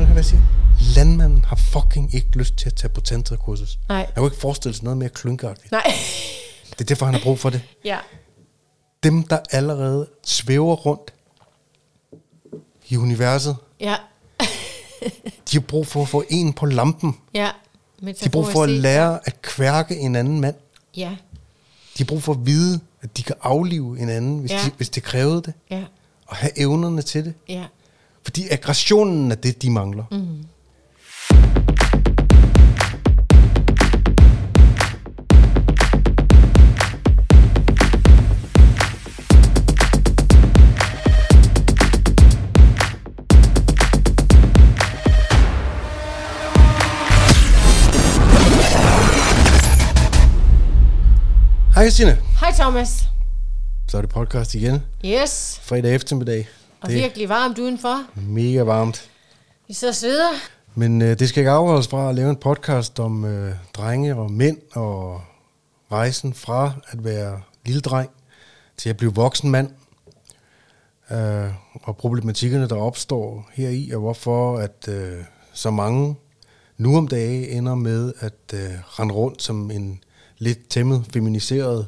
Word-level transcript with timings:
At 0.00 0.06
høre, 0.06 0.12
hvad 0.12 0.16
jeg 0.16 0.24
siger. 0.24 0.42
Landmanden 0.96 1.44
har 1.44 1.56
fucking 1.56 2.14
ikke 2.14 2.28
lyst 2.38 2.56
til 2.56 2.66
at 2.66 2.74
tage 2.74 2.88
på 2.88 3.00
tantrakursus. 3.00 3.78
Nej. 3.88 3.96
Jeg 3.98 4.08
kunne 4.16 4.26
ikke 4.26 4.36
forestille 4.40 4.74
sig 4.74 4.84
noget 4.84 4.96
mere 4.98 5.08
klynkeagtigt. 5.08 5.72
Nej. 5.72 5.82
Det 6.70 6.80
er 6.80 6.84
derfor, 6.84 7.06
han 7.06 7.14
har 7.14 7.22
brug 7.22 7.38
for 7.38 7.50
det. 7.50 7.62
ja. 7.84 7.98
Dem, 9.02 9.22
der 9.22 9.38
allerede 9.50 10.08
svæver 10.24 10.74
rundt 10.74 11.12
i 12.88 12.96
universet, 12.96 13.56
Ja. 13.80 13.94
de 15.50 15.56
har 15.56 15.60
brug 15.60 15.86
for 15.86 16.02
at 16.02 16.08
få 16.08 16.24
en 16.30 16.52
på 16.52 16.66
lampen. 16.66 17.16
Ja. 17.34 17.50
De 18.00 18.14
har 18.22 18.30
brug 18.30 18.46
for 18.46 18.62
at 18.62 18.68
lære 18.68 19.20
at 19.24 19.42
kværke 19.42 19.96
en 19.96 20.16
anden 20.16 20.40
mand. 20.40 20.54
Ja. 20.96 21.08
De 21.98 21.98
har 21.98 22.04
brug 22.04 22.22
for 22.22 22.32
at 22.32 22.46
vide, 22.46 22.80
at 23.02 23.16
de 23.16 23.22
kan 23.22 23.36
aflive 23.42 23.98
en 24.00 24.08
anden, 24.08 24.38
hvis, 24.38 24.50
Ja. 24.50 24.56
de, 24.66 24.70
hvis 24.76 24.88
det 24.88 25.02
krævede 25.02 25.42
det. 25.42 25.54
Ja. 25.70 25.84
Og 26.26 26.36
have 26.36 26.58
evnerne 26.58 27.02
til 27.02 27.24
det. 27.24 27.34
Ja. 27.48 27.64
Fordi 28.24 28.48
aggressionen 28.50 29.30
er 29.30 29.34
det, 29.34 29.62
de 29.62 29.70
mangler. 29.70 30.04
Mm. 30.10 30.44
Hej 51.74 51.84
Christine. 51.84 52.16
Hej 52.40 52.52
Thomas. 52.58 52.88
Så 53.88 53.96
er 53.96 54.00
det 54.00 54.10
podcast 54.10 54.54
igen. 54.54 54.82
Yes. 55.04 55.60
Fredag 55.62 55.94
eftermiddag. 55.94 56.48
Og 56.80 56.88
det 56.88 56.96
virkelig 56.96 57.28
varmt 57.28 57.58
udenfor. 57.58 58.04
mega 58.14 58.62
varmt. 58.62 59.10
Vi 59.68 59.74
så 59.74 59.92
sveder. 59.92 60.30
Men 60.74 61.02
øh, 61.02 61.18
det 61.18 61.28
skal 61.28 61.40
ikke 61.40 61.50
afholde 61.50 61.78
os 61.78 61.88
fra 61.88 62.08
at 62.08 62.14
lave 62.14 62.30
en 62.30 62.36
podcast 62.36 63.00
om 63.00 63.24
øh, 63.24 63.54
drenge 63.74 64.16
og 64.16 64.32
mænd 64.32 64.58
og 64.72 65.20
rejsen 65.92 66.34
fra 66.34 66.72
at 66.88 67.04
være 67.04 67.40
lille 67.64 67.80
dreng 67.80 68.10
til 68.76 68.90
at 68.90 68.96
blive 68.96 69.14
voksen 69.14 69.50
mand. 69.50 69.70
Øh, 71.10 71.50
og 71.82 71.96
problematikkerne, 71.96 72.68
der 72.68 72.76
opstår 72.76 73.50
her 73.52 73.68
i, 73.68 73.90
og 73.90 74.00
hvorfor 74.00 74.58
at 74.58 74.88
øh, 74.88 75.18
så 75.52 75.70
mange 75.70 76.16
nu 76.76 76.96
om 76.96 77.08
dage 77.08 77.50
ender 77.50 77.74
med 77.74 78.12
at 78.20 78.54
øh, 78.54 78.70
rende 78.84 79.14
rundt 79.14 79.42
som 79.42 79.70
en 79.70 80.02
lidt 80.38 80.68
tæmmet, 80.68 81.04
feminiseret 81.12 81.86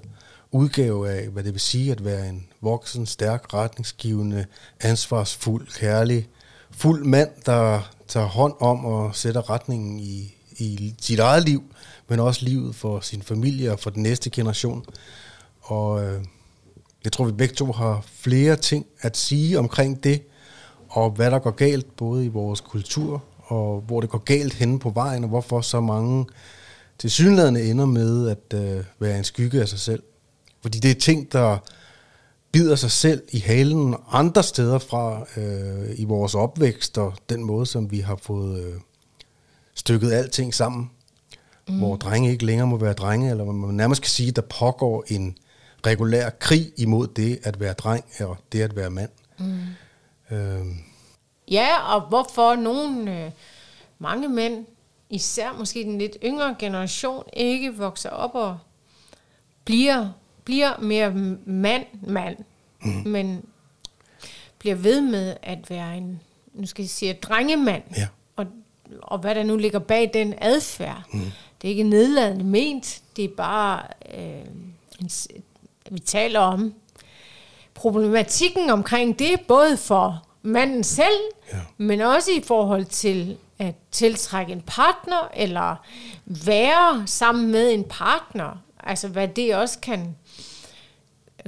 udgave 0.53 1.11
af, 1.11 1.29
hvad 1.29 1.45
det 1.45 1.53
vil 1.53 1.61
sige 1.61 1.93
at 1.93 2.05
være 2.05 2.29
en 2.29 2.47
voksen, 2.61 3.07
stærk, 3.07 3.55
retningsgivende, 3.55 4.47
ansvarsfuld, 4.81 5.67
kærlig, 5.67 6.29
fuld 6.71 7.05
mand, 7.05 7.31
der 7.47 7.91
tager 8.09 8.27
hånd 8.27 8.55
om 8.61 8.85
og 8.85 9.17
sætter 9.17 9.51
retningen 9.51 10.01
i, 10.01 10.35
i 10.59 10.95
sit 11.01 11.19
eget 11.19 11.45
liv, 11.45 11.63
men 12.09 12.21
også 12.21 12.45
livet 12.45 12.75
for 12.75 13.01
sin 13.01 13.23
familie 13.23 13.73
og 13.73 13.81
for 13.81 13.91
den 13.91 14.03
næste 14.03 14.31
generation. 14.31 14.85
Og 15.61 16.05
øh, 16.05 16.25
jeg 17.05 17.13
tror, 17.13 17.25
vi 17.25 17.33
begge 17.33 17.55
to 17.55 17.73
har 17.73 18.05
flere 18.07 18.57
ting 18.57 18.87
at 19.01 19.17
sige 19.17 19.59
omkring 19.59 20.05
det, 20.05 20.23
og 20.89 21.11
hvad 21.11 21.31
der 21.31 21.39
går 21.39 21.51
galt 21.51 21.97
både 21.97 22.25
i 22.25 22.29
vores 22.29 22.61
kultur, 22.61 23.25
og 23.39 23.81
hvor 23.81 24.01
det 24.01 24.11
går 24.11 24.19
galt 24.19 24.55
henne 24.55 24.79
på 24.79 24.91
vejen, 24.91 25.25
og 25.25 25.29
hvorfor 25.29 25.61
så 25.61 25.81
mange 25.81 26.27
til 26.99 27.11
synlædende 27.11 27.71
ender 27.71 27.87
med 27.87 28.29
at 28.29 28.61
øh, 28.61 28.85
være 28.99 29.19
en 29.19 29.25
skygge 29.25 29.61
af 29.61 29.69
sig 29.69 29.79
selv. 29.79 30.03
Fordi 30.63 30.79
det 30.79 30.91
er 30.91 31.01
ting, 31.01 31.33
der 31.33 31.59
bider 32.53 32.77
sig 32.77 32.91
selv 32.91 33.23
i 33.33 33.39
halen 33.39 33.95
andre 34.11 34.43
steder 34.43 34.79
fra 34.79 35.27
øh, 35.37 35.99
i 35.99 36.05
vores 36.05 36.35
opvækst, 36.35 36.99
og 36.99 37.15
den 37.29 37.45
måde, 37.45 37.67
som 37.67 37.91
vi 37.91 38.01
har 38.01 38.17
fået 38.23 38.65
øh, 38.65 38.75
stykket 39.75 40.13
alting 40.13 40.55
sammen. 40.55 40.91
Mm. 41.69 41.79
Hvor 41.79 41.97
drenge 41.97 42.31
ikke 42.33 42.47
længere 42.47 42.67
må 42.67 42.77
være 42.77 42.93
drenge, 42.93 43.31
eller 43.31 43.45
man 43.45 43.75
nærmest 43.75 44.03
kan 44.03 44.11
sige, 44.11 44.29
at 44.29 44.37
der 44.37 44.43
pågår 44.43 45.05
en 45.09 45.37
regulær 45.87 46.31
krig 46.31 46.73
imod 46.77 47.07
det 47.07 47.39
at 47.43 47.61
være 47.61 47.73
dreng, 47.73 48.05
og 48.21 48.37
det 48.53 48.63
at 48.63 48.77
være 48.77 48.91
mand. 48.91 49.11
Mm. 49.39 50.37
Øh, 50.37 50.67
Ja, 51.51 51.95
og 51.95 52.01
hvorfor 52.01 52.55
nogle, 52.55 53.25
øh, 53.25 53.31
mange 53.99 54.29
mænd, 54.29 54.67
især 55.11 55.53
måske 55.53 55.85
den 55.85 55.99
lidt 55.99 56.17
yngre 56.25 56.57
generation, 56.59 57.25
ikke 57.33 57.77
vokser 57.77 58.11
op 58.11 58.35
og 58.35 58.59
bliver, 59.65 60.09
bliver 60.51 60.79
mere 60.79 61.11
mand, 61.45 61.85
mand, 62.03 62.37
mm. 62.83 63.03
men 63.07 63.45
bliver 64.59 64.75
ved 64.77 65.01
med 65.01 65.37
at 65.43 65.71
være 65.71 65.97
en, 65.97 66.21
nu 66.55 66.67
skal 66.67 66.83
jeg 66.83 66.91
sige, 66.91 67.13
drengemand. 67.13 67.83
Ja. 67.97 68.07
Og, 68.37 68.47
og 69.03 69.19
hvad 69.19 69.35
der 69.35 69.43
nu 69.43 69.57
ligger 69.57 69.79
bag 69.79 70.11
den 70.15 70.35
adfærd. 70.41 71.03
Mm. 71.13 71.21
Det 71.63 71.69
er 71.69 71.71
ikke 71.71 71.83
nedladende 71.83 72.45
ment, 72.45 73.01
det 73.17 73.25
er 73.25 73.29
bare, 73.37 73.83
øh, 74.15 74.45
en, 75.01 75.11
vi 75.91 75.99
taler 75.99 76.41
om 76.41 76.75
problematikken 77.75 78.71
omkring 78.71 79.19
det, 79.19 79.41
både 79.49 79.77
for 79.77 80.27
manden 80.43 80.85
selv, 80.85 81.21
Ja. 81.53 81.59
men 81.77 82.01
også 82.01 82.31
i 82.31 82.43
forhold 82.47 82.85
til 82.85 83.37
at 83.59 83.75
tiltrække 83.91 84.53
en 84.53 84.63
partner, 84.67 85.29
eller 85.35 85.77
være 86.25 87.03
sammen 87.07 87.51
med 87.53 87.73
en 87.75 87.85
partner. 87.85 88.63
Altså 88.83 89.09
hvad 89.09 89.29
det 89.29 89.57
også 89.57 89.79
kan 89.79 90.17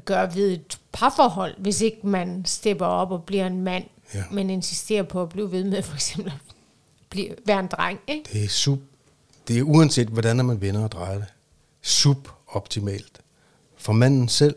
gøre 0.04 0.34
ved 0.34 0.50
et 0.52 0.78
parforhold, 0.92 1.54
hvis 1.58 1.80
ikke 1.80 2.06
man 2.06 2.44
stepper 2.44 2.86
op 2.86 3.10
og 3.10 3.24
bliver 3.24 3.46
en 3.46 3.60
mand, 3.60 3.84
Ja. 4.14 4.24
men 4.30 4.50
insisterer 4.50 5.02
på 5.02 5.22
at 5.22 5.28
blive 5.28 5.52
ved 5.52 5.64
med 5.64 5.82
for 5.82 5.94
eksempel 5.94 6.32
at 6.32 6.54
blive, 7.10 7.34
være 7.46 7.60
en 7.60 7.66
dreng. 7.66 8.00
Ikke? 8.06 8.30
Det 8.32 8.44
er 8.44 8.48
sub. 8.48 8.80
Det 9.48 9.58
er 9.58 9.62
uanset, 9.62 10.08
hvordan 10.08 10.36
man 10.46 10.60
vender 10.60 10.84
og 10.84 10.92
drejer 10.92 11.18
det. 11.18 11.26
Suboptimalt. 11.82 13.20
For 13.76 13.92
manden 13.92 14.28
selv, 14.28 14.56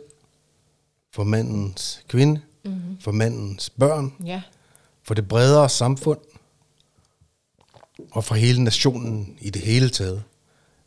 for 1.14 1.24
mandens 1.24 2.04
kvinde, 2.08 2.42
mm-hmm. 2.66 2.98
for 3.02 3.12
mandens 3.12 3.70
børn, 3.70 4.14
Ja. 4.26 4.42
for 5.04 5.14
det 5.14 5.28
bredere 5.28 5.70
samfund, 5.70 6.20
og 8.12 8.24
for 8.24 8.36
hele 8.36 8.64
nationen 8.64 9.38
i 9.42 9.50
det 9.50 9.62
hele 9.62 9.90
taget. 9.90 10.24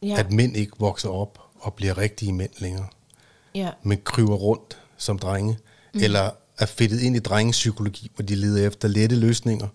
Ja. 0.02 0.16
At 0.18 0.32
mænd 0.32 0.56
ikke 0.56 0.72
vokser 0.78 1.08
op 1.08 1.38
og 1.60 1.74
bliver 1.74 1.98
rigtige 1.98 2.32
mænd 2.32 2.50
længere, 2.58 2.86
ja. 3.58 3.70
men 3.82 3.98
kryver 4.04 4.34
rundt 4.34 4.78
som 4.96 5.18
drenge, 5.18 5.58
mm. 5.94 6.00
eller 6.02 6.30
er 6.58 6.66
fedtet 6.66 7.00
ind 7.00 7.16
i 7.16 7.18
drengepsykologi, 7.18 8.10
hvor 8.14 8.22
de 8.24 8.34
leder 8.34 8.66
efter 8.66 8.88
lette 8.88 9.16
løsninger, 9.16 9.66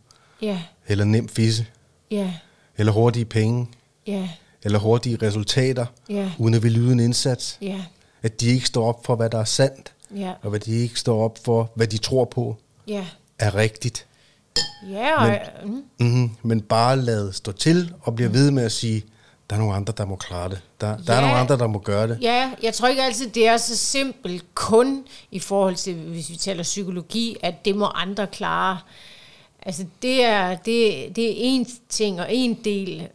Ja. 0.41 0.59
eller 0.87 1.05
nem 1.05 1.27
fisse, 1.29 1.65
Ja. 2.11 2.33
eller 2.77 2.91
hurtige 2.91 3.25
penge, 3.25 3.67
Ja. 4.07 4.29
eller 4.63 4.79
hurtige 4.79 5.17
resultater, 5.21 5.85
Ja. 6.09 6.31
uden 6.37 6.53
at 6.53 6.63
ville 6.63 6.79
yde 6.79 6.91
en 6.91 6.99
indsats. 6.99 7.57
Ja. 7.61 7.81
At 8.21 8.41
de 8.41 8.47
ikke 8.47 8.67
står 8.67 8.87
op 8.87 9.05
for, 9.05 9.15
hvad 9.15 9.29
der 9.29 9.39
er 9.39 9.43
sandt, 9.45 9.93
Ja. 10.15 10.33
og 10.41 10.49
hvad 10.49 10.59
de 10.59 10.71
ikke 10.71 10.99
står 10.99 11.23
op 11.25 11.39
for, 11.45 11.71
hvad 11.75 11.87
de 11.87 11.97
tror 11.97 12.25
på, 12.25 12.57
Ja. 12.87 13.05
er 13.39 13.55
rigtigt. 13.55 14.05
Ja, 14.91 15.21
og, 15.23 15.39
mm, 15.65 15.83
Mm-hmm. 15.99 16.29
Men 16.43 16.61
bare 16.61 17.01
lade 17.01 17.33
stå 17.33 17.51
til 17.51 17.93
og 18.01 18.15
blive 18.15 18.33
ved 18.33 18.51
med 18.51 18.63
at 18.63 18.71
sige, 18.71 19.03
der 19.49 19.55
er 19.55 19.59
nogle 19.59 19.75
andre, 19.75 19.93
der 19.97 20.05
må 20.05 20.15
klare 20.15 20.49
det. 20.49 20.61
Der, 20.81 20.97
der 20.97 21.13
er 21.13 21.15
Ja. 21.17 21.21
nogle 21.21 21.37
andre, 21.37 21.57
der 21.57 21.67
må 21.67 21.79
gøre 21.79 22.07
det. 22.07 22.17
ja, 22.21 22.51
jeg 22.63 22.73
tror 22.73 22.87
ikke 22.87 23.03
altid, 23.03 23.29
det 23.29 23.47
er 23.47 23.57
så 23.57 23.77
simpelt 23.77 24.55
kun 24.55 25.05
i 25.31 25.39
forhold 25.39 25.75
til, 25.75 25.93
hvis 25.95 26.29
vi 26.29 26.35
taler 26.35 26.63
psykologi, 26.63 27.37
at 27.41 27.65
det 27.65 27.75
må 27.75 27.85
andre 27.85 28.27
klare. 28.27 28.79
Altså, 29.61 29.85
det 30.01 30.23
er, 30.23 30.49
det, 30.55 31.15
det 31.15 31.29
er 31.29 31.33
en 31.37 31.67
ting 31.89 32.21
og 32.21 32.27
en 32.35 32.53
del. 32.53 33.07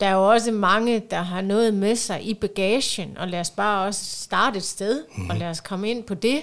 Der 0.00 0.06
er 0.06 0.12
jo 0.14 0.30
også 0.32 0.52
mange, 0.52 1.02
der 1.10 1.22
har 1.22 1.40
noget 1.40 1.74
med 1.74 1.96
sig 1.96 2.22
i 2.28 2.34
bagagen, 2.34 3.16
og 3.18 3.28
lad 3.28 3.40
os 3.40 3.50
bare 3.50 3.86
også 3.86 4.04
starte 4.04 4.56
et 4.56 4.64
sted, 4.64 5.04
mm. 5.16 5.30
og 5.30 5.36
lad 5.36 5.48
os 5.48 5.60
komme 5.60 5.90
ind 5.90 6.02
på 6.04 6.14
det. 6.14 6.42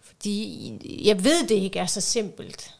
Fordi 0.00 0.72
jeg 1.04 1.24
ved, 1.24 1.46
det 1.48 1.54
ikke 1.54 1.78
er 1.78 1.86
så 1.86 2.00
simpelt. 2.00 2.70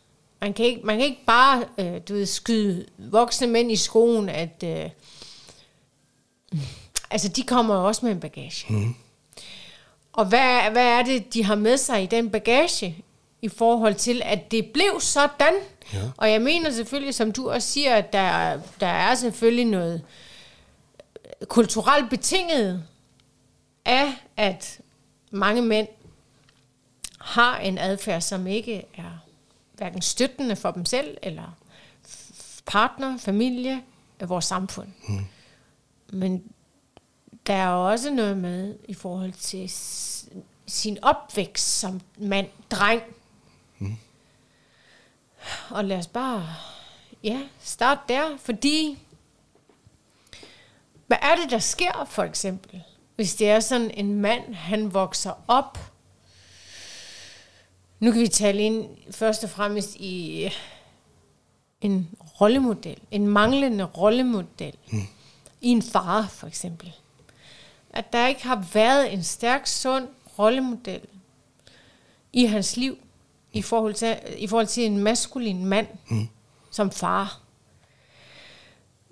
Man 0.40 0.52
kan 0.52 0.64
ikke, 0.66 0.80
man 0.84 0.96
kan 0.98 1.06
ikke 1.06 1.24
bare 1.26 1.64
øh, 1.78 2.00
du 2.08 2.12
ved, 2.14 2.26
skyde 2.26 2.86
voksne 2.98 3.46
mænd 3.46 3.72
i 3.72 3.76
skoen, 3.76 4.28
at 4.28 4.64
øh, 4.64 4.90
altså 7.10 7.28
de 7.28 7.42
kommer 7.42 7.74
jo 7.74 7.86
også 7.86 8.04
med 8.04 8.12
en 8.12 8.20
bagage. 8.20 8.74
Mm. 8.74 8.94
Og 10.12 10.26
hvad, 10.26 10.70
hvad 10.70 10.86
er 10.86 11.02
det, 11.02 11.34
de 11.34 11.44
har 11.44 11.54
med 11.54 11.76
sig 11.76 12.02
i 12.02 12.06
den 12.06 12.30
bagage, 12.30 13.04
i 13.42 13.48
forhold 13.48 13.94
til, 13.94 14.22
at 14.24 14.50
det 14.50 14.66
blev 14.74 15.00
sådan? 15.00 15.54
Ja. 15.92 16.02
Og 16.16 16.30
jeg 16.30 16.42
mener 16.42 16.70
selvfølgelig, 16.70 17.14
som 17.14 17.32
du 17.32 17.50
også 17.50 17.68
siger, 17.68 17.94
at 17.94 18.12
der, 18.12 18.60
der 18.80 18.86
er 18.86 19.14
selvfølgelig 19.14 19.64
noget 19.64 20.02
kulturelt 21.48 22.10
betinget 22.10 22.84
af, 23.84 24.12
at 24.36 24.80
mange 25.30 25.62
mænd 25.62 25.88
har 27.20 27.58
en 27.58 27.78
adfærd, 27.78 28.20
som 28.20 28.46
ikke 28.46 28.84
er 28.94 29.24
hverken 29.72 30.02
støttende 30.02 30.56
for 30.56 30.70
dem 30.70 30.84
selv, 30.84 31.16
eller 31.22 31.56
partner, 32.66 33.18
familie, 33.18 33.82
vores 34.20 34.44
samfund. 34.44 34.88
Mm. 35.08 35.26
Men 36.12 36.52
der 37.46 37.54
er 37.54 37.68
også 37.68 38.10
noget 38.10 38.38
med 38.38 38.78
i 38.88 38.94
forhold 38.94 39.32
til 39.32 39.70
sin 40.66 40.98
opvækst 41.02 41.80
som 41.80 42.00
mand, 42.18 42.48
dreng. 42.70 43.02
Mm. 43.78 43.96
Og 45.70 45.84
lad 45.84 45.98
os 45.98 46.06
bare 46.06 46.46
Ja, 47.26 47.42
start 47.60 47.98
der, 48.08 48.36
fordi 48.36 48.98
hvad 51.06 51.16
er 51.22 51.36
det, 51.36 51.50
der 51.50 51.58
sker 51.58 52.04
for 52.10 52.22
eksempel, 52.22 52.82
hvis 53.16 53.34
det 53.34 53.48
er 53.50 53.60
sådan 53.60 53.90
en 53.90 54.14
mand, 54.14 54.54
han 54.54 54.94
vokser 54.94 55.32
op, 55.48 55.78
nu 58.00 58.12
kan 58.12 58.20
vi 58.20 58.28
tale 58.28 58.62
ind 58.62 58.88
først 59.10 59.44
og 59.44 59.50
fremmest 59.50 59.96
i 59.96 60.48
en 61.80 62.10
rollemodel, 62.40 62.98
en 63.10 63.28
manglende 63.28 63.84
rollemodel, 63.84 64.76
mm. 64.92 65.02
I 65.66 65.68
en 65.68 65.82
far 65.82 66.26
for 66.30 66.46
eksempel. 66.46 66.92
At 67.90 68.12
der 68.12 68.26
ikke 68.26 68.42
har 68.42 68.64
været 68.72 69.12
en 69.12 69.22
stærk, 69.22 69.66
sund 69.66 70.08
rollemodel 70.38 71.00
i 72.32 72.44
hans 72.44 72.76
liv, 72.76 72.98
i 73.52 73.62
forhold 73.62 73.94
til, 73.94 74.16
i 74.38 74.46
forhold 74.46 74.66
til 74.66 74.84
en 74.86 74.98
maskulin 74.98 75.64
mand 75.64 75.86
mm. 76.08 76.28
som 76.70 76.90
far. 76.90 77.40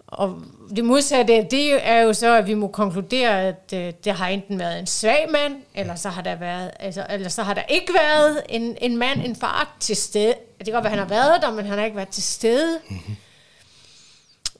Og 0.06 0.42
det 0.76 0.84
modsatte, 0.84 1.46
det 1.50 1.86
er 1.86 2.00
jo 2.00 2.12
så, 2.12 2.34
at 2.34 2.46
vi 2.46 2.54
må 2.54 2.68
konkludere, 2.68 3.42
at 3.42 3.72
øh, 3.74 3.92
det 4.04 4.12
har 4.12 4.28
enten 4.28 4.58
været 4.58 4.78
en 4.78 4.86
svag 4.86 5.30
mand, 5.30 5.62
eller 5.74 5.94
så 5.94 6.08
har 6.08 6.22
der 6.22 6.34
været, 6.34 6.70
altså, 6.80 7.06
eller 7.10 7.28
så 7.28 7.42
har 7.42 7.54
der 7.54 7.62
ikke 7.62 7.94
været 7.94 8.42
en, 8.48 8.76
en 8.80 8.96
mand, 8.96 9.20
en 9.24 9.36
far 9.36 9.76
til 9.80 9.96
stede. 9.96 10.34
Det 10.58 10.64
kan 10.64 10.72
godt 10.72 10.84
være, 10.84 10.92
at 10.92 10.98
han 10.98 11.08
har 11.08 11.14
været 11.14 11.42
der, 11.42 11.50
men 11.50 11.66
han 11.66 11.78
har 11.78 11.84
ikke 11.84 11.96
været 11.96 12.08
til 12.08 12.22
stede. 12.22 12.80
Mm-hmm. 12.88 13.16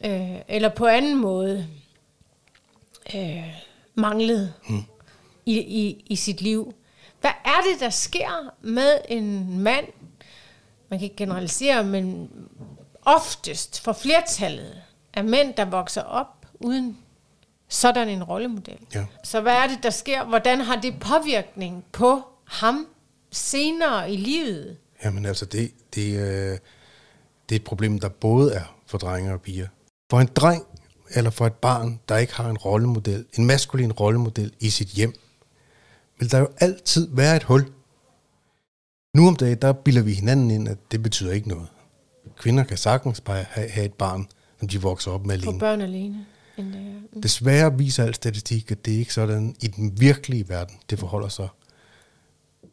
Øh, 0.05 0.40
eller 0.49 0.69
på 0.69 0.87
anden 0.87 1.17
måde 1.17 1.69
øh, 3.14 3.64
manglet 3.94 4.54
mm. 4.68 4.84
i, 5.46 5.58
i, 5.58 6.04
i 6.06 6.16
sit 6.16 6.40
liv. 6.40 6.74
Hvad 7.20 7.30
er 7.44 7.72
det, 7.72 7.80
der 7.80 7.90
sker 7.90 8.54
med 8.62 8.98
en 9.08 9.58
mand, 9.60 9.86
man 10.88 10.98
kan 10.98 11.04
ikke 11.04 11.16
generalisere, 11.16 11.84
men 11.84 12.30
oftest 13.04 13.80
for 13.80 13.92
flertallet 13.92 14.82
af 15.14 15.24
mænd, 15.24 15.54
der 15.54 15.64
vokser 15.64 16.02
op 16.02 16.46
uden 16.60 16.98
sådan 17.68 18.08
en 18.08 18.24
rollemodel. 18.24 18.78
Ja. 18.94 19.04
Så 19.24 19.40
hvad 19.40 19.52
er 19.52 19.66
det, 19.66 19.78
der 19.82 19.90
sker? 19.90 20.24
Hvordan 20.24 20.60
har 20.60 20.76
det 20.76 21.00
påvirkning 21.00 21.84
på 21.92 22.22
ham 22.44 22.86
senere 23.30 24.12
i 24.12 24.16
livet? 24.16 24.76
Jamen 25.04 25.26
altså, 25.26 25.44
det, 25.44 25.72
det, 25.94 26.18
øh, 26.18 26.58
det 27.48 27.54
er 27.54 27.56
et 27.56 27.64
problem, 27.64 27.98
der 27.98 28.08
både 28.08 28.54
er 28.54 28.76
for 28.86 28.98
drenge 28.98 29.32
og 29.32 29.40
piger. 29.40 29.66
For 30.10 30.20
en 30.20 30.26
dreng 30.26 30.66
eller 31.14 31.31
for 31.31 31.46
et 31.46 31.52
barn, 31.52 32.00
der 32.08 32.16
ikke 32.16 32.34
har 32.34 32.50
en 32.50 32.56
rollemodel, 32.56 33.25
en 33.38 33.44
maskulin 33.44 33.93
rollemodel 33.93 34.52
i 34.61 34.70
sit 34.70 34.88
hjem, 34.88 35.14
vil 36.19 36.31
der 36.31 36.38
jo 36.38 36.49
altid 36.58 37.08
være 37.12 37.37
et 37.37 37.43
hul. 37.43 37.66
Nu 39.16 39.28
om 39.28 39.37
dagen, 39.37 39.58
der 39.62 39.72
bilder 39.72 40.02
vi 40.02 40.12
hinanden 40.12 40.50
ind, 40.50 40.69
at 40.69 40.78
det 40.93 41.02
betyder 41.02 41.32
ikke 41.32 41.49
noget. 41.49 41.66
Kvinder 42.37 42.64
kan 42.64 42.76
sagtens 42.76 43.20
bare 43.20 43.43
have, 43.50 43.84
et 43.84 43.93
barn, 43.93 44.26
som 44.58 44.69
de 44.69 44.82
vokser 44.82 45.11
op 45.11 45.26
med 45.26 45.34
alene. 45.34 45.52
For 45.52 45.58
børn 45.58 45.81
alene. 45.81 46.26
Mm. 46.58 47.20
Desværre 47.22 47.78
viser 47.78 48.05
al 48.05 48.14
statistik, 48.14 48.70
at 48.70 48.84
det 48.84 48.94
er 48.94 48.99
ikke 48.99 49.14
sådan 49.14 49.56
i 49.62 49.66
den 49.66 50.00
virkelige 50.00 50.49
verden, 50.49 50.76
det 50.90 50.99
forholder 50.99 51.28
sig. 51.28 51.49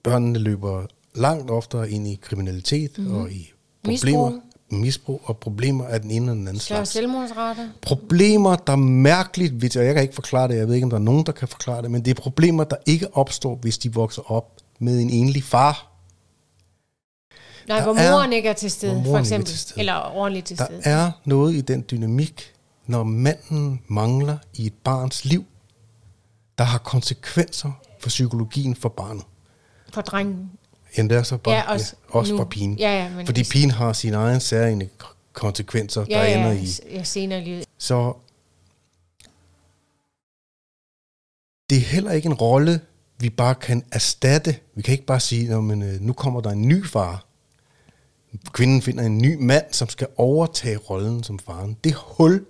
Børnene 0.03 0.39
løber 0.39 0.85
langt 1.15 1.51
oftere 1.51 1.89
ind 1.91 2.07
i 2.07 2.19
kriminalitet 2.21 2.97
mm. 2.97 3.13
og 3.13 3.31
i 3.31 3.51
problemer. 3.83 4.29
Misbrug. 4.29 4.50
Misbrug 4.71 5.21
og 5.23 5.37
problemer 5.37 5.85
af 5.85 6.01
den 6.01 6.11
ene 6.11 6.25
eller 6.25 6.33
den 6.33 6.47
anden 6.47 6.59
slags. 6.59 6.89
selvmordsrate. 6.89 7.71
Problemer, 7.81 8.55
der 8.55 8.75
mærkeligt, 8.75 9.53
hvis 9.53 9.75
jeg 9.75 9.93
kan 9.93 10.03
ikke 10.03 10.15
forklare 10.15 10.47
det, 10.47 10.57
jeg 10.57 10.67
ved 10.67 10.75
ikke, 10.75 10.85
om 10.85 10.89
der 10.89 10.97
er 10.97 11.01
nogen, 11.01 11.25
der 11.25 11.31
kan 11.31 11.47
forklare 11.47 11.81
det, 11.81 11.91
men 11.91 12.05
det 12.05 12.17
er 12.17 12.21
problemer, 12.21 12.63
der 12.63 12.75
ikke 12.85 13.17
opstår, 13.17 13.55
hvis 13.55 13.77
de 13.77 13.93
vokser 13.93 14.31
op 14.31 14.61
med 14.79 14.99
en 14.99 15.09
enlig 15.09 15.43
far. 15.43 15.87
Nej, 17.67 17.77
der 17.77 17.83
hvor 17.83 17.93
moren 17.93 18.31
er, 18.31 18.35
ikke 18.35 18.49
er 18.49 18.53
til 18.53 18.71
stede, 18.71 19.03
for 19.05 19.17
eksempel. 19.17 19.57
Stede. 19.57 19.79
Eller 19.79 20.15
ordentligt 20.15 20.45
til 20.45 20.57
der 20.57 20.65
stede. 20.65 20.81
Der 20.83 20.89
er 20.89 21.11
noget 21.25 21.53
i 21.53 21.61
den 21.61 21.85
dynamik, 21.91 22.53
når 22.87 23.03
manden 23.03 23.81
mangler 23.87 24.37
i 24.53 24.65
et 24.65 24.73
barns 24.83 25.25
liv, 25.25 25.45
der 26.57 26.63
har 26.63 26.77
konsekvenser 26.77 27.71
for 27.99 28.09
psykologien 28.09 28.75
for 28.75 28.89
barnet. 28.89 29.23
For 29.93 30.01
drengen. 30.01 30.51
Ja, 30.97 31.03
det 31.03 31.11
er 31.11 31.23
så 31.23 31.37
bare, 31.37 31.55
ja, 31.55 31.71
også, 31.71 31.95
ja, 32.13 32.19
også 32.19 32.37
for 32.37 32.45
pigen. 32.45 32.77
Ja, 32.79 33.03
ja, 33.03 33.09
men 33.09 33.25
Fordi 33.25 33.43
pigen 33.43 33.71
har 33.71 33.93
sine 33.93 34.17
egne 34.17 34.39
særlige 34.39 34.89
konsekvenser, 35.33 36.05
ja, 36.09 36.15
der 36.15 36.23
ja, 36.23 36.37
ender 36.37 36.51
i. 36.51 36.95
Ja, 36.95 37.03
senere 37.03 37.43
livet. 37.43 37.65
Så 37.77 38.13
det 41.69 41.77
er 41.77 41.81
heller 41.81 42.11
ikke 42.11 42.25
en 42.25 42.33
rolle, 42.33 42.81
vi 43.19 43.29
bare 43.29 43.55
kan 43.55 43.83
erstatte. 43.91 44.55
Vi 44.75 44.81
kan 44.81 44.91
ikke 44.91 45.05
bare 45.05 45.19
sige, 45.19 45.53
at 45.53 45.57
øh, 45.57 46.01
nu 46.01 46.13
kommer 46.13 46.41
der 46.41 46.49
en 46.49 46.67
ny 46.67 46.85
far. 46.85 47.25
Kvinden 48.51 48.81
finder 48.81 49.03
en 49.03 49.17
ny 49.17 49.37
mand, 49.39 49.65
som 49.71 49.89
skal 49.89 50.07
overtage 50.17 50.77
rollen 50.77 51.23
som 51.23 51.39
faren. 51.39 51.77
Det 51.83 51.93
hul, 51.93 52.45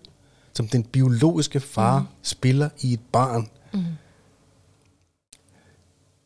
som 0.54 0.68
den 0.68 0.84
biologiske 0.84 1.60
far 1.60 2.00
mm. 2.00 2.06
spiller 2.22 2.70
i 2.82 2.94
et 2.94 3.00
barn, 3.12 3.50
mm 3.74 3.80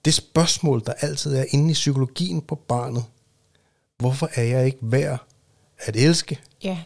det 0.06 0.14
spørgsmål, 0.14 0.84
der 0.86 0.94
altid 0.94 1.36
er 1.36 1.46
inde 1.50 1.72
i 1.72 1.74
psykologien 1.74 2.42
på 2.42 2.56
barnet. 2.56 3.04
Hvorfor 3.98 4.30
er 4.36 4.44
jeg 4.44 4.66
ikke 4.66 4.78
værd 4.82 5.20
at 5.78 5.96
elske? 5.96 6.40
Ja. 6.64 6.78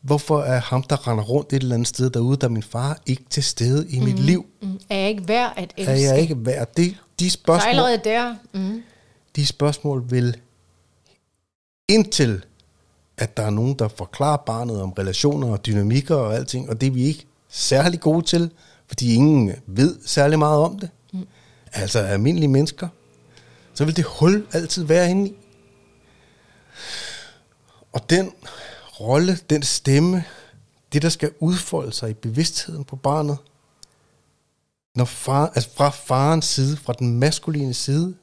Hvorfor 0.00 0.40
er 0.40 0.60
ham, 0.60 0.82
der 0.82 1.08
render 1.08 1.24
rundt 1.24 1.52
et 1.52 1.62
eller 1.62 1.74
andet 1.74 1.88
sted 1.88 2.10
derude, 2.10 2.36
der 2.36 2.46
er 2.46 2.50
min 2.50 2.62
far 2.62 2.98
ikke 3.06 3.24
til 3.30 3.42
stede 3.42 3.90
i 3.90 3.98
mm. 3.98 4.04
mit 4.04 4.18
liv? 4.18 4.46
Mm. 4.62 4.78
Er 4.90 4.96
jeg 4.96 5.08
ikke 5.08 5.28
værd 5.28 5.52
at 5.56 5.74
elske? 5.76 5.92
Er 5.92 5.96
jeg 5.96 6.20
ikke 6.20 6.46
værd? 6.46 6.74
Det, 6.76 6.96
de 7.20 7.30
spørgsmål, 7.30 7.62
Så 7.62 7.68
allerede 7.68 8.00
der. 8.04 8.34
Mm. 8.54 8.82
De 9.36 9.46
spørgsmål 9.46 10.10
vil 10.10 10.36
indtil 11.88 12.44
at 13.18 13.36
der 13.36 13.42
er 13.42 13.50
nogen, 13.50 13.74
der 13.74 13.88
forklarer 13.88 14.36
barnet 14.36 14.82
om 14.82 14.92
relationer 14.92 15.48
og 15.48 15.66
dynamikker 15.66 16.14
og 16.14 16.34
alting, 16.34 16.70
og 16.70 16.80
det 16.80 16.86
er 16.86 16.90
vi 16.90 17.04
ikke 17.04 17.26
særlig 17.48 18.00
gode 18.00 18.24
til, 18.26 18.50
fordi 18.88 19.14
ingen 19.14 19.52
ved 19.66 19.96
særlig 20.04 20.38
meget 20.38 20.58
om 20.58 20.78
det 20.78 20.90
altså 21.72 21.98
almindelige 21.98 22.48
mennesker, 22.48 22.88
så 23.74 23.84
vil 23.84 23.96
det 23.96 24.04
hul 24.04 24.46
altid 24.52 24.84
være 24.84 25.10
inde 25.10 25.28
i. 25.28 25.34
Og 27.92 28.10
den 28.10 28.32
rolle, 29.00 29.38
den 29.50 29.62
stemme, 29.62 30.24
det 30.92 31.02
der 31.02 31.08
skal 31.08 31.30
udfolde 31.40 31.92
sig 31.92 32.10
i 32.10 32.14
bevidstheden 32.14 32.84
på 32.84 32.96
barnet, 32.96 33.38
når 34.94 35.04
far, 35.04 35.52
altså 35.54 35.70
fra 35.76 35.90
farens 35.90 36.44
side, 36.44 36.76
fra 36.76 36.92
den 36.92 37.18
maskuline 37.18 37.74
side, 37.74 38.14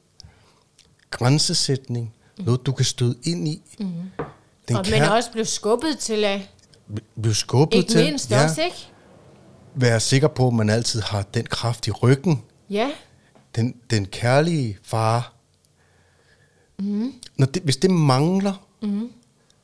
grænsesætning, 1.10 2.14
mm. 2.38 2.44
noget 2.44 2.66
du 2.66 2.72
kan 2.72 2.84
støde 2.84 3.16
ind 3.22 3.48
i. 3.48 3.62
Mm. 3.78 3.86
Den 4.68 4.76
og 4.76 4.84
kan, 4.84 5.00
men 5.00 5.02
også 5.02 5.30
blive 5.32 5.44
skubbet 5.44 5.98
til 5.98 6.24
at... 6.24 6.40
Blive 7.22 7.34
skubbet 7.34 7.76
ikke 7.76 7.90
til. 7.90 8.00
Ikke 8.00 8.10
mindst 8.10 8.30
ja, 8.30 8.44
også, 8.44 8.62
ikke? 8.62 8.88
Være 9.74 10.00
sikker 10.00 10.28
på, 10.28 10.46
at 10.46 10.52
man 10.52 10.70
altid 10.70 11.00
har 11.00 11.22
den 11.22 11.46
kraft 11.46 11.86
i 11.86 11.90
ryggen. 11.90 12.42
Ja 12.70 12.90
den, 13.56 13.74
den 13.90 14.06
kærlige 14.06 14.78
far, 14.82 15.34
mm. 16.78 17.12
når 17.36 17.46
det, 17.46 17.62
hvis 17.62 17.76
det 17.76 17.90
mangler, 17.90 18.66
mm. 18.82 19.08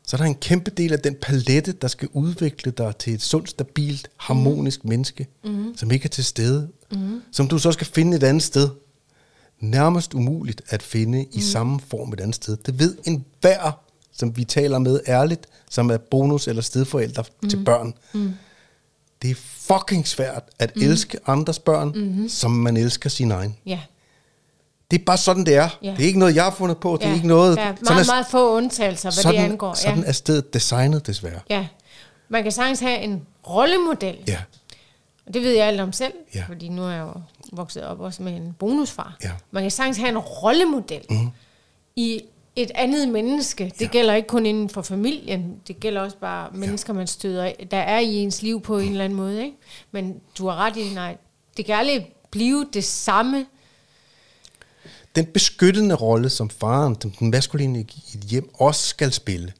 så 0.06 0.16
er 0.16 0.18
der 0.18 0.24
en 0.24 0.34
kæmpe 0.34 0.70
del 0.70 0.92
af 0.92 1.00
den 1.00 1.16
palette, 1.22 1.72
der 1.72 1.88
skal 1.88 2.08
udvikle 2.12 2.72
dig 2.72 2.96
til 2.96 3.14
et 3.14 3.22
sundt, 3.22 3.50
stabilt, 3.50 4.10
harmonisk 4.16 4.84
mm. 4.84 4.88
menneske, 4.88 5.26
mm. 5.44 5.76
som 5.76 5.90
ikke 5.90 6.04
er 6.04 6.08
til 6.08 6.24
stede, 6.24 6.68
mm. 6.92 7.22
som 7.32 7.48
du 7.48 7.58
så 7.58 7.72
skal 7.72 7.86
finde 7.86 8.16
et 8.16 8.22
andet 8.22 8.42
sted. 8.42 8.68
Nærmest 9.60 10.14
umuligt 10.14 10.62
at 10.68 10.82
finde 10.82 11.22
i 11.22 11.36
mm. 11.36 11.40
samme 11.40 11.80
form 11.80 12.12
et 12.12 12.20
andet 12.20 12.36
sted. 12.36 12.56
Det 12.56 12.78
ved 12.78 12.96
en 13.04 13.24
hver, 13.40 13.80
som 14.12 14.36
vi 14.36 14.44
taler 14.44 14.78
med 14.78 15.00
ærligt, 15.08 15.46
som 15.70 15.90
er 15.90 15.96
bonus- 15.96 16.48
eller 16.48 16.62
stedforældre 16.62 17.24
mm. 17.42 17.48
til 17.48 17.64
børn. 17.64 17.94
Mm 18.14 18.32
det 19.22 19.30
er 19.30 19.34
fucking 19.58 20.08
svært 20.08 20.42
at 20.58 20.76
mm. 20.76 20.82
elske 20.82 21.18
andres 21.26 21.58
børn, 21.58 21.92
mm-hmm. 21.94 22.28
som 22.28 22.50
man 22.50 22.76
elsker 22.76 23.10
sin 23.10 23.30
egen. 23.30 23.56
Ja. 23.66 23.80
Det 24.90 25.00
er 25.00 25.04
bare 25.04 25.18
sådan, 25.18 25.46
det 25.46 25.56
er. 25.56 25.68
Ja. 25.82 25.90
Det 25.90 26.00
er 26.00 26.06
ikke 26.06 26.18
noget, 26.18 26.34
jeg 26.34 26.44
har 26.44 26.50
fundet 26.50 26.78
på. 26.78 26.96
Det 26.96 27.04
ja. 27.04 27.10
er 27.10 27.14
ikke 27.14 27.26
noget... 27.26 27.56
Ja, 27.56 27.64
meget, 27.64 27.78
sådan 27.78 28.02
er, 28.02 28.06
meget 28.06 28.26
få 28.30 28.56
undtagelser, 28.56 29.08
hvad 29.08 29.22
sådan, 29.22 29.40
det 29.40 29.44
angår. 29.44 29.74
Sådan 29.74 29.98
ja. 29.98 30.04
er 30.04 30.12
stedet 30.12 30.54
designet, 30.54 31.06
desværre. 31.06 31.40
Ja. 31.50 31.66
Man 32.28 32.42
kan 32.42 32.52
sagtens 32.52 32.80
have 32.80 32.98
en 32.98 33.26
rollemodel. 33.48 34.16
Ja. 34.26 34.38
Og 35.26 35.34
det 35.34 35.42
ved 35.42 35.52
jeg 35.52 35.66
alt 35.66 35.80
om 35.80 35.92
selv, 35.92 36.12
ja. 36.34 36.44
fordi 36.48 36.68
nu 36.68 36.82
er 36.82 36.90
jeg 36.90 37.00
jo 37.00 37.12
vokset 37.52 37.84
op 37.84 38.00
også 38.00 38.22
med 38.22 38.36
en 38.36 38.56
bonusfar. 38.58 39.16
Ja. 39.24 39.30
Man 39.50 39.62
kan 39.62 39.70
sagtens 39.70 39.96
have 39.96 40.08
en 40.08 40.18
rollemodel 40.18 41.00
mm. 41.10 41.30
i 41.96 42.20
et 42.56 42.70
andet 42.74 43.08
menneske. 43.08 43.64
Det 43.64 43.80
ja. 43.80 43.86
gælder 43.86 44.14
ikke 44.14 44.28
kun 44.28 44.46
inden 44.46 44.68
for 44.68 44.82
familien, 44.82 45.56
det 45.68 45.80
gælder 45.80 46.00
også 46.00 46.16
bare 46.16 46.50
mennesker, 46.54 46.92
ja. 46.92 46.96
man 46.96 47.06
støder 47.06 47.52
der 47.70 47.78
er 47.78 47.98
i 47.98 48.14
ens 48.14 48.42
liv 48.42 48.60
på 48.60 48.78
en 48.78 48.90
eller 48.90 49.04
anden 49.04 49.16
måde. 49.16 49.44
Ikke? 49.44 49.56
Men 49.90 50.20
du 50.38 50.48
har 50.48 50.56
ret 50.56 50.76
i, 50.76 50.94
nej, 50.94 51.16
det 51.56 51.64
kan 51.64 51.74
aldrig 51.74 52.12
blive 52.30 52.66
det 52.72 52.84
samme. 52.84 53.46
Den 55.16 55.26
beskyttende 55.26 55.94
rolle, 55.94 56.28
som 56.28 56.50
faren, 56.50 56.94
den 56.94 57.30
maskuline 57.30 57.80
i 57.80 58.14
et 58.14 58.20
hjem, 58.20 58.50
også 58.54 58.88
skal 58.88 59.12
spille. 59.12 59.52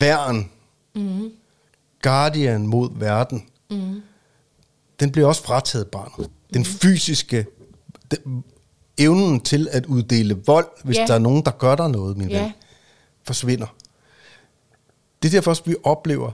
Værn. 0.00 0.50
Mm. 0.94 1.32
Guardian 2.02 2.66
mod 2.66 2.98
verden. 2.98 3.48
Mm. 3.70 4.02
Den 5.00 5.12
bliver 5.12 5.28
også 5.28 5.42
frataget 5.42 5.88
barnet. 5.88 6.30
Den 6.52 6.60
mm. 6.60 6.64
fysiske, 6.64 7.46
den, 8.10 8.44
evnen 8.98 9.40
til 9.40 9.68
at 9.70 9.86
uddele 9.86 10.34
vold, 10.46 10.68
hvis 10.84 10.96
ja. 10.96 11.06
der 11.06 11.14
er 11.14 11.18
nogen, 11.18 11.44
der 11.44 11.50
gør 11.50 11.74
der 11.74 11.88
noget, 11.88 12.16
min 12.16 12.30
ja. 12.30 12.42
ven, 12.42 12.52
forsvinder. 13.22 13.66
det 15.22 15.28
er 15.28 15.32
derfor 15.32 15.50
også, 15.50 15.62
vi 15.66 15.76
oplever, 15.82 16.30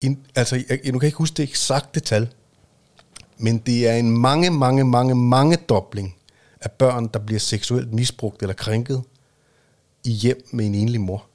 en, 0.00 0.26
altså, 0.34 0.56
jeg, 0.56 0.64
nu 0.84 0.92
kan 0.92 0.94
jeg 0.94 1.04
ikke 1.08 1.18
huske 1.18 1.34
det 1.36 1.42
eksakte 1.42 2.00
tal, 2.00 2.28
men 3.38 3.58
det 3.58 3.88
er 3.88 3.94
en 3.94 4.10
mange, 4.10 4.50
mange, 4.50 4.84
mange, 4.84 5.14
mange 5.14 5.56
dobling 5.56 6.16
af 6.60 6.70
børn, 6.70 7.08
der 7.08 7.18
bliver 7.18 7.40
seksuelt 7.40 7.92
misbrugt 7.92 8.42
eller 8.42 8.54
krænket 8.54 9.02
i 10.04 10.10
hjem 10.10 10.48
med 10.52 10.66
en 10.66 10.74
enlig 10.74 11.00
mor. 11.00 11.26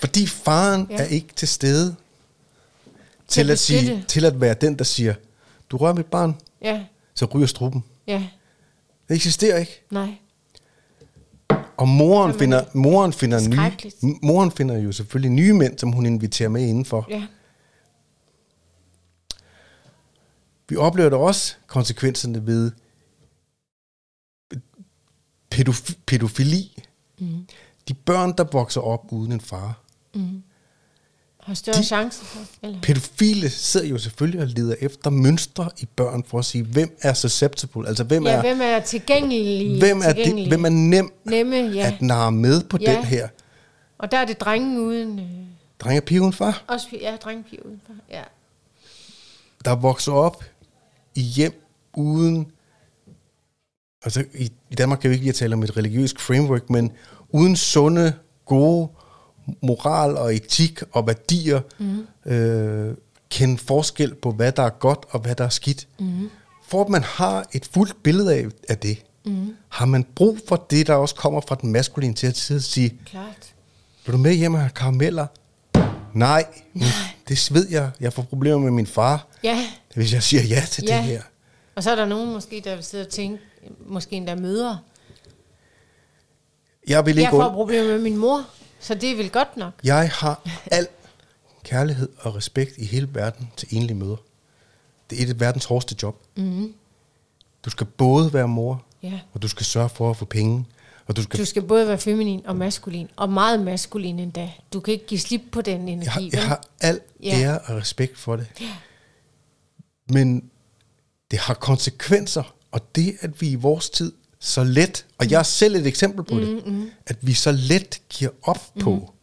Fordi 0.00 0.26
faren 0.26 0.86
ja. 0.90 0.96
Er 0.96 1.04
ikke 1.04 1.34
til 1.36 1.48
stede 1.48 1.96
Til 3.28 3.44
til 3.44 3.50
at 3.50 3.58
sige, 3.58 4.04
til 4.08 4.24
at 4.24 4.40
være 4.40 4.54
den, 4.54 4.78
der 4.78 4.84
siger, 4.84 5.14
du 5.70 5.76
rører 5.76 5.94
mit 5.94 6.06
barn, 6.06 6.36
Ja, 6.62 6.84
så 7.14 7.24
ryger 7.24 7.46
struben. 7.46 7.84
ja, 8.06 8.28
Det 9.10 9.16
eksisterer 9.16 9.58
ikke. 9.58 9.82
nej. 9.90 10.18
Og 11.76 11.88
moren 11.88 12.38
finder, 12.38 12.64
moren 12.74 13.12
finder, 13.12 13.48
nye, 13.48 14.16
moren 14.22 14.50
finder 14.50 14.78
jo 14.78 14.92
selvfølgelig 14.92 15.30
nye 15.30 15.52
mænd, 15.52 15.78
som 15.78 15.92
hun 15.92 16.06
inviterer 16.06 16.48
med 16.48 16.66
indenfor. 16.66 17.06
Ja, 17.10 17.26
Vi 20.68 20.76
oplever 20.76 21.10
da 21.10 21.16
også 21.16 21.54
konsekvenserne 21.66 22.46
ved 22.46 22.72
pædof- 25.54 25.94
pædofili. 26.06 26.82
Mm. 27.18 27.46
De 27.88 27.94
børn, 27.94 28.34
der 28.38 28.44
vokser 28.52 28.80
op 28.80 29.12
uden 29.12 29.32
en 29.32 29.40
far. 29.40 29.80
Har 31.50 31.54
større 31.54 31.76
De- 31.76 31.84
chance 31.84 32.24
for, 32.24 32.40
eller? 32.62 32.80
Pædofile 32.80 33.50
sidder 33.50 33.86
jo 33.86 33.98
selvfølgelig 33.98 34.40
og 34.40 34.46
leder 34.46 34.74
efter 34.80 35.10
mønstre 35.10 35.70
i 35.78 35.86
børn 35.96 36.24
for 36.26 36.38
at 36.38 36.44
sige, 36.44 36.64
hvem 36.64 36.96
er 37.02 37.14
susceptible, 37.14 37.88
altså 37.88 38.04
hvem 38.04 38.26
Ja, 38.26 38.32
er, 38.32 38.40
hvem 38.40 38.60
er 38.62 38.80
tilgængelig? 38.80 39.78
hvem 39.78 39.98
er, 39.98 40.06
det, 40.06 40.16
tilgængelig? 40.16 40.48
hvem 40.48 40.64
er 40.64 40.68
nem 40.68 41.12
Nemme, 41.24 41.56
ja. 41.56 41.86
at 41.86 42.02
narre 42.02 42.32
med 42.32 42.62
på 42.64 42.78
Ja. 42.80 42.94
den 42.96 43.04
her. 43.04 43.28
Og 43.98 44.10
der 44.10 44.18
er 44.18 44.24
det 44.24 44.40
drengen 44.40 44.78
uden... 44.78 45.18
Øh, 45.18 45.24
Dreng 45.80 45.98
og 45.98 46.04
pige 46.04 46.20
uden 46.20 46.32
far, 46.32 46.64
også, 46.68 46.86
ja, 47.00 47.16
drengepiger 47.16 47.62
udenfor. 47.64 47.92
Ja. 48.10 48.22
der 49.64 49.74
vokser 49.76 50.12
op 50.12 50.44
i 51.14 51.20
hjem 51.20 51.66
uden... 51.94 52.46
Altså 54.04 54.24
i, 54.34 54.50
i 54.70 54.74
Danmark 54.74 54.98
kan 54.98 55.10
vi 55.10 55.14
ikke 55.14 55.24
lige 55.24 55.32
tale 55.32 55.54
om 55.54 55.62
et 55.62 55.76
religiøst 55.76 56.20
framework, 56.20 56.70
men 56.70 56.92
uden 57.30 57.56
sunde, 57.56 58.12
gode 58.46 58.88
moral 59.60 60.16
og 60.16 60.34
etik 60.34 60.80
og 60.92 61.06
værdier, 61.06 61.60
mm. 61.78 62.06
øh, 62.32 62.94
kende 63.30 63.58
forskel 63.58 64.14
på, 64.14 64.30
hvad 64.32 64.52
der 64.52 64.62
er 64.62 64.70
godt 64.70 64.98
og 65.10 65.20
hvad 65.20 65.34
der 65.34 65.44
er 65.44 65.48
skidt. 65.48 65.88
Mm. 65.98 66.30
For 66.68 66.82
at 66.84 66.88
man 66.88 67.02
har 67.02 67.44
et 67.52 67.68
fuldt 67.72 68.02
billede 68.02 68.34
af, 68.34 68.46
af 68.68 68.78
det, 68.78 69.02
mm. 69.24 69.54
har 69.68 69.86
man 69.86 70.04
brug 70.14 70.38
for 70.48 70.66
det, 70.70 70.86
der 70.86 70.94
også 70.94 71.14
kommer 71.14 71.40
fra 71.48 71.54
den 71.54 71.72
maskuline 71.72 72.14
til 72.14 72.26
at 72.26 72.62
sige, 72.62 72.98
Klart. 73.06 73.54
vil 74.06 74.12
du 74.12 74.18
med 74.18 74.34
hjem 74.34 74.54
og 74.54 74.60
have 74.60 74.70
karameller? 74.70 75.26
Nej, 76.14 76.44
Nej, 76.74 76.86
det 77.28 77.54
ved 77.54 77.68
jeg. 77.70 77.90
Jeg 78.00 78.12
får 78.12 78.22
problemer 78.22 78.58
med 78.58 78.70
min 78.70 78.86
far, 78.86 79.26
Ja, 79.44 79.58
hvis 79.94 80.12
jeg 80.12 80.22
siger 80.22 80.42
ja 80.42 80.62
til 80.70 80.84
ja. 80.88 80.96
det 80.96 81.04
her. 81.04 81.22
Og 81.74 81.82
så 81.82 81.90
er 81.90 81.94
der 81.96 82.06
nogen 82.06 82.32
måske, 82.32 82.62
der 82.64 82.74
vil 82.74 82.84
sidde 82.84 83.04
og 83.04 83.08
tænke, 83.08 83.38
måske 83.86 84.16
endda 84.16 84.34
mødre. 84.34 84.78
Jeg 86.88 87.06
vil 87.06 87.14
Jeg 87.14 87.20
ikke 87.22 87.30
får 87.30 87.48
und- 87.48 87.52
problemer 87.52 87.84
med 87.88 87.98
min 87.98 88.16
mor, 88.16 88.44
så 88.80 88.94
det 88.94 89.10
er 89.12 89.16
vel 89.16 89.30
godt 89.30 89.56
nok. 89.56 89.72
Jeg 89.84 90.10
har 90.14 90.42
al 90.70 90.86
kærlighed 91.64 92.08
og 92.18 92.34
respekt 92.36 92.72
i 92.78 92.84
hele 92.84 93.08
verden 93.14 93.50
til 93.56 93.68
enlige 93.70 93.94
møder. 93.96 94.16
Det 95.10 95.18
er 95.18 95.24
et 95.24 95.30
af 95.30 95.40
verdens 95.40 95.64
hårdeste 95.64 95.96
job. 96.02 96.22
Mm. 96.36 96.74
Du 97.64 97.70
skal 97.70 97.86
både 97.86 98.32
være 98.32 98.48
mor, 98.48 98.82
Ja. 99.02 99.20
og 99.32 99.42
du 99.42 99.48
skal 99.48 99.66
sørge 99.66 99.88
for 99.88 100.10
at 100.10 100.16
få 100.16 100.24
penge, 100.24 100.64
og 101.06 101.16
du 101.16 101.22
skal... 101.22 101.38
Du 101.40 101.44
skal 101.44 101.62
både 101.62 101.88
være 101.88 101.98
feminin 101.98 102.46
og 102.46 102.56
maskulin, 102.56 103.08
og 103.16 103.28
meget 103.32 103.60
maskulin 103.60 104.18
endda. 104.18 104.50
Du 104.72 104.80
kan 104.80 104.92
ikke 104.94 105.06
give 105.06 105.20
slip 105.20 105.42
på 105.52 105.60
den 105.60 105.88
energi. 105.88 106.30
jeg, 106.32 106.40
har, 106.40 106.40
jeg 106.40 106.48
har 106.48 106.64
al 106.80 107.00
Ja. 107.22 107.40
ære 107.40 107.58
og 107.58 107.76
respekt 107.76 108.18
for 108.18 108.36
det. 108.36 108.46
Men 110.08 110.50
det 111.30 111.38
har 111.38 111.54
konsekvenser, 111.54 112.54
og 112.72 112.94
det, 112.94 113.16
at 113.20 113.40
vi 113.40 113.48
i 113.50 113.54
vores 113.54 113.90
tid 113.90 114.12
så 114.40 114.64
let, 114.64 115.06
og 115.18 115.30
jeg 115.30 115.38
er 115.38 115.42
selv 115.42 115.74
et 115.76 115.86
eksempel 115.86 116.24
på 116.24 116.40
det, 116.40 116.66
Mm, 116.66 116.90
at 117.06 117.16
vi 117.20 117.34
så 117.34 117.52
let 117.52 118.00
giver 118.08 118.30
op 118.42 118.60
på 118.80 119.14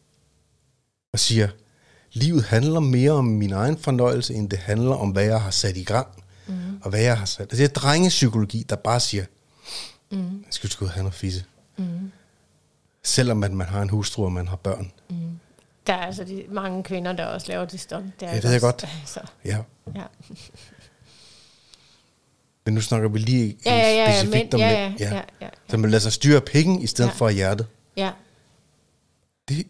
og 1.13 1.19
siger, 1.19 1.50
livet 2.13 2.43
handler 2.43 2.79
mere 2.79 3.12
om 3.12 3.25
min 3.25 3.53
egen 3.53 3.77
fornøjelse, 3.77 4.33
end 4.33 4.50
det 4.50 4.59
handler 4.59 4.95
om, 4.95 5.09
hvad 5.09 5.24
jeg 5.24 5.41
har 5.41 5.51
sat 5.51 5.77
i 5.77 5.83
gang, 5.83 6.07
mm. 6.47 6.53
og 6.83 6.89
hvad 6.89 7.01
jeg 7.01 7.17
har 7.17 7.25
sat. 7.25 7.41
Altså, 7.41 7.57
det 7.57 7.63
er 7.63 7.74
drengepsykologi, 7.74 8.65
der 8.69 8.75
bare 8.75 9.00
siger, 9.00 9.25
mm. 10.12 10.17
jeg 10.17 10.47
skal 10.50 10.69
sgu 10.69 10.86
have 10.86 11.03
noget 11.03 11.13
fisse. 11.15 11.43
Mm. 11.77 12.12
Selvom 13.03 13.43
at 13.43 13.51
man 13.51 13.67
har 13.67 13.81
en 13.81 13.89
hustru, 13.89 14.24
og 14.25 14.31
man 14.31 14.47
har 14.47 14.55
børn. 14.55 14.91
Der 15.88 15.93
er 15.93 16.05
altså 16.05 16.24
de, 16.24 16.45
mange 16.50 16.83
kvinder, 16.83 17.13
der 17.13 17.25
også 17.25 17.47
laver 17.47 17.65
det 17.65 17.79
stunt. 17.79 18.19
Det 18.19 18.25
er 18.25 18.29
Ja, 18.29 18.36
det 18.36 18.43
der 18.43 18.47
ved 18.50 18.53
jeg 18.53 18.62
godt. 18.62 18.86
Så, 19.05 19.19
Ja. 19.45 19.57
ja. 19.95 20.03
Men 22.67 22.74
nu 22.74 22.81
snakker 22.81 23.09
vi 23.09 23.19
lige 23.19 23.57
Ja, 23.65 23.75
ja, 23.75 23.88
ja, 23.93 24.19
specifikt 24.21 24.53
men, 24.53 24.53
om 24.53 24.59
ja, 24.59 24.69
ja, 24.83 24.89
mænd. 24.89 25.00
ja, 25.00 25.15
ja, 25.15 25.21
ja, 25.41 25.47
Så 25.69 25.77
man 25.77 25.89
lader 25.89 26.01
sig 26.01 26.12
styre 26.13 26.41
penge 26.41 26.83
i 26.83 26.88
stedet 26.88 27.09
Ja. 27.09 27.13
for 27.15 27.29
hjertet. 27.29 27.67
ja. 27.97 28.12
Det, 29.50 29.67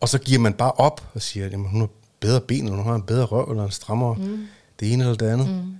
og 0.00 0.08
så 0.08 0.18
giver 0.18 0.38
man 0.40 0.52
bare 0.52 0.72
op 0.72 1.10
og 1.14 1.22
siger, 1.22 1.46
at 1.46 1.52
hun 1.56 1.80
har 1.80 1.88
bedre 2.20 2.40
ben, 2.40 2.64
eller 2.64 2.76
hun 2.76 2.86
har 2.86 2.94
en 2.94 3.02
bedre 3.02 3.24
røv, 3.24 3.50
eller 3.50 3.64
en 3.64 3.70
strammere 3.70 4.14
mm. 4.14 4.46
det 4.80 4.92
ene 4.92 5.04
eller 5.04 5.16
det 5.16 5.26
andet. 5.26 5.48
Mm. 5.48 5.72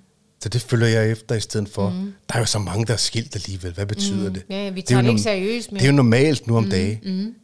Så 0.42 0.48
det 0.48 0.62
følger 0.62 0.86
jeg 0.88 1.10
efter 1.10 1.34
i 1.34 1.40
stedet 1.40 1.68
for. 1.68 1.90
Mm. 1.90 2.14
Der 2.28 2.34
er 2.34 2.38
jo 2.38 2.44
så 2.46 2.58
mange, 2.58 2.86
der 2.86 2.92
er 2.92 2.96
skilt 2.96 3.34
alligevel. 3.36 3.72
Hvad 3.72 3.86
betyder 3.86 4.28
Mm. 4.28 4.34
det? 4.34 4.42
Ja, 4.50 4.70
vi 4.70 4.80
er 4.80 4.84
tager 4.84 5.00
jo 5.00 5.04
det 5.04 5.10
ikke 5.10 5.22
seriøst, 5.22 5.72
men... 5.72 5.78
Det 5.78 5.84
er 5.86 5.90
jo 5.90 5.96
normalt 5.96 6.46
nu 6.46 6.56
om 6.56 6.64
mm. 6.64 6.70
dagen. 6.70 6.98
Mm. 7.04 7.34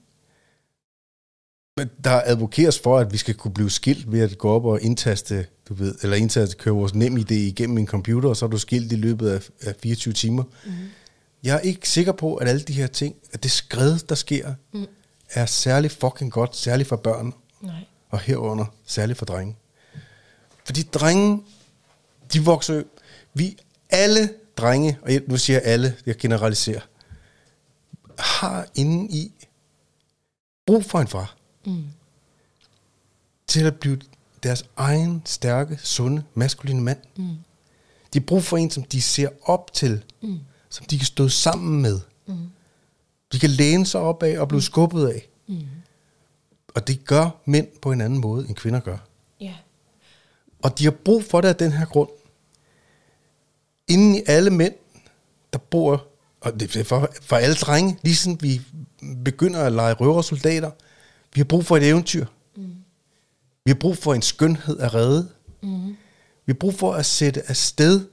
Men 1.78 1.90
der 2.04 2.22
advokeres 2.24 2.78
for, 2.78 2.98
at 2.98 3.12
vi 3.12 3.16
skal 3.16 3.34
kunne 3.34 3.54
blive 3.54 3.70
skilt 3.70 4.12
ved 4.12 4.20
at 4.20 4.38
gå 4.38 4.50
op 4.50 4.64
og 4.64 4.82
indtaste, 4.82 5.46
du 5.68 5.74
ved, 5.74 5.94
eller 6.02 6.16
indtaste, 6.16 6.56
køre 6.56 6.74
vores 6.74 6.94
nem 6.94 7.16
idé 7.16 7.34
igennem 7.34 7.78
en 7.78 7.86
computer, 7.86 8.28
og 8.28 8.36
så 8.36 8.44
er 8.46 8.50
du 8.50 8.58
skilt 8.58 8.92
i 8.92 8.96
løbet 8.96 9.30
af, 9.30 9.48
af 9.60 9.74
24 9.82 10.14
timer. 10.14 10.42
Mm. 10.42 10.72
Jeg 11.42 11.54
er 11.54 11.60
ikke 11.60 11.88
sikker 11.88 12.12
på, 12.12 12.34
at 12.34 12.48
alle 12.48 12.60
de 12.60 12.72
her 12.72 12.86
ting, 12.86 13.14
at 13.32 13.42
det 13.42 13.50
skred, 13.50 13.98
der 13.98 14.14
sker, 14.14 14.54
mm. 14.72 14.86
er 15.30 15.46
særlig 15.46 15.90
fucking 15.90 16.32
godt, 16.32 16.56
særligt 16.56 16.88
for 16.88 16.96
børn, 16.96 17.32
Nej. 17.60 17.74
og 18.10 18.20
herunder 18.20 18.64
særligt 18.86 19.18
for 19.18 19.26
drenge. 19.26 19.56
Fordi 20.64 20.82
drenge, 20.82 21.42
de 22.32 22.44
vokser 22.44 22.82
vi 23.34 23.56
alle 23.90 24.30
drenge, 24.56 24.98
og 25.02 25.12
jeg, 25.12 25.22
nu 25.26 25.36
siger 25.36 25.58
jeg 25.58 25.66
alle, 25.72 25.96
jeg 26.06 26.16
generaliserer, 26.16 26.80
har 28.18 28.66
inde 28.74 29.08
i 29.16 29.32
brug 30.66 30.84
for 30.84 30.98
en 30.98 31.08
far. 31.08 31.37
Mm. 31.68 31.84
Til 33.46 33.66
at 33.66 33.80
blive 33.80 34.00
deres 34.42 34.64
egen 34.76 35.22
stærke, 35.24 35.78
sunde, 35.82 36.22
maskuline 36.34 36.80
mand. 36.80 36.98
Mm. 37.16 37.24
De 38.12 38.18
har 38.18 38.26
brug 38.26 38.44
for 38.44 38.56
en, 38.56 38.70
som 38.70 38.82
de 38.82 39.02
ser 39.02 39.28
op 39.42 39.72
til, 39.72 40.04
mm. 40.22 40.38
som 40.68 40.86
de 40.86 40.98
kan 40.98 41.06
stå 41.06 41.28
sammen 41.28 41.82
med. 41.82 42.00
Mm. 42.26 42.50
De 43.32 43.38
kan 43.38 43.50
læne 43.50 43.86
sig 43.86 44.00
op 44.00 44.22
af 44.22 44.40
og 44.40 44.48
blive 44.48 44.62
skubbet 44.62 45.08
af. 45.08 45.28
Mm. 45.46 45.60
Og 46.74 46.86
det 46.88 47.04
gør 47.04 47.30
mænd 47.44 47.66
på 47.82 47.92
en 47.92 48.00
anden 48.00 48.20
måde, 48.20 48.48
end 48.48 48.56
kvinder 48.56 48.80
gør. 48.80 48.98
Ja. 49.40 49.54
Og 50.62 50.78
de 50.78 50.84
har 50.84 50.90
brug 50.90 51.24
for 51.24 51.40
det 51.40 51.48
af 51.48 51.56
den 51.56 51.72
her 51.72 51.84
grund. 51.84 52.08
Inden 53.88 54.14
i 54.14 54.22
alle 54.26 54.50
mænd, 54.50 54.74
der 55.52 55.58
bor, 55.58 56.06
og 56.40 56.60
det 56.60 56.76
er 56.76 56.84
for, 56.84 57.08
for 57.22 57.36
alle 57.36 57.54
drenge, 57.54 57.98
ligesom 58.02 58.42
vi 58.42 58.60
begynder 59.24 59.64
at 59.64 59.72
lege 59.72 59.94
røversoldater, 59.94 60.70
vi 61.38 61.40
har 61.40 61.44
brug 61.44 61.64
for 61.64 61.76
et 61.76 61.88
eventyr. 61.88 62.26
Mm. 62.56 62.74
Vi 63.64 63.70
har 63.70 63.74
brug 63.74 63.96
for 63.96 64.14
en 64.14 64.22
skønhed 64.22 64.78
at 64.78 64.94
redde. 64.94 65.28
Mm. 65.62 65.88
Vi 66.46 66.52
har 66.52 66.54
brug 66.54 66.74
for 66.74 66.92
at 66.92 67.06
sætte 67.06 67.50
afsted 67.50 68.08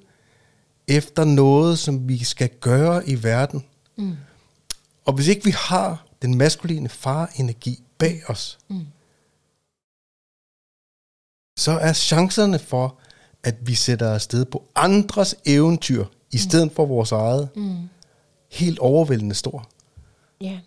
efter 0.88 1.24
noget, 1.24 1.80
som 1.80 2.08
vi 2.08 2.24
skal 2.24 2.50
gøre 2.50 3.10
i 3.10 3.24
verden. 3.24 3.66
Mm. 3.98 4.16
Og 5.06 5.14
hvis 5.14 5.28
ikke 5.28 5.46
vi 5.46 5.52
har 5.52 6.08
den 6.22 6.38
maskuline 6.38 6.90
farenergi 6.90 7.84
bag 7.98 8.22
os, 8.28 8.58
mm. 8.70 8.86
så 11.58 11.72
er 11.72 11.94
chancerne 11.94 12.60
for, 12.60 13.00
at 13.44 13.56
vi 13.62 13.76
sætter 13.76 14.14
afsted 14.14 14.46
på 14.46 14.68
andres 14.76 15.36
eventyr, 15.46 16.06
i 16.32 16.38
stedet 16.38 16.72
for 16.72 16.86
vores 16.86 17.12
eget, 17.12 17.50
mm. 17.56 17.90
helt 18.52 18.80
overvældende 18.80 19.36
stor. 19.36 19.70
Ja. 20.42 20.60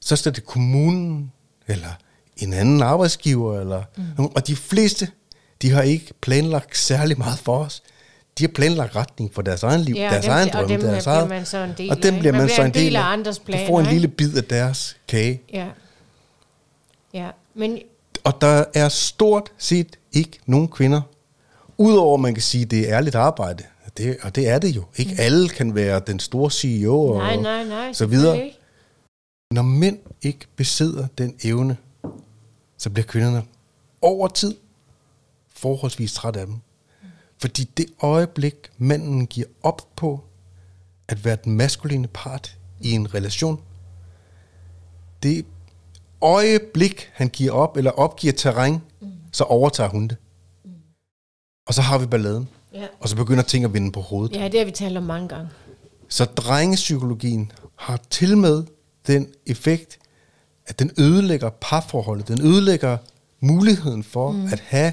Så 0.00 0.28
er 0.28 0.32
det 0.32 0.46
kommunen, 0.46 1.32
eller 1.70 1.88
en 2.36 2.52
anden 2.52 2.82
arbejdsgiver, 2.82 3.60
eller 3.60 3.82
mm. 4.18 4.24
og 4.24 4.46
de 4.46 4.56
fleste, 4.56 5.08
de 5.62 5.70
har 5.70 5.82
ikke 5.82 6.12
planlagt 6.20 6.76
særlig 6.78 7.18
meget 7.18 7.38
for 7.38 7.58
os. 7.64 7.82
De 8.38 8.44
har 8.44 8.48
planlagt 8.48 8.96
retning 8.96 9.34
for 9.34 9.42
deres 9.42 9.62
egen 9.62 9.80
liv, 9.80 9.94
Ja, 9.94 10.06
og 10.06 10.12
deres 10.12 10.24
dem 10.24 10.32
egen 10.32 10.48
bliver- 10.48 10.62
og 10.62 10.68
drømme, 10.68 10.82
dem 10.86 10.90
deres 10.92 11.04
bliver 11.04 11.26
man 11.28 11.46
så 11.46 11.58
en 11.58 11.72
del 11.78 11.90
og 11.90 12.02
dem 12.02 12.14
af, 12.14 12.20
bliver 12.20 12.32
man, 12.32 12.40
Man 12.40 12.48
så 12.48 12.54
bliver 12.54 12.64
en 12.66 12.74
del 12.74 12.96
af. 12.96 13.12
andres 13.12 13.38
planer, 13.38 13.66
får 13.66 13.80
en 13.80 13.86
ikke? 13.86 13.92
lille 13.94 14.08
bid 14.08 14.36
af 14.36 14.44
deres 14.44 14.96
kage. 15.08 15.42
Ja. 15.52 15.66
Ja. 17.14 17.28
Men 17.54 17.78
Og 18.24 18.40
der 18.40 18.64
er 18.74 18.88
stort 18.88 19.52
set 19.58 19.96
ikke 20.12 20.38
nogen 20.46 20.68
kvinder, 20.68 21.00
udover 21.78 22.16
man 22.16 22.34
kan 22.34 22.42
sige, 22.42 22.62
at 22.64 22.70
det 22.70 22.88
er 22.90 22.96
ærligt 22.96 23.14
arbejde. 23.14 23.64
Det, 23.96 24.16
og 24.22 24.34
det 24.34 24.48
er 24.48 24.58
det 24.58 24.76
jo. 24.76 24.84
Ikke 24.96 25.14
alle 25.18 25.48
kan 25.48 25.74
være 25.74 26.00
den 26.06 26.20
store 26.20 26.50
CEO 26.50 27.06
og 27.06 27.18
nej, 27.18 27.36
nej, 27.36 27.64
nej. 27.64 27.92
så 27.92 28.06
videre. 28.06 28.44
ikke. 28.44 28.56
Når 29.50 29.62
mænd 29.62 29.98
ikke 30.22 30.46
besidder 30.56 31.06
den 31.18 31.36
evne 31.44 31.76
så 32.80 32.90
bliver 32.90 33.06
kvinderne 33.06 33.42
over 34.02 34.28
tid 34.28 34.54
forholdsvis 35.48 36.12
træt 36.12 36.36
af 36.36 36.46
dem. 36.46 36.56
Fordi 37.38 37.64
det 37.64 37.86
øjeblik, 38.02 38.54
manden 38.78 39.26
giver 39.26 39.46
op 39.62 39.88
på 39.96 40.24
at 41.08 41.24
være 41.24 41.36
den 41.44 41.56
maskuline 41.56 42.08
part 42.08 42.58
i 42.80 42.90
en 42.90 43.14
relation, 43.14 43.62
det 45.22 45.46
øjeblik, 46.20 47.10
han 47.12 47.28
giver 47.28 47.52
op, 47.52 47.76
eller 47.76 47.90
opgiver 47.90 48.32
terræn, 48.32 48.82
mm. 49.00 49.08
så 49.32 49.44
overtager 49.44 49.90
hun 49.90 50.08
det. 50.08 50.16
Mm. 50.64 50.70
Og 51.66 51.74
så 51.74 51.82
har 51.82 51.98
vi 51.98 52.06
balladen. 52.06 52.48
Ja. 52.74 52.86
Og 53.00 53.08
så 53.08 53.16
begynder 53.16 53.42
ting 53.42 53.64
at 53.64 53.74
vinde 53.74 53.92
på 53.92 54.00
hovedet. 54.00 54.36
ja, 54.36 54.48
det 54.48 54.60
har 54.60 54.64
vi 54.64 54.70
talt 54.70 54.96
om 54.96 55.02
mange 55.02 55.28
gange. 55.28 55.48
Så 56.08 56.24
drengepsykologien 56.24 57.52
har 57.76 58.00
til 58.10 58.38
med 58.38 58.64
den 59.10 59.28
effekt, 59.46 59.98
at 60.66 60.78
den 60.78 60.90
ødelægger 60.98 61.50
parforholdet. 61.50 62.28
Den 62.28 62.46
ødelægger 62.46 62.98
muligheden 63.40 64.04
for 64.04 64.32
mm. 64.32 64.46
at 64.46 64.60
have 64.60 64.92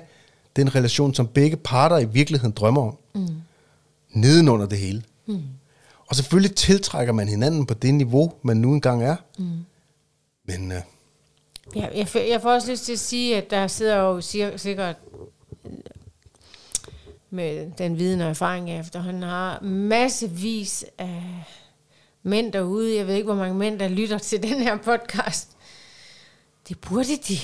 den 0.55 0.75
relation, 0.75 1.13
som 1.13 1.27
begge 1.27 1.57
parter 1.57 1.97
i 1.97 2.05
virkeligheden 2.05 2.51
drømmer 2.51 2.81
om. 2.81 2.97
Mm. 3.15 3.27
Nedenunder 4.09 4.65
det 4.65 4.77
hele. 4.77 5.03
Mm. 5.25 5.41
Og 6.07 6.15
selvfølgelig 6.15 6.55
tiltrækker 6.55 7.13
man 7.13 7.27
hinanden 7.27 7.65
på 7.65 7.73
det 7.73 7.93
niveau, 7.93 8.33
man 8.41 8.57
nu 8.57 8.73
engang 8.73 9.03
er. 9.03 9.15
Mm. 9.37 9.65
Men 10.45 10.71
øh, 10.71 10.81
Ja, 11.75 11.87
jeg, 11.95 12.07
jeg 12.15 12.41
får 12.41 12.51
også 12.51 12.71
lyst 12.71 12.85
til 12.85 12.93
at 12.93 12.99
sige, 12.99 13.37
at 13.37 13.49
der 13.49 13.67
sidder 13.67 13.97
jo 13.97 14.21
sikkert 14.57 14.95
øh, 15.65 15.71
med 17.29 17.71
den 17.77 17.97
viden 17.97 18.21
og 18.21 18.29
erfaring 18.29 18.69
jeg 18.69 18.79
efterhånden 18.79 19.23
har 19.23 19.59
massevis 19.61 20.85
af 20.97 21.23
mænd 22.27 22.53
derude. 22.53 22.95
Jeg 22.95 23.07
ved 23.07 23.15
ikke, 23.15 23.25
hvor 23.25 23.35
mange 23.35 23.55
mænd, 23.55 23.79
der 23.79 23.87
lytter 23.87 24.17
til 24.17 24.43
den 24.43 24.61
her 24.61 24.77
podcast. 24.77 25.49
Det 26.67 26.79
burde 26.79 27.17
de. 27.27 27.37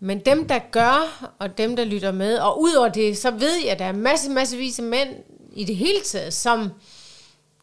Men 0.00 0.20
dem, 0.20 0.48
der 0.48 0.58
gør, 0.70 1.30
og 1.38 1.58
dem, 1.58 1.76
der 1.76 1.84
lytter 1.84 2.12
med, 2.12 2.38
og 2.38 2.60
udover 2.60 2.88
det, 2.88 3.18
så 3.18 3.30
ved 3.30 3.56
jeg, 3.62 3.70
at 3.70 3.78
der 3.78 3.84
er 3.84 3.92
masse, 3.92 4.30
massevis 4.30 4.78
af 4.78 4.84
mænd 4.84 5.08
i 5.52 5.64
det 5.64 5.76
hele 5.76 6.00
taget, 6.04 6.34
som 6.34 6.70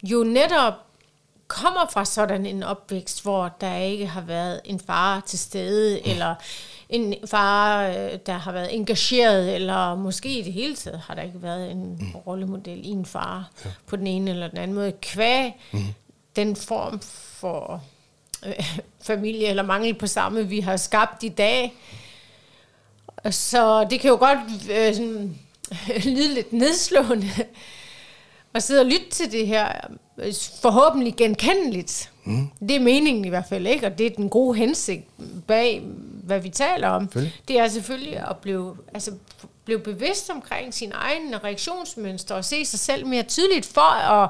jo 0.03 0.23
netop 0.23 0.73
kommer 1.47 1.89
fra 1.93 2.05
sådan 2.05 2.45
en 2.45 2.63
opvækst, 2.63 3.23
hvor 3.23 3.55
der 3.61 3.77
ikke 3.77 4.05
har 4.07 4.21
været 4.21 4.61
en 4.65 4.79
far 4.79 5.19
til 5.19 5.39
stede, 5.39 6.07
eller 6.07 6.35
en 6.91 7.15
far, 7.25 7.87
øh, 7.87 8.19
der 8.25 8.33
har 8.33 8.51
været 8.51 8.75
engageret, 8.75 9.55
eller 9.55 9.95
måske 9.95 10.39
i 10.39 10.41
det 10.41 10.53
hele 10.53 10.75
taget 10.75 10.99
har 10.99 11.15
der 11.15 11.21
ikke 11.21 11.41
været 11.41 11.71
en 11.71 12.15
rollemodel 12.27 12.85
i 12.85 12.89
en 12.89 13.05
far 13.05 13.51
ja. 13.65 13.69
på 13.87 13.95
den 13.95 14.07
ene 14.07 14.31
eller 14.31 14.47
den 14.47 14.57
anden 14.57 14.75
måde. 14.75 14.91
Kvæg 15.01 15.53
mm. 15.71 15.79
den 16.35 16.55
form 16.55 16.99
for 17.39 17.83
øh, 18.45 18.79
familie 19.01 19.47
eller 19.47 19.63
mangel 19.63 19.93
på 19.93 20.07
samme, 20.07 20.47
vi 20.47 20.59
har 20.59 20.77
skabt 20.77 21.23
i 21.23 21.29
dag. 21.29 21.73
Så 23.29 23.87
det 23.89 23.99
kan 23.99 24.09
jo 24.09 24.15
godt 24.15 24.39
øh, 24.71 24.93
sådan, 24.93 25.39
lyde 26.15 26.33
lidt 26.33 26.53
nedslående 26.53 27.29
at 28.53 28.63
sidde 28.63 28.81
og 28.81 28.85
lytte 28.85 29.09
til 29.09 29.31
det 29.31 29.47
her, 29.47 29.71
øh, 30.17 30.33
forhåbentlig 30.61 31.15
genkendeligt. 31.15 32.11
Mm. 32.23 32.49
Det 32.59 32.71
er 32.71 32.79
meningen 32.79 33.25
i 33.25 33.29
hvert 33.29 33.45
fald 33.49 33.67
ikke, 33.67 33.85
og 33.85 33.97
det 33.97 34.05
er 34.05 34.09
den 34.09 34.29
gode 34.29 34.57
hensigt 34.57 35.03
bag, 35.47 35.81
hvad 36.23 36.39
vi 36.39 36.49
taler 36.49 36.87
om. 36.87 37.07
Det 37.47 37.59
er 37.59 37.67
selvfølgelig 37.67 38.29
at 38.29 38.37
blive, 38.37 38.77
altså, 38.93 39.11
blive 39.65 39.79
bevidst 39.79 40.29
omkring 40.29 40.73
sin 40.73 40.91
egen 40.95 41.43
reaktionsmønster 41.43 42.35
og 42.35 42.45
se 42.45 42.65
sig 42.65 42.79
selv 42.79 43.07
mere 43.07 43.23
tydeligt 43.23 43.65
for 43.65 43.91
at 43.91 44.29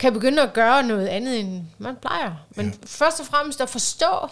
kan 0.00 0.12
begynde 0.12 0.42
at 0.42 0.52
gøre 0.52 0.82
noget 0.82 1.06
andet, 1.06 1.40
end 1.40 1.62
man 1.78 1.96
plejer. 1.96 2.34
Men 2.56 2.66
ja. 2.66 2.72
først 2.84 3.20
og 3.20 3.26
fremmest 3.26 3.60
at 3.60 3.68
forstå, 3.68 4.28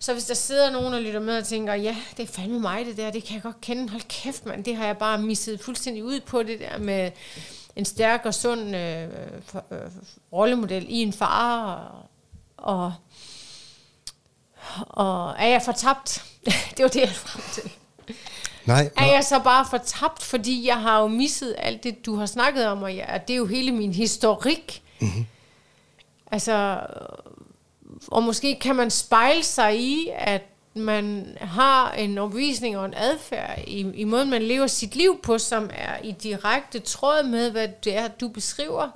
så 0.00 0.12
hvis 0.12 0.24
der 0.24 0.34
sidder 0.34 0.70
nogen 0.70 0.94
og 0.94 1.02
lytter 1.02 1.20
med 1.20 1.38
og 1.38 1.44
tænker, 1.44 1.74
ja, 1.74 1.96
det 2.16 2.22
er 2.22 2.32
fandme 2.32 2.60
mig 2.60 2.86
det 2.86 2.96
der, 2.96 3.10
det 3.10 3.24
kan 3.24 3.34
jeg 3.34 3.42
godt 3.42 3.60
kende, 3.60 3.88
hold 3.88 4.02
kæft 4.08 4.46
mand, 4.46 4.64
det 4.64 4.76
har 4.76 4.86
jeg 4.86 4.98
bare 4.98 5.18
misset 5.18 5.60
fuldstændig 5.60 6.04
ud 6.04 6.20
på, 6.20 6.42
det 6.42 6.60
der 6.60 6.78
med 6.78 7.10
en 7.78 7.84
stærk 7.84 8.26
og 8.26 8.34
sund 8.34 8.76
øh, 8.76 9.08
for, 9.46 9.64
øh, 9.70 9.78
rollemodel 10.32 10.86
i 10.88 11.02
en 11.02 11.12
far, 11.12 11.74
og, 11.74 12.02
og, 12.56 12.94
og 14.88 15.34
er 15.38 15.46
jeg 15.46 15.62
fortabt? 15.62 16.24
det 16.76 16.82
var 16.82 16.88
det, 16.88 17.00
jeg 17.00 17.08
frem 17.08 17.42
til. 17.52 17.70
nej, 18.64 18.90
Er 18.96 19.00
nej. 19.00 19.14
jeg 19.14 19.24
så 19.24 19.38
bare 19.38 19.66
fortabt, 19.70 20.22
fordi 20.22 20.66
jeg 20.66 20.80
har 20.82 21.00
jo 21.00 21.06
misset 21.06 21.54
alt 21.58 21.84
det, 21.84 22.06
du 22.06 22.16
har 22.16 22.26
snakket 22.26 22.66
om, 22.66 22.82
og 22.82 22.96
jeg, 22.96 23.22
det 23.28 23.34
er 23.34 23.38
jo 23.38 23.46
hele 23.46 23.72
min 23.72 23.92
historik. 23.94 24.82
Mm-hmm. 25.00 25.26
Altså, 26.30 26.80
og 28.08 28.22
måske 28.22 28.58
kan 28.60 28.76
man 28.76 28.90
spejle 28.90 29.42
sig 29.42 29.80
i, 29.80 30.10
at 30.14 30.42
man 30.74 31.36
har 31.40 31.92
en 31.92 32.18
overbevisning 32.18 32.78
og 32.78 32.84
en 32.84 32.94
adfærd 32.96 33.58
i, 33.66 33.80
i 33.80 34.04
måden, 34.04 34.30
man 34.30 34.42
lever 34.42 34.66
sit 34.66 34.96
liv 34.96 35.20
på, 35.22 35.38
som 35.38 35.70
er 35.72 35.98
i 35.98 36.12
direkte 36.12 36.80
tråd 36.80 37.28
med, 37.28 37.50
hvad 37.50 37.68
det 37.84 37.96
er, 37.96 38.08
du 38.08 38.28
beskriver, 38.28 38.90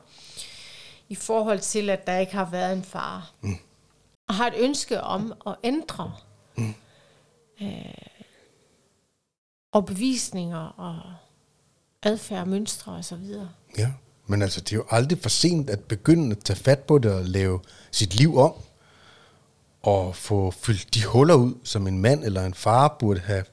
i 1.08 1.14
forhold 1.14 1.58
til, 1.58 1.90
at 1.90 2.06
der 2.06 2.18
ikke 2.18 2.32
har 2.32 2.50
været 2.50 2.72
en 2.72 2.84
far. 2.84 3.32
Mm. 3.40 3.56
Og 4.28 4.34
har 4.34 4.46
et 4.46 4.54
ønske 4.56 5.00
om 5.00 5.32
at 5.46 5.54
ændre 5.64 6.12
mm. 6.56 6.74
øh, 7.62 7.68
overbevisninger 9.72 10.66
og 10.66 11.00
adfærd, 12.02 12.46
mønstre 12.46 12.92
og 12.92 13.04
så 13.04 13.16
videre. 13.16 13.50
Ja, 13.78 13.92
men 14.26 14.42
altså, 14.42 14.60
det 14.60 14.72
er 14.72 14.76
jo 14.76 14.86
aldrig 14.90 15.18
for 15.18 15.28
sent 15.28 15.70
at 15.70 15.80
begynde 15.80 16.36
at 16.36 16.44
tage 16.44 16.58
fat 16.58 16.78
på 16.78 16.98
det 16.98 17.12
og 17.12 17.24
lave 17.24 17.60
sit 17.90 18.14
liv 18.14 18.38
om. 18.38 18.52
Og 19.82 20.16
få 20.16 20.50
fyldt 20.50 20.94
de 20.94 21.04
huller 21.04 21.34
ud, 21.34 21.54
som 21.64 21.86
en 21.86 21.98
mand 21.98 22.24
eller 22.24 22.44
en 22.46 22.54
far 22.54 22.96
burde 22.98 23.20
have 23.20 23.44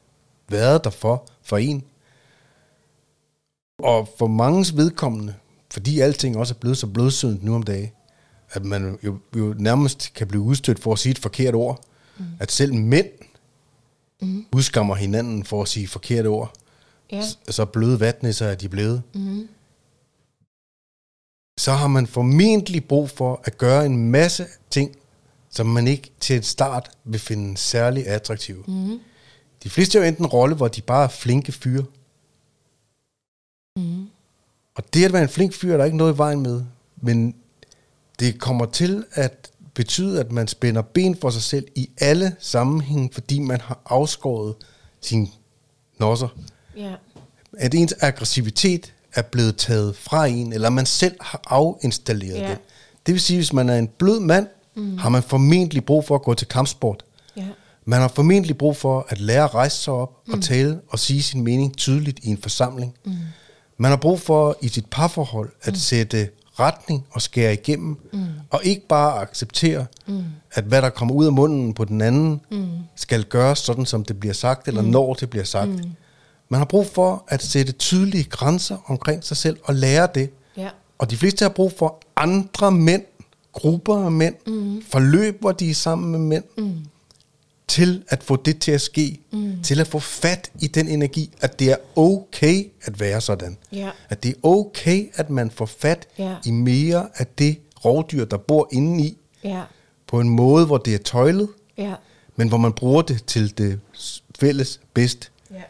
været 0.50 0.84
der 0.84 0.90
for, 0.90 1.28
for 1.44 1.58
en. 1.58 1.84
Og 3.80 4.10
for 4.18 4.28
manges 4.28 4.78
vedkommende, 4.78 5.36
fordi 5.72 6.00
alting 6.00 6.38
også 6.38 6.54
er 6.54 6.58
blevet 6.60 6.78
så 6.78 6.88
blodsødent 6.88 7.44
nu 7.44 7.56
om 7.56 7.64
dagen, 7.64 7.92
at 8.52 8.66
man 8.66 9.00
jo, 9.04 9.18
jo 9.38 9.56
nærmest 9.58 10.14
kan 10.16 10.28
blive 10.28 10.42
udstødt 10.42 10.80
for 10.80 10.94
at 10.94 11.00
sige 11.00 11.12
et 11.12 11.20
forkert 11.20 11.56
ord. 11.56 11.82
Mm. 12.18 12.26
At 12.40 12.52
selv 12.52 12.74
mænd 12.74 13.08
mm. 14.22 14.46
udskammer 14.56 14.96
hinanden 14.96 15.44
for 15.46 15.62
at 15.62 15.68
sige 15.68 15.88
forkerte 15.88 16.28
ord. 16.28 16.54
Ja. 17.12 17.22
S- 17.22 17.40
Så 17.50 17.66
bløde 17.66 18.00
vatnisser 18.00 18.46
er 18.48 18.56
de 18.56 18.70
blevet. 18.70 19.02
Mm. 19.14 19.48
Så 21.60 21.72
har 21.72 21.88
man 21.88 22.08
formentlig 22.08 22.88
brug 22.88 23.10
for 23.10 23.42
at 23.44 23.58
gøre 23.58 23.86
en 23.86 24.12
masse 24.12 24.46
ting, 24.70 24.96
som 25.50 25.66
man 25.66 25.88
ikke 25.88 26.12
til 26.20 26.36
et 26.36 26.46
start 26.46 26.92
vil 27.04 27.20
finde 27.20 27.58
særlig 27.58 28.08
attraktive. 28.08 28.64
Mm. 28.68 29.00
De 29.64 29.70
fleste 29.70 29.98
er 29.98 30.02
jo 30.04 30.08
enten 30.08 30.26
en 30.26 30.30
rolle, 30.30 30.56
hvor 30.56 30.68
de 30.68 30.82
bare 30.82 31.04
er 31.04 31.08
flinke 31.08 31.52
fyre. 31.52 31.84
Mm. 33.78 34.08
Og 34.76 34.94
det 34.94 35.06
at 35.06 35.14
være 35.14 35.24
en 35.24 35.30
flink 35.30 35.54
fyr, 35.54 35.74
er 35.74 35.78
der 35.78 35.86
ikke 35.86 35.98
noget 35.98 36.14
i 36.14 36.18
vejen 36.18 36.42
med. 36.42 36.64
Men 37.02 37.36
det 38.20 38.40
kommer 38.40 38.66
til 38.66 39.06
at 39.12 39.52
betyde, 39.74 40.20
at 40.20 40.32
man 40.32 40.48
spænder 40.48 40.82
ben 40.82 41.18
for 41.22 41.30
sig 41.30 41.42
selv 41.42 41.68
i 41.76 41.90
alle 42.02 42.36
sammenhænge, 42.40 43.10
fordi 43.14 43.40
man 43.40 43.62
har 43.62 43.80
afskåret 43.86 44.56
sine 45.02 45.28
nosser. 46.00 46.28
Ja. 46.78 46.96
At 47.58 47.74
ens 47.74 47.94
aggressivitet 48.00 48.94
er 49.14 49.22
blevet 49.22 49.58
taget 49.58 49.96
fra 49.96 50.26
en, 50.26 50.54
eller 50.54 50.70
man 50.70 50.86
selv 50.86 51.16
har 51.22 51.42
afinstalleret 51.46 52.40
Ja. 52.40 52.50
det. 52.50 52.58
Det 53.06 53.14
vil 53.14 53.22
sige, 53.22 53.38
hvis 53.38 53.54
man 53.54 53.70
er 53.70 53.76
en 53.78 53.88
blød 53.88 54.20
mand, 54.20 54.48
mm. 54.76 54.98
har 54.98 55.10
man 55.10 55.24
formentlig 55.24 55.86
brug 55.86 56.06
for 56.06 56.16
at 56.16 56.22
gå 56.22 56.34
til 56.34 56.48
kampsport. 56.48 57.06
Ja. 57.38 57.46
Man 57.86 58.02
har 58.02 58.08
formentlig 58.08 58.58
brug 58.58 58.78
for 58.78 59.06
at 59.10 59.20
lære 59.20 59.44
at 59.44 59.54
rejse 59.56 59.78
sig 59.78 59.94
op 59.94 60.28
mm. 60.28 60.34
og 60.34 60.42
tale 60.42 60.80
og 60.90 61.00
sige 61.00 61.24
sin 61.24 61.44
mening 61.44 61.78
tydeligt 61.78 62.20
i 62.24 62.30
en 62.30 62.38
forsamling. 62.42 62.94
Mm. 63.06 63.14
Man 63.78 63.92
har 63.92 63.98
brug 63.98 64.20
for 64.20 64.58
i 64.62 64.68
sit 64.68 64.86
parforhold 64.92 65.52
at 65.62 65.74
mm. 65.74 65.76
sætte 65.76 66.30
retning 66.60 67.06
og 67.12 67.22
skære 67.22 67.54
igennem, 67.54 67.98
mm. 68.14 68.26
og 68.50 68.62
ikke 68.64 68.88
bare 68.88 69.22
acceptere, 69.22 69.86
mm. 70.08 70.24
at 70.54 70.64
hvad 70.64 70.82
der 70.82 70.90
kommer 70.90 71.16
ud 71.16 71.26
af 71.26 71.32
munden 71.32 71.74
på 71.74 71.86
den 71.86 72.02
anden, 72.02 72.42
mm. 72.52 72.68
skal 72.96 73.24
gøres 73.24 73.60
sådan, 73.60 73.86
som 73.86 74.04
det 74.04 74.20
bliver 74.20 74.34
sagt, 74.34 74.68
eller 74.68 74.82
mm. 74.82 74.88
når 74.88 75.14
det 75.14 75.30
bliver 75.30 75.46
sagt. 75.46 75.70
Mm. 75.70 75.92
Man 76.50 76.58
har 76.58 76.66
brug 76.66 76.88
for 76.88 77.24
at 77.28 77.44
sætte 77.44 77.72
tydelige 77.72 78.24
grænser 78.24 78.78
omkring 78.86 79.24
sig 79.24 79.38
selv 79.38 79.58
og 79.64 79.76
lære 79.76 80.08
det. 80.16 80.30
Ja. 80.58 80.70
Og 80.98 81.12
de 81.12 81.18
fleste 81.18 81.44
har 81.44 81.50
brug 81.50 81.74
for 81.78 82.02
andre 82.16 82.72
mænd, 82.72 83.04
grupper 83.54 83.96
af 84.06 84.12
mænd, 84.12 84.36
mm. 84.48 84.82
forløb, 84.82 85.40
hvor 85.42 85.52
de 85.52 85.70
er 85.70 85.74
sammen 85.74 86.12
med 86.12 86.20
mænd, 86.20 86.44
mm. 86.58 86.76
til 87.68 88.04
at 88.08 88.24
få 88.24 88.36
det 88.36 88.60
til 88.62 88.72
at 88.72 88.82
ske, 88.82 89.20
mm. 89.32 89.64
til 89.64 89.80
at 89.80 89.88
få 89.88 90.00
fat 90.00 90.52
i 90.62 90.68
den 90.68 90.88
energi, 90.88 91.34
at 91.42 91.60
det 91.60 91.72
er 91.72 91.76
okay 91.96 92.64
at 92.82 93.00
være 93.00 93.22
sådan. 93.22 93.58
Ja. 93.72 93.90
At 94.10 94.24
det 94.24 94.30
er 94.30 94.48
okay, 94.48 95.10
at 95.14 95.30
man 95.30 95.52
får 95.52 95.66
fat 95.66 96.08
Ja. 96.18 96.36
i 96.46 96.52
mere 96.52 97.10
af 97.16 97.28
det 97.28 97.60
rovdyr, 97.86 98.26
der 98.26 98.38
bor 98.38 98.70
inde 98.72 99.04
i, 99.04 99.18
Ja. 99.44 99.62
på 100.08 100.20
en 100.20 100.30
måde, 100.30 100.66
hvor 100.66 100.78
det 100.78 100.94
er 100.94 100.98
tøjlet, 100.98 101.50
Ja. 101.78 101.94
men 102.36 102.48
hvor 102.48 102.58
man 102.58 102.74
bruger 102.74 103.02
det 103.02 103.26
til 103.26 103.58
det 103.58 103.80
fælles 104.40 104.80
bedst. 104.94 105.32
Ja. 105.52 105.62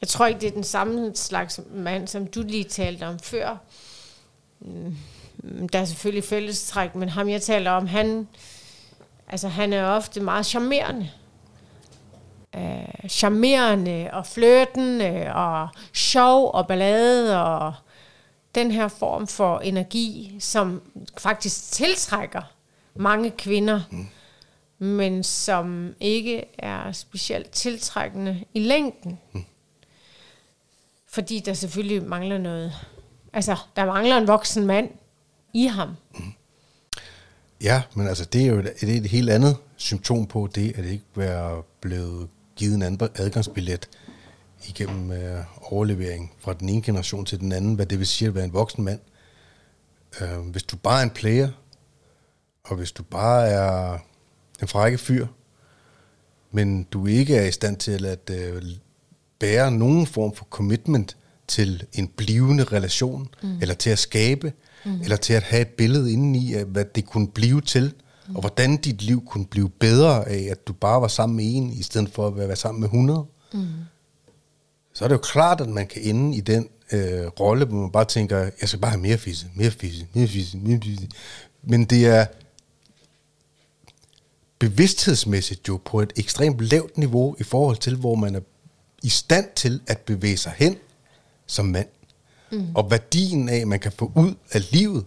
Jeg 0.00 0.08
tror 0.08 0.26
ikke, 0.26 0.40
det 0.40 0.46
er 0.48 0.50
den 0.52 0.64
samme 0.64 1.10
slags 1.14 1.60
mand, 1.74 2.08
som 2.08 2.26
du 2.26 2.42
lige 2.42 2.64
talte 2.64 3.06
om 3.06 3.18
før. 3.18 3.56
Mm, 4.60 4.96
Der 5.72 5.78
er 5.78 5.84
selvfølgelig 5.84 6.24
fællestræk, 6.24 6.94
men 6.94 7.08
ham 7.08 7.28
jeg 7.28 7.42
taler 7.42 7.70
om, 7.70 7.86
han 7.86 8.26
Altså, 9.32 9.48
han 9.48 9.72
er 9.72 9.84
ofte 9.84 10.20
meget 10.20 10.46
charmerende. 10.46 11.10
Øh, 12.56 13.08
charmerende 13.08 14.10
og 14.12 14.26
flirtende 14.26 15.34
og 15.34 15.68
sjov 15.92 16.50
og 16.54 16.66
ballade 16.66 17.44
og 17.44 17.74
den 18.54 18.70
her 18.70 18.88
form 18.88 19.26
for 19.26 19.58
energi, 19.58 20.36
som 20.40 20.82
faktisk 21.18 21.72
tiltrækker 21.72 22.42
mange 22.94 23.30
kvinder, 23.30 23.80
mm. 23.90 24.08
men 24.78 25.22
som 25.22 25.94
ikke 26.00 26.44
er 26.58 26.92
specielt 26.92 27.50
tiltrækkende 27.50 28.44
i 28.54 28.60
længden. 28.60 29.18
Mm. 29.32 29.44
Fordi 31.06 31.40
der 31.40 31.54
selvfølgelig 31.54 32.04
mangler 32.04 32.38
noget. 32.38 32.72
Altså, 33.32 33.56
der 33.76 33.84
mangler 33.84 34.16
en 34.16 34.28
voksen 34.28 34.66
mand 34.66 34.90
i 35.52 35.66
ham. 35.66 35.88
Mm. 36.14 36.32
Ja, 37.62 37.82
men 37.94 38.06
altså, 38.06 38.24
det 38.24 38.42
er 38.42 38.46
jo 38.46 38.58
et, 38.58 38.72
et, 38.82 38.88
et 38.88 39.06
helt 39.06 39.30
andet 39.30 39.56
symptom 39.76 40.26
på 40.26 40.48
det, 40.54 40.72
at 40.76 40.84
det 40.84 40.90
ikke 40.90 41.04
være 41.14 41.62
blevet 41.80 42.28
givet 42.56 42.74
en 42.74 42.82
anden 42.82 43.08
adgangsbillet 43.14 43.88
igennem 44.68 45.12
øh, 45.12 45.44
overlevering 45.62 46.32
fra 46.38 46.52
den 46.52 46.68
ene 46.68 46.82
generation 46.82 47.24
til 47.24 47.40
den 47.40 47.52
anden, 47.52 47.74
hvad 47.74 47.86
det 47.86 47.98
vil 47.98 48.06
sige 48.06 48.28
at 48.28 48.34
være 48.34 48.44
en 48.44 48.52
voksen 48.52 48.84
mand. 48.84 49.00
Øh, 50.20 50.38
hvis 50.38 50.62
du 50.62 50.76
bare 50.76 50.98
er 50.98 51.02
en 51.02 51.10
player, 51.10 51.48
og 52.64 52.76
hvis 52.76 52.92
du 52.92 53.02
bare 53.02 53.48
er 53.48 53.98
en 54.62 54.68
frække 54.68 54.98
fyr, 54.98 55.26
men 56.50 56.82
du 56.82 57.06
ikke 57.06 57.36
er 57.36 57.46
i 57.46 57.52
stand 57.52 57.76
til 57.76 58.04
at 58.04 58.30
øh, 58.30 58.62
bære 59.38 59.70
nogen 59.70 60.06
form 60.06 60.34
for 60.34 60.44
commitment 60.44 61.16
til 61.48 61.86
en 61.92 62.08
blivende 62.08 62.64
relation, 62.64 63.28
mm. 63.42 63.58
eller 63.60 63.74
til 63.74 63.90
at 63.90 63.98
skabe, 63.98 64.52
mm. 64.84 65.00
eller 65.02 65.16
til 65.16 65.32
at 65.32 65.42
have 65.42 65.62
et 65.62 65.68
billede 65.68 66.12
indeni 66.12 66.54
af, 66.54 66.64
hvad 66.64 66.84
det 66.84 67.06
kunne 67.06 67.28
blive 67.28 67.60
til, 67.60 67.94
mm. 68.28 68.36
og 68.36 68.40
hvordan 68.40 68.76
dit 68.76 69.02
liv 69.02 69.24
kunne 69.26 69.46
blive 69.46 69.70
bedre 69.70 70.28
af, 70.28 70.48
at 70.50 70.66
du 70.66 70.72
bare 70.72 71.00
var 71.00 71.08
sammen 71.08 71.36
med 71.36 71.44
en, 71.54 71.72
i 71.72 71.82
stedet 71.82 72.10
for 72.12 72.26
at 72.26 72.36
være 72.36 72.56
sammen 72.56 72.80
med 72.80 72.88
100. 72.88 73.24
Mm. 73.52 73.66
Så 74.94 75.04
er 75.04 75.08
det 75.08 75.14
jo 75.14 75.20
klart, 75.20 75.60
at 75.60 75.68
man 75.68 75.86
kan 75.86 76.02
ende 76.02 76.36
i 76.36 76.40
den 76.40 76.68
øh, 76.92 77.26
rolle, 77.26 77.64
hvor 77.64 77.76
man 77.80 77.90
bare 77.90 78.04
tænker, 78.04 78.38
jeg 78.38 78.68
skal 78.68 78.80
bare 78.80 78.90
have 78.90 79.00
mere 79.00 79.18
fisse, 79.18 79.46
mere 79.54 79.70
fisse, 79.70 80.06
mere 80.14 80.28
fisse, 80.28 80.56
mere 80.58 80.80
fisse. 80.82 81.08
Men 81.62 81.84
det 81.84 82.06
er 82.06 82.26
bevidsthedsmæssigt 84.58 85.68
jo 85.68 85.80
på 85.84 86.00
et 86.00 86.12
ekstremt 86.16 86.60
lavt 86.60 86.98
niveau 86.98 87.36
i 87.38 87.42
forhold 87.42 87.76
til, 87.76 87.96
hvor 87.96 88.14
man 88.14 88.34
er 88.34 88.40
i 89.02 89.08
stand 89.08 89.46
til 89.56 89.80
at 89.86 89.98
bevæge 89.98 90.36
sig 90.36 90.52
hen 90.56 90.76
som 91.46 91.66
mand. 91.66 91.88
Mm. 92.52 92.76
Og 92.76 92.90
værdien 92.90 93.48
af, 93.48 93.66
man 93.66 93.80
kan 93.80 93.92
få 93.92 94.12
ud 94.16 94.34
af 94.50 94.72
livet. 94.72 95.06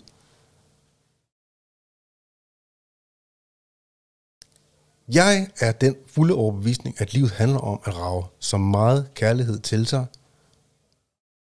Jeg 5.11 5.49
er 5.59 5.71
den 5.71 5.95
fulde 6.07 6.33
overbevisning, 6.33 7.01
at 7.01 7.13
livet 7.13 7.31
handler 7.31 7.59
om 7.59 7.79
at 7.85 7.97
rave 7.97 8.23
så 8.39 8.57
meget 8.57 9.09
kærlighed 9.13 9.59
til 9.59 9.87
sig, 9.87 10.05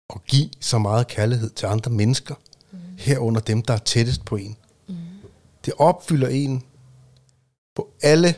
og 0.09 0.23
give 0.23 0.49
så 0.59 0.77
meget 0.77 1.07
kærlighed 1.07 1.49
til 1.49 1.65
andre 1.65 1.91
mennesker, 1.91 2.35
mm. 2.71 2.79
herunder 2.97 3.41
dem, 3.41 3.61
der 3.61 3.73
er 3.73 3.77
tættest 3.77 4.25
på 4.25 4.35
en. 4.35 4.57
Mm. 4.87 4.95
Det 5.65 5.73
opfylder 5.77 6.27
en 6.27 6.63
på 7.75 7.93
alle, 8.01 8.35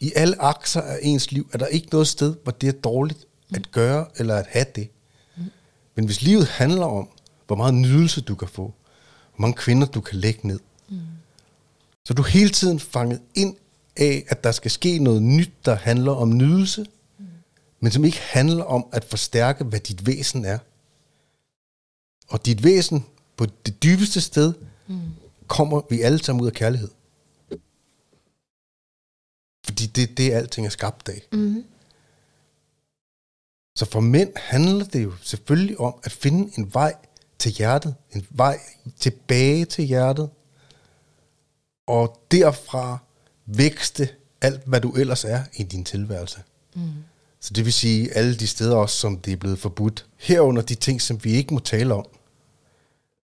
i 0.00 0.12
alle 0.16 0.42
akser 0.42 0.80
af 0.80 0.98
ens 1.02 1.32
liv, 1.32 1.50
er 1.52 1.58
der 1.58 1.66
ikke 1.66 1.88
noget 1.92 2.08
sted, 2.08 2.36
hvor 2.42 2.52
det 2.52 2.68
er 2.68 2.80
dårligt 2.80 3.26
at 3.54 3.58
mm. 3.58 3.64
gøre 3.72 4.06
eller 4.16 4.36
at 4.36 4.46
have 4.48 4.66
det. 4.74 4.90
Men 5.96 6.04
hvis 6.04 6.22
livet 6.22 6.46
handler 6.46 6.86
om, 6.86 7.08
hvor 7.46 7.56
meget 7.56 7.74
nydelse 7.74 8.20
du 8.20 8.34
kan 8.34 8.48
få, 8.48 8.74
hvor 9.30 9.40
mange 9.40 9.56
kvinder 9.56 9.86
du 9.86 10.00
kan 10.00 10.18
lægge 10.18 10.46
ned, 10.48 10.60
mm. 10.88 10.98
så 12.04 12.12
er 12.12 12.14
du 12.14 12.22
hele 12.22 12.50
tiden 12.50 12.80
fanget 12.80 13.20
ind 13.34 13.56
af, 13.96 14.24
at 14.28 14.44
der 14.44 14.52
skal 14.52 14.70
ske 14.70 14.98
noget 14.98 15.22
nyt, 15.22 15.52
der 15.64 15.74
handler 15.74 16.12
om 16.12 16.36
nydelse, 16.36 16.86
mm. 17.18 17.24
men 17.80 17.92
som 17.92 18.04
ikke 18.04 18.20
handler 18.20 18.64
om 18.64 18.86
at 18.92 19.04
forstærke, 19.04 19.64
hvad 19.64 19.80
dit 19.80 20.06
væsen 20.06 20.44
er. 20.44 20.58
Og 22.28 22.46
dit 22.46 22.64
væsen 22.64 23.06
på 23.36 23.46
det 23.46 23.82
dybeste 23.82 24.20
sted, 24.20 24.54
mm. 24.86 25.00
kommer 25.46 25.82
vi 25.90 26.00
alle 26.00 26.24
sammen 26.24 26.42
ud 26.42 26.46
af 26.46 26.52
kærlighed. 26.52 26.88
Fordi 29.64 29.86
det 29.86 30.18
det, 30.18 30.32
alting 30.32 30.66
er 30.66 30.70
skabt 30.70 31.08
af. 31.08 31.22
Mm. 31.32 31.64
Så 33.76 33.84
for 33.84 34.00
mænd 34.00 34.32
handler 34.36 34.84
det 34.84 35.04
jo 35.04 35.12
selvfølgelig 35.22 35.80
om 35.80 35.94
at 36.04 36.12
finde 36.12 36.52
en 36.58 36.74
vej 36.74 36.94
til 37.38 37.52
hjertet, 37.52 37.94
en 38.12 38.26
vej 38.30 38.58
tilbage 39.00 39.64
til 39.64 39.84
hjertet, 39.84 40.30
og 41.86 42.20
derfra 42.30 42.98
vækste 43.46 44.08
alt, 44.40 44.60
hvad 44.66 44.80
du 44.80 44.92
ellers 44.92 45.24
er 45.24 45.44
i 45.56 45.62
din 45.62 45.84
tilværelse. 45.84 46.42
Mm. 46.74 46.82
Så 47.40 47.52
det 47.54 47.64
vil 47.64 47.72
sige 47.72 48.12
alle 48.12 48.36
de 48.36 48.46
steder 48.46 48.76
også, 48.76 48.96
som 48.96 49.18
det 49.18 49.32
er 49.32 49.36
blevet 49.36 49.58
forbudt. 49.58 50.06
Herunder 50.16 50.62
de 50.62 50.74
ting, 50.74 51.02
som 51.02 51.24
vi 51.24 51.32
ikke 51.32 51.54
må 51.54 51.60
tale 51.60 51.94
om. 51.94 52.06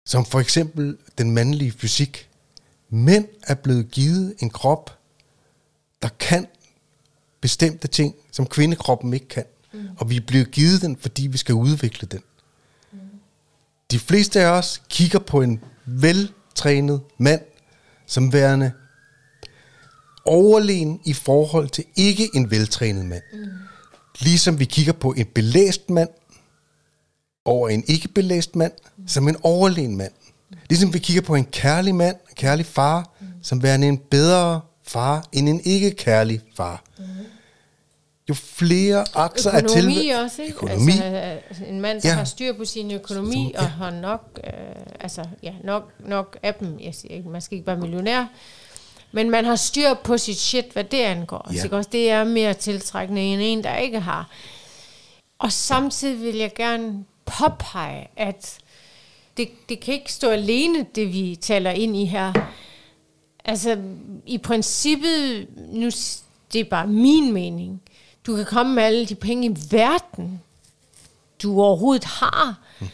Som 0.05 0.25
for 0.25 0.39
eksempel 0.39 0.97
den 1.17 1.31
mandlige 1.31 1.71
fysik. 1.71 2.29
Mænd 2.89 3.27
er 3.43 3.55
blevet 3.55 3.91
givet 3.91 4.35
en 4.39 4.49
krop, 4.49 4.99
der 6.01 6.09
kan 6.19 6.47
bestemte 7.41 7.87
ting, 7.87 8.15
som 8.31 8.45
kvindekroppen 8.47 9.13
ikke 9.13 9.27
kan. 9.27 9.45
Mm. 9.73 9.79
Og 9.97 10.09
vi 10.09 10.15
er 10.15 10.21
blevet 10.21 10.51
givet 10.51 10.81
den, 10.81 10.97
fordi 10.97 11.27
vi 11.27 11.37
skal 11.37 11.55
udvikle 11.55 12.07
den. 12.07 12.21
Mm. 12.91 12.99
De 13.91 13.99
fleste 13.99 14.41
af 14.41 14.45
os 14.47 14.81
kigger 14.89 15.19
på 15.19 15.41
en 15.41 15.63
veltrænet 15.85 17.01
mand, 17.17 17.41
som 18.05 18.33
værende 18.33 18.71
overlegen 20.25 20.99
i 21.05 21.13
forhold 21.13 21.69
til 21.69 21.83
ikke 21.95 22.29
en 22.33 22.51
veltrænet 22.51 23.05
mand. 23.05 23.23
Mm. 23.33 23.47
Ligesom 24.19 24.59
vi 24.59 24.65
kigger 24.65 24.93
på 24.93 25.11
en 25.11 25.25
belæst 25.25 25.89
mand 25.89 26.09
over 27.45 27.69
en 27.69 27.83
ikke 27.87 28.07
belæst 28.07 28.55
mand, 28.55 28.71
mm. 28.97 29.07
som 29.07 29.27
en 29.27 29.35
overlegen 29.43 29.97
mand. 29.97 30.11
Ligesom 30.69 30.93
vi 30.93 30.99
kigger 30.99 31.21
på 31.21 31.35
en 31.35 31.45
kærlig 31.45 31.95
mand, 31.95 32.15
en 32.29 32.35
kærlig 32.35 32.65
far, 32.65 33.09
mm. 33.19 33.27
som 33.41 33.63
værende 33.63 33.87
en 33.87 33.97
bedre 33.97 34.61
far 34.83 35.27
end 35.31 35.49
en 35.49 35.61
ikke 35.63 35.91
kærlig 35.91 36.41
far. 36.55 36.83
Mm. 36.97 37.03
Jo 38.31 38.35
flere 38.35 39.05
akser 39.13 39.51
er 39.51 39.59
til... 39.59 39.77
Økonomi 39.77 40.09
også, 40.09 40.41
ikke? 40.41 40.53
Økonomi. 40.53 40.91
Altså, 40.91 41.63
en 41.67 41.81
mand, 41.81 42.01
der 42.01 42.09
ja. 42.09 42.15
har 42.15 42.23
styr 42.23 42.53
på 42.53 42.65
sin 42.65 42.91
økonomi, 42.91 43.51
ja. 43.53 43.59
og 43.59 43.69
har 43.69 43.91
nok, 43.91 44.39
øh, 44.43 44.53
altså, 44.99 45.25
ja, 45.43 45.53
nok, 45.63 45.91
nok 45.99 46.37
af 46.43 46.53
dem, 46.53 46.79
jeg 46.79 46.95
siger 46.95 47.15
ikke, 47.15 47.29
man 47.29 47.41
skal 47.41 47.57
ikke 47.57 47.67
være 47.67 47.77
millionær, 47.77 48.25
men 49.11 49.29
man 49.29 49.45
har 49.45 49.55
styr 49.55 49.93
på 49.93 50.17
sit 50.17 50.37
shit, 50.37 50.65
hvad 50.73 50.83
det 50.83 51.01
angår. 51.01 51.51
Ja. 51.53 51.61
Så 51.61 51.67
også 51.71 51.89
det 51.91 52.09
er 52.09 52.23
mere 52.23 52.53
tiltrækkende 52.53 53.21
end 53.21 53.41
en, 53.43 53.63
der 53.63 53.77
ikke 53.77 53.99
har. 53.99 54.29
Og 55.39 55.51
samtidig 55.51 56.21
vil 56.21 56.35
jeg 56.35 56.53
gerne 56.53 57.05
påpege, 57.25 58.07
at 58.15 58.57
det, 59.37 59.49
det 59.69 59.79
kan 59.79 59.93
ikke 59.93 60.13
stå 60.13 60.29
alene, 60.29 60.85
det 60.95 61.13
vi 61.13 61.37
taler 61.41 61.71
ind 61.71 61.97
i 61.97 62.05
her. 62.05 62.33
Altså, 63.45 63.77
i 64.25 64.37
princippet, 64.37 65.47
nu 65.69 65.89
det 66.53 66.61
er 66.61 66.65
bare 66.65 66.87
min 66.87 67.33
mening, 67.33 67.81
du 68.27 68.35
kan 68.35 68.45
komme 68.45 68.75
med 68.75 68.83
alle 68.83 69.05
de 69.05 69.15
penge 69.15 69.47
i 69.47 69.55
verden, 69.71 70.41
du 71.43 71.61
overhovedet 71.61 72.03
har, 72.03 72.55
mm. 72.79 72.87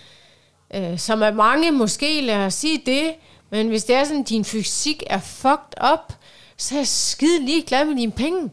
øh, 0.73 0.99
som 0.99 1.21
er 1.21 1.31
mange 1.31 1.71
måske, 1.71 2.21
lad 2.21 2.45
os 2.45 2.53
sige 2.53 2.81
det, 2.85 3.13
men 3.49 3.67
hvis 3.67 3.83
det 3.83 3.95
er 3.95 4.03
sådan, 4.03 4.21
at 4.21 4.29
din 4.29 4.45
fysik 4.45 5.03
er 5.07 5.19
fucked 5.19 5.93
up, 5.93 6.13
så 6.57 6.75
er 6.75 6.79
jeg 6.79 6.87
skide 6.87 7.45
lige 7.45 7.61
glad 7.61 7.85
med 7.85 7.95
dine 7.95 8.11
penge. 8.11 8.51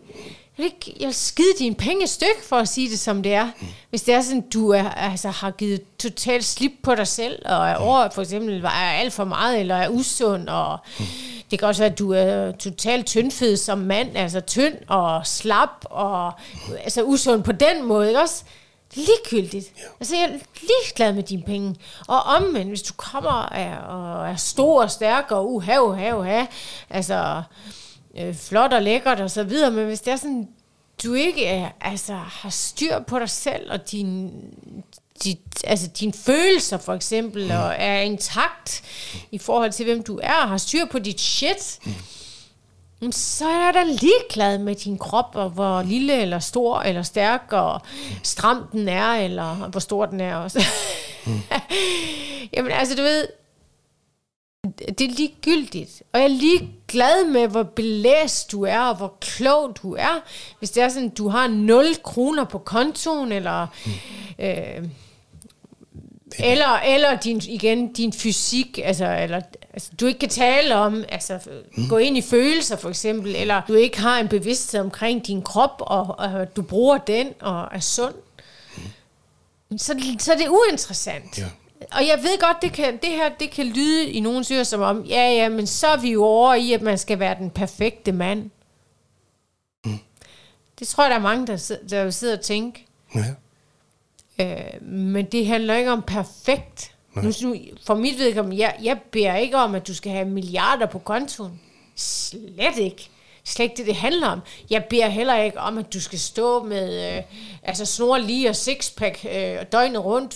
Jeg 0.59 0.65
vil, 0.65 0.65
ikke, 0.65 0.97
jeg 1.01 1.07
vil 1.07 1.15
skide 1.15 1.55
dine 1.59 1.75
penge 1.75 2.07
styk, 2.07 2.43
for 2.43 2.57
at 2.57 2.69
sige 2.69 2.91
det 2.91 2.99
som 2.99 3.23
det 3.23 3.35
er. 3.35 3.51
Hvis 3.91 4.03
det 4.03 4.15
er 4.15 4.21
sådan, 4.21 4.41
du 4.41 4.69
er, 4.69 4.91
altså, 4.91 5.29
har 5.29 5.51
givet 5.51 5.83
totalt 5.99 6.45
slip 6.45 6.73
på 6.83 6.95
dig 6.95 7.07
selv, 7.07 7.43
og 7.45 7.69
er 7.69 7.75
over, 7.75 8.09
for 8.11 8.23
eksempel 8.23 8.65
er 8.65 8.69
alt 8.71 9.13
for 9.13 9.25
meget, 9.25 9.61
eller 9.61 9.75
er 9.77 9.89
usund, 9.89 10.49
og 10.49 10.79
det 11.51 11.59
kan 11.59 11.69
også 11.69 11.83
være, 11.83 11.93
at 11.93 11.99
du 11.99 12.13
er 12.13 12.53
totalt 12.53 13.07
tyndfed 13.07 13.57
som 13.57 13.79
mand, 13.79 14.17
altså 14.17 14.41
tynd 14.41 14.75
og 14.89 15.27
slap, 15.27 15.85
og 15.85 16.33
altså 16.85 17.03
usund 17.03 17.43
på 17.43 17.53
den 17.53 17.85
måde, 17.85 18.09
ikke 18.09 18.21
også? 18.21 18.45
ligegyldigt. 18.97 19.73
Ja. 19.79 19.83
Altså, 20.01 20.17
jeg 20.17 20.25
er 20.25 20.39
ligeglad 20.61 21.13
med 21.13 21.23
dine 21.23 21.43
penge. 21.43 21.77
Og 22.09 22.23
omvendt, 22.23 22.69
hvis 22.69 22.83
du 22.83 22.95
kommer 22.97 23.31
og 23.31 24.29
er 24.29 24.37
stor 24.37 24.83
og 24.83 24.91
stærk 24.91 25.31
og 25.31 25.53
uha, 25.53 25.79
uha, 25.79 26.13
uha, 26.17 26.45
altså 26.91 27.43
øh, 28.19 28.35
flot 28.35 28.73
og 28.73 28.83
lækkert 28.83 29.21
og 29.21 29.31
så 29.31 29.43
videre, 29.45 29.71
men 29.71 29.87
hvis 29.87 30.01
det 30.01 30.13
er 30.13 30.17
sådan, 30.17 30.49
du 31.05 31.15
ikke 31.15 31.47
er, 31.47 31.69
altså, 31.81 32.13
har 32.15 32.51
styr 32.51 32.99
på 33.01 33.19
dig 33.19 33.31
selv 33.31 33.73
og 33.73 33.91
din, 33.91 34.33
dit, 35.25 35.39
altså 35.65 35.87
dine 35.87 36.13
følelser 36.13 36.79
for 36.79 36.95
eksempel, 36.95 37.45
mm. 37.45 37.51
og 37.51 37.75
er 37.79 38.01
intakt 38.01 38.83
i 39.31 39.39
forhold 39.39 39.73
til, 39.73 39.85
hvem 39.85 40.03
du 40.03 40.21
er, 40.23 40.35
og 40.43 40.49
har 40.49 40.57
styr 40.57 40.85
på 40.85 40.99
dit 40.99 41.21
shit, 41.21 41.79
mm 41.85 41.93
så 43.13 43.49
er 43.49 43.73
da 43.73 43.83
ligeglad 43.83 44.59
med 44.59 44.75
din 44.75 44.99
krop, 44.99 45.31
og 45.35 45.51
hvor 45.51 45.83
lille 45.83 46.23
eller 46.23 46.39
stor 46.39 46.81
eller 46.81 47.03
stærk 47.03 47.53
og 47.53 47.81
stram 48.23 48.67
den 48.73 48.89
er, 48.89 49.13
eller 49.13 49.55
hvor 49.55 49.81
stor 49.81 50.07
den 50.07 50.21
er 50.21 50.37
også. 50.37 50.63
Mm. 51.27 51.41
Jamen 52.57 52.73
altså, 52.73 52.97
du 52.97 53.03
ved, 53.03 53.29
det 54.99 55.01
er 55.01 55.15
ligegyldigt. 55.15 56.03
Og 56.13 56.21
jeg 56.21 56.25
er 56.25 56.29
lige 56.29 56.71
glad 56.89 57.27
med, 57.27 57.49
hvor 57.49 57.63
belæst 57.63 58.53
du 58.53 58.63
er, 58.63 58.81
og 58.81 58.97
hvor 58.97 59.17
klog 59.21 59.77
du 59.83 59.95
er. 59.95 60.23
Hvis 60.59 60.71
det 60.71 60.83
er 60.83 60.89
sådan, 60.89 61.09
du 61.09 61.29
har 61.29 61.49
0 61.49 61.85
kroner 62.03 62.45
på 62.45 62.59
kontoen, 62.59 63.33
eller... 63.33 63.67
Mm. 63.87 64.45
Øh, 64.45 64.89
eller, 66.39 66.79
eller 66.79 67.17
din, 67.17 67.43
igen, 67.49 67.93
din 67.93 68.13
fysik, 68.13 68.81
altså, 68.85 69.17
eller, 69.21 69.41
altså, 69.73 69.91
du 70.01 70.07
ikke 70.07 70.19
kan 70.19 70.29
tale 70.29 70.75
om, 70.75 71.05
altså, 71.09 71.39
mm. 71.77 71.89
gå 71.89 71.97
ind 71.97 72.17
i 72.17 72.23
følelser 72.23 72.77
for 72.77 72.89
eksempel, 72.89 73.37
eller 73.37 73.63
du 73.69 73.75
ikke 73.75 74.01
har 74.01 74.19
en 74.19 74.29
bevidsthed 74.29 74.81
omkring 74.81 75.27
din 75.27 75.43
krop, 75.43 75.77
og, 75.81 76.15
og 76.19 76.57
du 76.57 76.63
bruger 76.63 76.99
den, 76.99 77.29
og 77.41 77.69
er 77.73 77.81
sund, 77.81 78.15
mm. 78.77 79.79
så, 79.79 80.15
så 80.19 80.33
er 80.33 80.37
det 80.37 80.49
uinteressant. 80.49 81.39
Ja. 81.39 81.47
Og 81.93 82.07
jeg 82.07 82.19
ved 82.23 82.41
godt, 82.41 82.63
det, 82.63 82.73
kan, 82.73 82.97
det 82.97 83.11
her 83.11 83.29
det 83.29 83.51
kan 83.51 83.67
lyde 83.67 84.11
i 84.11 84.21
nogle 84.21 84.45
syre 84.45 84.65
som 84.65 84.81
om, 84.81 85.05
ja, 85.05 85.31
ja, 85.31 85.49
men 85.49 85.67
så 85.67 85.87
er 85.87 85.97
vi 85.97 86.13
jo 86.13 86.25
over 86.25 86.55
i, 86.55 86.73
at 86.73 86.83
man 86.83 86.99
skal 86.99 87.19
være 87.19 87.35
den 87.39 87.51
perfekte 87.51 88.13
mand. 88.13 88.51
Mm. 89.85 89.99
Det 90.79 90.89
tror 90.89 91.05
jeg, 91.05 91.11
der 91.11 91.17
er 91.17 91.21
mange, 91.21 91.47
der, 91.47 91.77
der 91.91 92.11
sidder 92.11 92.37
og 92.37 92.45
tænker. 92.45 92.81
Ja. 93.15 93.25
Øh, 94.39 94.83
men 94.83 95.25
det 95.25 95.47
handler 95.47 95.77
ikke 95.77 95.93
om 95.93 96.03
perfekt. 96.03 96.91
Nu, 97.23 97.33
for 97.87 97.95
mit 97.95 98.19
vedkommende, 98.19 98.59
jeg, 98.59 98.77
jeg 98.83 99.01
beder 99.11 99.37
ikke 99.37 99.57
om, 99.57 99.75
at 99.75 99.87
du 99.87 99.95
skal 99.95 100.13
have 100.13 100.25
milliarder 100.25 100.87
på 100.87 100.99
kontoen. 100.99 101.61
Slet 101.97 102.79
ikke. 102.79 103.11
Slet 103.45 103.65
ikke 103.65 103.77
det, 103.77 103.87
det 103.87 103.97
handler 103.97 104.29
om. 104.29 104.41
Jeg 104.71 104.85
beder 104.85 105.09
heller 105.09 105.37
ikke 105.37 105.61
om, 105.61 105.79
at 105.79 105.93
du 105.93 106.01
skal 106.01 106.19
stå 106.19 106.63
med 106.63 107.17
øh, 107.17 107.23
altså 107.63 107.85
snor 107.85 108.19
lige 108.19 108.49
og 108.49 108.57
sixpack 108.57 109.27
øh, 109.31 109.59
døgnet 109.73 110.05
rundt, 110.05 110.35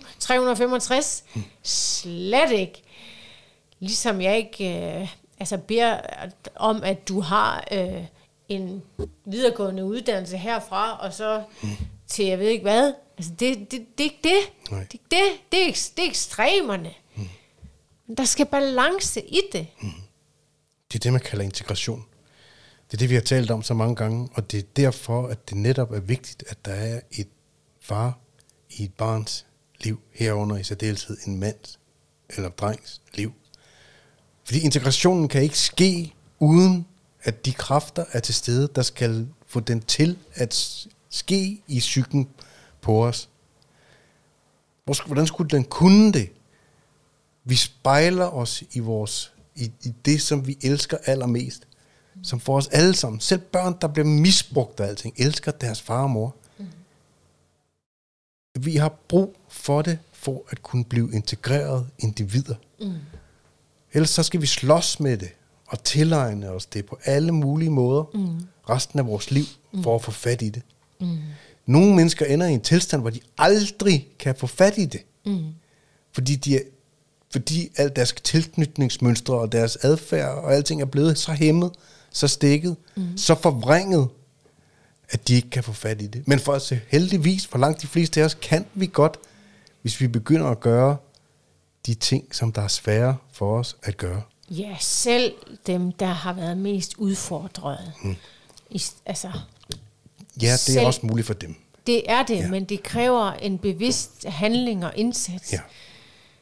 24-7, 0.00 0.04
365. 0.18 1.24
Hmm. 1.32 1.44
Slet 1.62 2.52
ikke. 2.52 2.82
Ligesom 3.80 4.20
jeg 4.20 4.36
ikke 4.36 4.98
øh, 5.00 5.08
altså 5.40 5.58
beder 5.58 6.00
om, 6.56 6.82
at 6.82 7.08
du 7.08 7.20
har 7.20 7.64
øh, 7.72 8.04
en 8.48 8.82
videregående 9.24 9.84
uddannelse 9.84 10.36
herfra, 10.36 10.98
og 11.00 11.12
så 11.14 11.42
hmm. 11.60 11.70
til 12.06 12.24
jeg 12.24 12.38
ved 12.38 12.48
ikke 12.48 12.62
hvad. 12.62 12.92
Altså 13.20 13.32
det, 13.38 13.70
det, 13.70 13.86
det, 13.98 14.04
er 14.06 14.10
ikke 14.10 14.20
det. 14.22 14.70
Nej. 14.70 14.86
Det, 14.92 15.00
det, 15.10 15.18
det, 15.52 15.68
er, 15.68 15.72
det 15.96 16.04
er 16.04 16.08
ekstremerne. 16.08 16.90
Hmm. 17.16 17.28
Der 18.16 18.24
skal 18.24 18.46
balance 18.46 19.20
i 19.20 19.40
det. 19.52 19.66
Hmm. 19.80 19.90
Det 20.92 20.94
er 20.94 20.98
det, 20.98 21.12
man 21.12 21.20
kalder 21.20 21.44
integration. 21.44 22.04
Det 22.86 22.94
er 22.94 22.98
det, 22.98 23.10
vi 23.10 23.14
har 23.14 23.22
talt 23.22 23.50
om 23.50 23.62
så 23.62 23.74
mange 23.74 23.96
gange, 23.96 24.28
og 24.34 24.50
det 24.50 24.58
er 24.58 24.62
derfor, 24.76 25.28
at 25.28 25.50
det 25.50 25.56
netop 25.56 25.92
er 25.92 26.00
vigtigt, 26.00 26.44
at 26.48 26.64
der 26.64 26.72
er 26.72 27.00
et 27.10 27.28
far 27.80 28.18
i 28.70 28.84
et 28.84 28.94
barns 28.94 29.46
liv, 29.80 30.00
herunder 30.14 30.56
i 30.56 30.64
særdeleshed 30.64 31.16
en 31.26 31.38
mands 31.38 31.78
eller 32.28 32.48
drengs 32.48 33.00
liv. 33.14 33.32
Fordi 34.44 34.60
integrationen 34.60 35.28
kan 35.28 35.42
ikke 35.42 35.58
ske 35.58 36.14
uden, 36.38 36.86
at 37.22 37.46
de 37.46 37.52
kræfter 37.52 38.04
er 38.12 38.20
til 38.20 38.34
stede, 38.34 38.68
der 38.74 38.82
skal 38.82 39.28
få 39.46 39.60
den 39.60 39.80
til 39.82 40.18
at 40.34 40.86
ske 41.10 41.62
i 41.66 41.78
psyken 41.78 42.28
på 42.80 43.06
os. 43.06 43.28
Hvordan 45.06 45.26
skulle 45.26 45.50
den 45.50 45.64
kunne 45.64 46.12
det? 46.12 46.32
Vi 47.44 47.56
spejler 47.56 48.26
os 48.26 48.64
i 48.72 48.78
vores 48.78 49.32
i, 49.54 49.72
i 49.82 49.94
det, 50.04 50.22
som 50.22 50.46
vi 50.46 50.58
elsker 50.62 50.96
allermest 51.06 51.66
som 52.22 52.40
for 52.40 52.56
os 52.56 52.68
alle 52.68 52.94
sammen, 52.94 53.20
selv 53.20 53.40
børn, 53.40 53.76
der 53.80 53.88
bliver 53.88 54.06
misbrugt 54.06 54.80
af 54.80 54.86
alting, 54.86 55.14
elsker 55.16 55.52
deres 55.52 55.80
far 55.80 56.02
og 56.02 56.10
mor. 56.10 56.34
Mm. 56.58 56.66
Vi 58.60 58.76
har 58.76 58.88
brug 59.08 59.36
for 59.48 59.82
det, 59.82 59.98
for 60.12 60.44
at 60.48 60.62
kunne 60.62 60.84
blive 60.84 61.12
integreret 61.12 61.86
individer. 61.98 62.54
Mm. 62.80 62.94
Ellers 63.92 64.10
så 64.10 64.22
skal 64.22 64.40
vi 64.40 64.46
slås 64.46 65.00
med 65.00 65.16
det, 65.16 65.30
og 65.66 65.84
tilegne 65.84 66.50
os 66.50 66.66
det 66.66 66.86
på 66.86 66.98
alle 67.04 67.32
mulige 67.32 67.70
måder, 67.70 68.04
mm. 68.14 68.46
resten 68.70 68.98
af 68.98 69.06
vores 69.06 69.30
liv, 69.30 69.44
mm. 69.72 69.82
for 69.82 69.94
at 69.94 70.02
få 70.02 70.10
fat 70.10 70.42
i 70.42 70.48
det. 70.48 70.62
Mm. 71.00 71.18
Nogle 71.70 71.94
mennesker 71.94 72.26
ender 72.26 72.46
i 72.46 72.52
en 72.52 72.60
tilstand, 72.60 73.02
hvor 73.02 73.10
de 73.10 73.20
aldrig 73.38 74.08
kan 74.18 74.34
få 74.34 74.46
fat 74.46 74.78
i 74.78 74.84
det. 74.84 75.00
Mm. 75.26 75.44
Fordi 76.12 76.36
de 76.36 76.56
er, 76.56 76.60
fordi 77.32 77.70
al 77.76 77.96
deres 77.96 78.14
tilknytningsmønstre 78.24 79.34
og 79.34 79.52
deres 79.52 79.76
adfærd 79.76 80.28
og 80.28 80.54
alting 80.54 80.80
er 80.80 80.86
blevet 80.86 81.18
så 81.18 81.32
hæmmet, 81.32 81.70
så 82.10 82.28
stikket, 82.28 82.76
mm. 82.96 83.16
så 83.16 83.34
forvrænget, 83.34 84.08
at 85.08 85.28
de 85.28 85.34
ikke 85.34 85.50
kan 85.50 85.64
få 85.64 85.72
fat 85.72 86.02
i 86.02 86.06
det. 86.06 86.28
Men 86.28 86.38
for 86.38 86.52
os 86.52 86.72
heldigvis, 86.88 87.46
for 87.46 87.58
langt 87.58 87.82
de 87.82 87.86
fleste 87.86 88.20
af 88.20 88.24
os, 88.24 88.34
kan 88.34 88.66
vi 88.74 88.90
godt, 88.92 89.16
hvis 89.82 90.00
vi 90.00 90.08
begynder 90.08 90.46
at 90.46 90.60
gøre 90.60 90.96
de 91.86 91.94
ting, 91.94 92.34
som 92.34 92.52
der 92.52 92.62
er 92.62 92.68
svære 92.68 93.16
for 93.32 93.58
os 93.58 93.76
at 93.82 93.96
gøre. 93.96 94.22
Ja, 94.50 94.76
selv 94.80 95.32
dem, 95.66 95.92
der 95.92 96.06
har 96.06 96.32
været 96.32 96.58
mest 96.58 96.94
udfordret. 96.96 97.92
Mm. 98.02 98.16
I, 98.70 98.82
altså, 99.06 99.30
ja, 100.42 100.52
det 100.52 100.60
selv, 100.60 100.78
er 100.78 100.86
også 100.86 101.00
muligt 101.06 101.26
for 101.26 101.34
dem. 101.34 101.54
Det 101.86 102.10
er 102.10 102.22
det, 102.22 102.36
ja. 102.36 102.48
men 102.48 102.64
det 102.64 102.82
kræver 102.82 103.32
en 103.32 103.58
bevidst 103.58 104.24
handling 104.24 104.84
og 104.84 104.92
indsats. 104.96 105.52
Ja. 105.52 105.60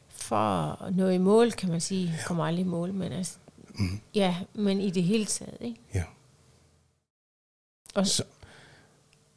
For 0.09 0.35
at 0.83 0.95
nå 0.95 1.07
i 1.07 1.17
mål, 1.17 1.51
kan 1.51 1.69
man 1.69 1.81
sige. 1.81 2.13
Ja. 2.17 2.23
Kommer 2.25 2.45
aldrig 2.45 2.65
i 2.65 2.67
mål, 2.67 2.93
men 2.93 3.11
altså, 3.11 3.33
Mm. 3.79 3.99
Ja, 4.15 4.35
men 4.53 4.81
i 4.81 4.89
det 4.89 5.03
hele 5.03 5.25
taget, 5.25 5.57
ikke? 5.61 5.79
Ja. 5.93 6.03
Og 7.95 8.07
så, 8.07 8.23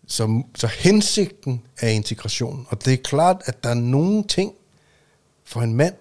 så, 0.06 0.42
så 0.54 0.66
hensigten 0.66 1.62
er 1.78 1.88
integration. 1.88 2.66
Og 2.70 2.84
det 2.84 2.92
er 2.92 2.96
klart, 2.96 3.42
at 3.44 3.64
der 3.64 3.70
er 3.70 3.74
nogle 3.74 4.24
ting 4.24 4.52
for 5.44 5.62
en 5.62 5.74
mand, 5.74 5.94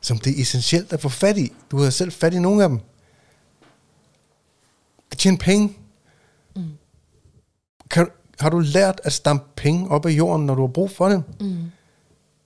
som 0.00 0.18
det 0.18 0.38
er 0.38 0.42
essentielt 0.42 0.92
at 0.92 1.00
få 1.00 1.08
fat 1.08 1.38
i. 1.38 1.52
Du 1.70 1.78
har 1.78 1.90
selv 1.90 2.12
fat 2.12 2.34
i 2.34 2.38
nogle 2.38 2.62
af 2.62 2.68
dem. 2.68 2.80
At 5.10 5.18
tjene 5.18 5.38
penge. 5.38 5.76
Kan, 7.90 8.08
har 8.40 8.50
du 8.50 8.58
lært 8.58 9.00
at 9.04 9.12
stampe 9.12 9.44
penge 9.56 9.90
op 9.90 10.06
af 10.06 10.10
jorden, 10.10 10.46
når 10.46 10.54
du 10.54 10.60
har 10.60 10.72
brug 10.72 10.90
for 10.90 11.08
dem? 11.08 11.22
Mm. 11.40 11.56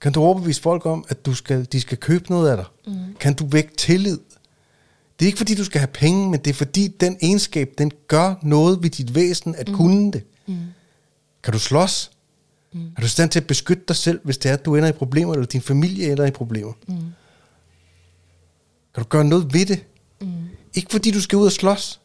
Kan 0.01 0.11
du 0.11 0.21
overbevise 0.21 0.61
folk 0.61 0.85
om, 0.85 1.05
at 1.09 1.25
du 1.25 1.33
skal, 1.33 1.67
de 1.71 1.81
skal 1.81 1.97
købe 1.97 2.29
noget 2.29 2.49
af 2.49 2.57
dig? 2.57 2.65
Mm. 2.87 3.15
Kan 3.19 3.33
du 3.33 3.45
vække 3.45 3.75
tillid? 3.75 4.19
Det 5.19 5.25
er 5.25 5.27
ikke 5.27 5.37
fordi, 5.37 5.55
du 5.55 5.63
skal 5.63 5.79
have 5.79 5.87
penge, 5.87 6.29
men 6.29 6.39
det 6.39 6.49
er 6.49 6.53
fordi, 6.53 6.87
den 6.87 7.17
egenskab, 7.21 7.73
den 7.77 7.91
gør 8.07 8.35
noget 8.43 8.83
ved 8.83 8.89
dit 8.89 9.15
væsen 9.15 9.55
at 9.55 9.67
mm. 9.69 9.75
kunne 9.75 10.11
det. 10.11 10.23
Mm. 10.47 10.57
Kan 11.43 11.53
du 11.53 11.59
slås? 11.59 12.11
Mm. 12.73 12.85
Er 12.85 13.01
du 13.01 13.05
i 13.05 13.09
stand 13.09 13.29
til 13.29 13.39
at 13.39 13.47
beskytte 13.47 13.83
dig 13.87 13.95
selv, 13.95 14.19
hvis 14.23 14.37
det 14.37 14.49
er, 14.49 14.53
at 14.53 14.65
du 14.65 14.75
ender 14.75 14.89
i 14.89 14.91
problemer, 14.91 15.33
eller 15.33 15.45
din 15.45 15.61
familie 15.61 16.11
ender 16.11 16.25
i 16.25 16.31
problemer? 16.31 16.73
Mm. 16.87 16.95
Kan 18.93 19.03
du 19.03 19.09
gøre 19.09 19.23
noget 19.23 19.53
ved 19.53 19.65
det? 19.65 19.85
Mm. 20.21 20.27
Ikke 20.73 20.91
fordi 20.91 21.11
du 21.11 21.21
skal 21.21 21.37
ud 21.37 21.45
og 21.45 21.51
slås. 21.51 21.99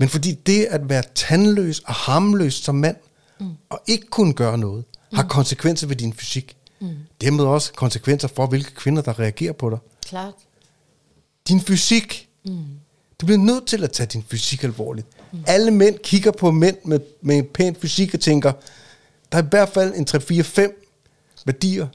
Men 0.00 0.08
fordi 0.08 0.32
det 0.32 0.64
at 0.64 0.88
være 0.88 1.02
tandløs 1.14 1.78
og 1.78 1.94
harmløs 1.94 2.54
som 2.54 2.74
mand, 2.74 2.96
mm. 3.40 3.46
og 3.70 3.82
ikke 3.86 4.06
kunne 4.06 4.32
gøre 4.32 4.58
noget, 4.58 4.84
mm. 5.12 5.16
har 5.16 5.22
konsekvenser 5.28 5.86
ved 5.86 5.96
din 5.96 6.12
fysik. 6.12 6.56
Mm. 6.80 6.88
Dermed 7.20 7.44
også 7.44 7.72
konsekvenser 7.72 8.28
for, 8.28 8.46
hvilke 8.46 8.74
kvinder, 8.74 9.02
der 9.02 9.18
reagerer 9.18 9.52
på 9.52 9.70
dig. 9.70 9.78
Klart. 10.06 10.34
Din 11.48 11.60
fysik. 11.60 12.28
Mm. 12.44 12.64
Du 13.20 13.26
bliver 13.26 13.38
nødt 13.38 13.66
til 13.66 13.84
at 13.84 13.92
tage 13.92 14.06
din 14.06 14.24
fysik 14.28 14.64
alvorligt. 14.64 15.06
Mm. 15.32 15.38
Alle 15.46 15.70
mænd 15.70 15.98
kigger 15.98 16.30
på 16.30 16.50
mænd 16.50 16.76
med, 16.84 17.00
med 17.22 17.36
en 17.36 17.44
pæn 17.54 17.76
fysik 17.80 18.14
og 18.14 18.20
tænker, 18.20 18.52
der 19.32 19.38
er 19.38 19.42
i 19.42 19.46
hvert 19.50 19.68
fald 19.68 19.94
en 19.94 20.06
3-4-5 20.10 21.42
værdier, 21.46 21.86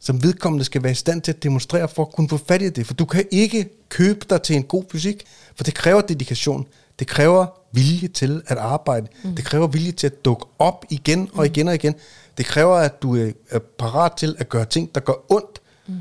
som 0.00 0.22
vedkommende 0.22 0.64
skal 0.64 0.82
være 0.82 0.92
i 0.92 0.94
stand 0.94 1.22
til 1.22 1.32
at 1.32 1.42
demonstrere 1.42 1.88
for 1.88 2.02
at 2.02 2.12
kunne 2.12 2.28
få 2.28 2.36
fat 2.48 2.62
i 2.62 2.70
det. 2.70 2.86
For 2.86 2.94
du 2.94 3.04
kan 3.04 3.24
ikke 3.30 3.68
købe 3.88 4.26
dig 4.30 4.42
til 4.42 4.56
en 4.56 4.62
god 4.62 4.84
fysik, 4.92 5.24
for 5.56 5.64
det 5.64 5.74
kræver 5.74 6.00
dedikation. 6.00 6.66
Det 6.98 7.06
kræver 7.06 7.46
vilje 7.72 8.08
til 8.08 8.42
at 8.46 8.58
arbejde. 8.58 9.06
Mm. 9.24 9.36
Det 9.36 9.44
kræver 9.44 9.66
vilje 9.66 9.92
til 9.92 10.06
at 10.06 10.24
dukke 10.24 10.46
op 10.58 10.84
igen 10.90 11.30
og 11.34 11.46
igen 11.46 11.68
og 11.68 11.74
igen. 11.74 11.94
Det 12.38 12.46
kræver, 12.46 12.76
at 12.76 13.02
du 13.02 13.16
er 13.50 13.58
parat 13.78 14.12
til 14.12 14.36
at 14.38 14.48
gøre 14.48 14.64
ting, 14.64 14.94
der 14.94 15.00
gør 15.00 15.32
ondt. 15.32 15.62
Mm 15.86 15.94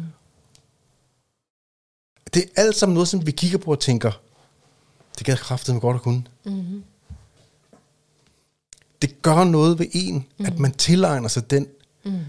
det 2.33 2.43
er 2.43 2.61
alt 2.61 2.75
sammen 2.75 2.93
noget, 2.93 3.07
som 3.07 3.25
vi 3.25 3.31
kigger 3.31 3.57
på 3.57 3.71
og 3.71 3.79
tænker, 3.79 4.11
det 5.17 5.25
gad 5.25 5.37
kraftigt 5.37 5.81
godt 5.81 5.95
at 5.95 6.01
kunne. 6.01 6.23
Mm-hmm. 6.45 6.83
Det 9.01 9.21
gør 9.21 9.43
noget 9.43 9.79
ved 9.79 9.87
en, 9.91 10.27
mm. 10.37 10.45
at 10.45 10.59
man 10.59 10.71
tilegner 10.71 11.27
sig 11.27 11.49
den. 11.49 11.67
Mm. 12.03 12.19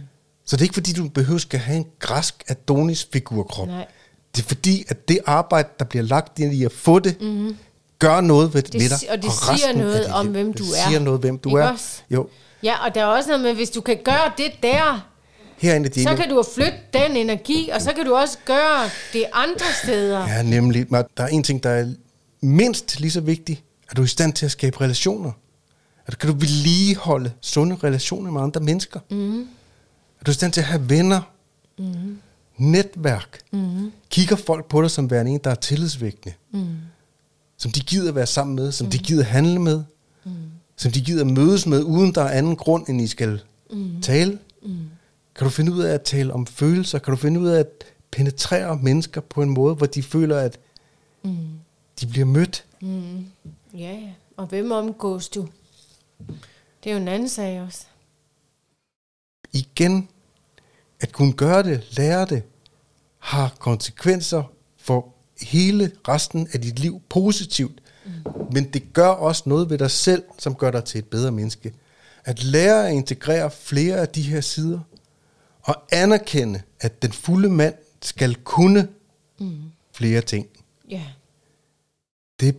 Så 0.44 0.56
det 0.56 0.60
er 0.60 0.64
ikke 0.64 0.74
fordi, 0.74 0.92
du 0.92 1.08
behøver 1.08 1.46
at 1.52 1.60
have 1.60 1.76
en 1.76 1.86
græsk 1.98 2.44
Adonis 2.48 3.08
figurkrop. 3.12 3.68
Nej. 3.68 3.86
Det 4.36 4.42
er 4.42 4.46
fordi, 4.46 4.84
at 4.88 5.08
det 5.08 5.18
arbejde, 5.26 5.68
der 5.78 5.84
bliver 5.84 6.02
lagt 6.02 6.38
ind 6.38 6.54
i 6.54 6.64
at 6.64 6.72
få 6.72 6.98
det, 6.98 7.20
mm. 7.20 7.56
Gør 8.08 8.20
noget 8.20 8.54
ved, 8.54 8.62
det, 8.62 8.74
ved 8.74 8.88
dig. 8.88 9.10
Og 9.10 9.16
det 9.16 9.24
og 9.24 9.58
siger 9.58 9.72
noget 9.72 10.06
om, 10.06 10.26
hvem 10.26 10.52
du 10.52 10.62
er. 10.62 10.68
Det 10.68 10.76
siger 10.88 11.00
noget, 11.00 11.20
hvem 11.20 11.38
du 11.38 11.48
ikke 11.48 11.60
er. 11.60 11.72
Også? 11.72 12.02
Jo. 12.10 12.28
Ja, 12.62 12.84
og 12.86 12.94
der 12.94 13.00
er 13.00 13.06
også 13.06 13.28
noget 13.28 13.42
med, 13.42 13.54
hvis 13.54 13.70
du 13.70 13.80
kan 13.80 13.98
gøre 14.04 14.32
det 14.38 14.52
der, 14.62 15.08
herinde 15.58 16.00
i 16.00 16.02
Så 16.02 16.16
kan 16.16 16.28
du 16.28 16.44
flytte 16.54 16.78
den 16.92 17.16
energi, 17.16 17.70
og 17.74 17.82
så 17.82 17.92
kan 17.92 18.06
du 18.06 18.14
også 18.14 18.38
gøre 18.44 18.90
det 19.12 19.24
andre 19.32 19.66
steder. 19.82 20.28
Ja, 20.28 20.42
nemlig. 20.42 20.90
Der 20.90 21.04
er 21.16 21.26
en 21.26 21.42
ting, 21.42 21.62
der 21.62 21.70
er 21.70 21.92
mindst 22.40 23.00
lige 23.00 23.10
så 23.10 23.20
vigtig. 23.20 23.62
Er 23.90 23.94
du 23.94 24.02
i 24.02 24.06
stand 24.06 24.32
til 24.32 24.46
at 24.46 24.52
skabe 24.52 24.80
relationer? 24.80 25.32
Er 26.06 26.12
kan 26.12 26.30
du 26.30 26.36
vedligeholde 26.36 27.32
sunde 27.40 27.76
relationer 27.84 28.30
med 28.30 28.40
andre 28.40 28.60
mennesker? 28.60 29.00
Mm. 29.10 29.40
Er 30.20 30.24
du 30.26 30.30
i 30.30 30.34
stand 30.34 30.52
til 30.52 30.60
at 30.60 30.66
have 30.66 30.90
venner? 30.90 31.20
Mm. 31.78 32.18
netværk. 32.56 33.38
Mm. 33.52 33.92
Kigger 34.10 34.36
folk 34.36 34.68
på 34.68 34.82
dig 34.82 34.90
som 34.90 35.10
værende 35.10 35.32
en, 35.32 35.40
der 35.44 35.50
er 35.50 35.54
tillidsvægtende. 35.54 36.34
Mm. 36.52 36.66
Som 37.56 37.72
de 37.72 37.80
gider 37.80 38.12
være 38.12 38.26
sammen 38.26 38.56
med, 38.56 38.72
som 38.72 38.84
mm. 38.84 38.90
de 38.90 38.98
gider 38.98 39.24
handle 39.24 39.58
med. 39.58 39.82
Mm. 40.24 40.32
Som 40.76 40.92
de 40.92 41.00
gider 41.00 41.24
mødes 41.24 41.66
med, 41.66 41.82
uden 41.82 42.14
der 42.14 42.22
er 42.22 42.28
anden 42.28 42.56
grund, 42.56 42.88
end 42.88 43.00
I 43.00 43.06
skal 43.06 43.40
mm. 43.70 44.00
tale. 44.00 44.38
Mm. 44.62 44.78
Kan 45.34 45.44
du 45.44 45.50
finde 45.50 45.72
ud 45.72 45.82
af 45.82 45.94
at 45.94 46.02
tale 46.02 46.32
om 46.32 46.46
følelser? 46.46 46.98
Kan 46.98 47.10
du 47.10 47.16
finde 47.16 47.40
ud 47.40 47.48
af 47.48 47.58
at 47.58 47.84
penetrere 48.10 48.78
mennesker 48.82 49.20
på 49.20 49.42
en 49.42 49.50
måde, 49.50 49.74
hvor 49.74 49.86
de 49.86 50.02
føler, 50.02 50.38
at 50.38 50.58
mm. 51.22 51.36
de 52.00 52.06
bliver 52.06 52.26
mødt? 52.26 52.64
Mm. 52.80 53.26
Ja, 53.74 53.92
ja. 53.92 54.12
Og 54.36 54.46
hvem 54.46 54.72
omgås 54.72 55.28
du? 55.28 55.48
Det 56.84 56.90
er 56.90 56.94
jo 56.94 57.00
en 57.00 57.08
anden 57.08 57.28
sag 57.28 57.62
også. 57.62 57.84
Igen, 59.52 60.08
at 61.00 61.12
kunne 61.12 61.32
gøre 61.32 61.62
det, 61.62 61.96
lære 61.96 62.26
det, 62.26 62.42
har 63.18 63.54
konsekvenser 63.58 64.42
for 64.76 65.13
hele 65.42 65.92
resten 66.08 66.48
af 66.52 66.60
dit 66.60 66.78
liv 66.78 67.02
positivt. 67.08 67.82
Mm. 68.04 68.10
Men 68.52 68.64
det 68.64 68.92
gør 68.92 69.08
også 69.08 69.42
noget 69.46 69.70
ved 69.70 69.78
dig 69.78 69.90
selv, 69.90 70.22
som 70.38 70.54
gør 70.54 70.70
dig 70.70 70.84
til 70.84 70.98
et 70.98 71.06
bedre 71.06 71.32
menneske. 71.32 71.72
At 72.24 72.44
lære 72.44 72.88
at 72.88 72.94
integrere 72.94 73.50
flere 73.50 73.96
af 73.96 74.08
de 74.08 74.22
her 74.22 74.40
sider, 74.40 74.80
og 75.62 75.82
anerkende, 75.92 76.62
at 76.80 77.02
den 77.02 77.12
fulde 77.12 77.48
mand 77.48 77.74
skal 78.02 78.34
kunne 78.34 78.88
mm. 79.38 79.62
flere 79.92 80.20
ting. 80.20 80.46
Yeah. 80.92 81.02
Det, 82.40 82.56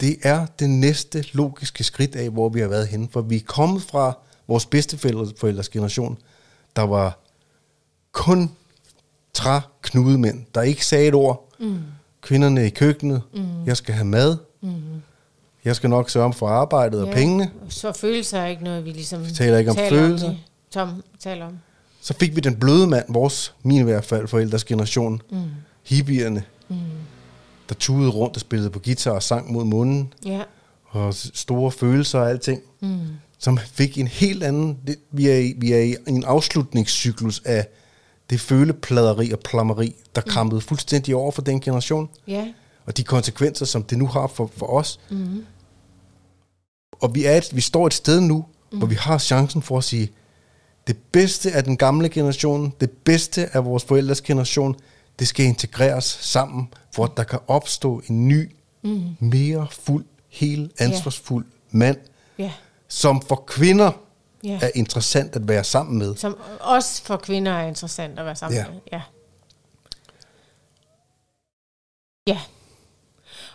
det 0.00 0.16
er 0.22 0.46
det 0.58 0.70
næste 0.70 1.24
logiske 1.32 1.84
skridt 1.84 2.16
af, 2.16 2.30
hvor 2.30 2.48
vi 2.48 2.60
har 2.60 2.68
været 2.68 2.88
henne. 2.88 3.08
For 3.10 3.20
vi 3.20 3.36
er 3.36 3.40
kommet 3.46 3.82
fra 3.82 4.18
vores 4.48 4.66
bedsteforældres 4.66 5.68
generation, 5.68 6.18
der 6.76 6.82
var 6.82 7.18
kun 8.12 8.50
træ 9.34 9.60
knudemænd, 9.82 10.44
der 10.54 10.62
ikke 10.62 10.86
sagde 10.86 11.08
et 11.08 11.14
ord. 11.14 11.52
Mm. 11.60 11.78
Kvinderne 12.26 12.66
i 12.66 12.70
køkkenet, 12.70 13.22
mm. 13.34 13.66
jeg 13.66 13.76
skal 13.76 13.94
have 13.94 14.04
mad, 14.04 14.36
mm. 14.60 14.70
jeg 15.64 15.76
skal 15.76 15.90
nok 15.90 16.10
sørge 16.10 16.24
om 16.24 16.32
for 16.32 16.48
arbejdet 16.48 17.00
ja, 17.00 17.06
og 17.06 17.12
pengene. 17.12 17.50
Så 17.68 17.92
følelser 17.92 18.38
er 18.38 18.46
ikke 18.46 18.64
noget, 18.64 18.84
vi 18.84 18.90
ligesom 18.90 19.26
vi 19.26 19.30
taler 19.30 19.58
ikke 19.58 19.70
om 19.70 19.76
taler 19.76 19.98
følelser. 19.98 20.28
Om 20.28 20.36
Tom 20.70 21.02
taler 21.20 21.46
om. 21.46 21.58
Så 22.00 22.14
fik 22.14 22.36
vi 22.36 22.40
den 22.40 22.56
bløde 22.56 22.86
mand, 22.86 23.04
vores, 23.08 23.54
min 23.62 23.80
i 23.80 23.84
hvert 23.84 24.04
fald, 24.04 24.28
forældres 24.28 24.64
generation, 24.64 25.22
mm. 25.30 25.38
hippierne, 25.84 26.42
mm. 26.68 26.76
der 27.68 27.74
tudede 27.74 28.10
rundt 28.10 28.36
og 28.36 28.40
spillede 28.40 28.70
på 28.70 28.78
guitar 28.78 29.10
og 29.10 29.22
sang 29.22 29.52
mod 29.52 29.64
munden. 29.64 30.12
Ja. 30.24 30.42
Og 30.86 31.14
store 31.14 31.70
følelser 31.70 32.18
og 32.18 32.30
alting. 32.30 32.62
Mm. 32.80 32.98
Som 33.38 33.58
fik 33.58 33.98
en 33.98 34.06
helt 34.06 34.42
anden... 34.42 34.78
Det, 34.86 34.96
vi, 35.10 35.28
er 35.28 35.38
i, 35.38 35.54
vi 35.58 35.72
er 35.72 35.80
i 35.80 35.96
en 36.08 36.24
afslutningscyklus 36.24 37.42
af 37.44 37.66
det 38.30 38.40
følepladeri 38.40 39.30
og 39.32 39.38
plammeri, 39.38 39.96
der 40.14 40.22
mm. 40.26 40.30
krampede 40.30 40.60
fuldstændig 40.60 41.16
over 41.16 41.32
for 41.32 41.42
den 41.42 41.60
generation. 41.60 42.08
Ja. 42.26 42.52
Og 42.86 42.96
de 42.96 43.04
konsekvenser, 43.04 43.66
som 43.66 43.82
det 43.82 43.98
nu 43.98 44.06
har 44.06 44.26
for, 44.26 44.50
for 44.56 44.66
os. 44.66 45.00
Mm. 45.10 45.44
Og 46.92 47.14
vi, 47.14 47.24
er 47.24 47.36
et, 47.36 47.48
vi 47.52 47.60
står 47.60 47.86
et 47.86 47.94
sted 47.94 48.20
nu, 48.20 48.44
mm. 48.72 48.78
hvor 48.78 48.86
vi 48.86 48.94
har 48.94 49.18
chancen 49.18 49.62
for 49.62 49.78
at 49.78 49.84
sige, 49.84 50.10
det 50.86 50.96
bedste 51.12 51.52
af 51.52 51.64
den 51.64 51.76
gamle 51.76 52.08
generation, 52.08 52.72
det 52.80 52.90
bedste 52.90 53.56
af 53.56 53.64
vores 53.64 53.84
forældres 53.84 54.20
generation, 54.20 54.76
det 55.18 55.28
skal 55.28 55.46
integreres 55.46 56.18
sammen, 56.20 56.68
for 56.94 57.04
at 57.04 57.10
der 57.16 57.24
kan 57.24 57.38
opstå 57.46 58.02
en 58.08 58.28
ny, 58.28 58.50
mm. 58.82 59.02
mere 59.20 59.66
fuld, 59.70 60.04
helt 60.28 60.72
ansvarsfuld 60.78 61.44
yeah. 61.44 61.78
mand, 61.78 61.96
yeah. 62.40 62.50
som 62.88 63.20
for 63.20 63.44
kvinder 63.46 63.90
yeah. 64.46 64.62
er 64.62 64.70
interessant 64.74 65.36
at 65.36 65.48
være 65.48 65.64
sammen 65.64 65.98
med. 65.98 66.16
Som 66.16 66.38
også 66.60 67.02
for 67.02 67.16
kvinder 67.16 67.52
er 67.52 67.66
interessant 67.66 68.18
at 68.18 68.24
være 68.24 68.36
sammen 68.36 68.58
yeah. 68.58 68.72
med. 68.72 68.80
Ja. 68.92 69.00
Ja. 72.26 72.40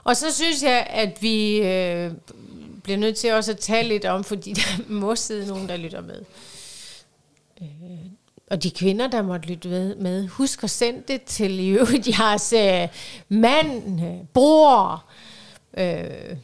Og 0.04 0.18
så 0.18 0.34
synes 0.34 0.64
jeg, 0.64 0.88
at 0.90 1.22
vi 1.22 1.58
øh, 1.58 2.12
bliver 2.84 2.98
nødt 2.98 3.18
til 3.18 3.34
også 3.34 3.52
at 3.52 3.58
tale 3.58 3.88
lidt 3.88 4.06
om, 4.06 4.24
fordi 4.24 4.54
der 4.62 4.84
må 4.88 5.16
sidde 5.16 5.48
nogen, 5.48 5.70
der 5.70 5.78
lytter 5.78 6.02
med. 6.02 6.22
Øh, 7.62 7.68
og 8.52 8.64
de 8.64 8.72
kvinder, 8.72 9.08
der 9.08 9.22
måtte 9.22 9.48
lytte 9.48 9.70
med, 9.70 9.96
med 9.96 10.28
husk 10.28 10.64
at 10.64 10.70
sende 10.70 11.04
det 11.08 11.24
til 11.24 11.60
i 11.60 11.68
øvrigt 11.70 12.08
jeres 12.20 12.54
øh, 12.54 12.88
mand, 13.30 14.02
øh, 14.02 14.26
bror. 14.34 15.06
Øh. 15.78 16.38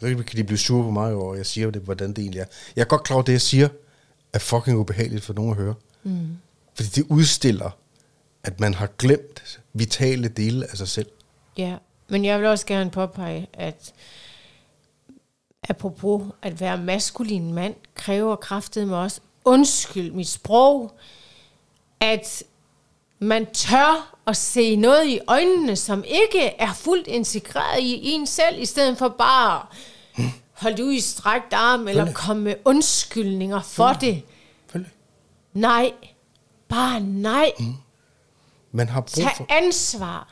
Så 0.00 0.06
kan 0.06 0.36
de 0.36 0.44
blive 0.44 0.58
sure 0.58 0.84
på 0.84 0.90
mig 0.90 1.14
over, 1.14 1.34
jeg 1.34 1.46
siger 1.46 1.70
det, 1.70 1.82
hvordan 1.82 2.08
det 2.08 2.18
egentlig 2.18 2.40
er. 2.40 2.44
Jeg 2.76 2.82
er 2.82 2.86
godt 2.86 3.02
klar 3.02 3.14
over, 3.14 3.22
at 3.22 3.26
det, 3.26 3.32
jeg 3.32 3.40
siger, 3.40 3.68
er 4.32 4.38
fucking 4.38 4.78
ubehageligt 4.78 5.24
for 5.24 5.32
nogen 5.32 5.50
at 5.50 5.56
høre. 5.56 5.74
Mm. 6.02 6.36
Fordi 6.74 6.88
det 6.88 7.06
udstiller, 7.08 7.70
at 8.44 8.60
man 8.60 8.74
har 8.74 8.86
glemt 8.98 9.60
vitale 9.72 10.28
dele 10.28 10.66
af 10.70 10.76
sig 10.76 10.88
selv. 10.88 11.08
Ja, 11.56 11.76
men 12.08 12.24
jeg 12.24 12.38
vil 12.38 12.48
også 12.48 12.66
gerne 12.66 12.90
påpege, 12.90 13.48
at 13.52 13.92
apropos 15.68 16.22
at 16.42 16.60
være 16.60 16.78
maskulin 16.78 17.54
mand, 17.54 17.74
kræver 17.94 18.36
kraftet 18.36 18.88
med 18.88 18.96
os, 18.96 19.20
undskyld 19.44 20.12
mit 20.12 20.28
sprog, 20.28 20.92
at 22.00 22.42
man 23.18 23.46
tør 23.52 24.16
at 24.26 24.36
se 24.36 24.76
noget 24.76 25.06
i 25.06 25.20
øjnene, 25.26 25.76
som 25.76 26.04
ikke 26.06 26.40
er 26.40 26.72
fuldt 26.74 27.06
integreret 27.06 27.80
i 27.80 28.00
en 28.02 28.26
selv, 28.26 28.62
i 28.62 28.66
stedet 28.66 28.98
for 28.98 29.08
bare 29.08 29.66
holde 30.52 30.84
ud 30.84 30.92
i 30.92 31.00
strækt 31.00 31.52
arm, 31.52 31.88
eller 31.88 32.12
komme 32.12 32.42
med 32.42 32.54
undskyldninger 32.64 33.62
for 33.62 33.92
det. 33.92 34.22
Følge. 34.72 34.88
Nej. 35.52 35.92
Bare 36.68 37.00
nej. 37.00 37.52
Mm. 37.58 37.74
Man 38.72 38.88
har 38.88 39.00
brug 39.00 39.10
for... 39.10 39.20
Tag 39.20 39.46
ansvar 39.48 40.28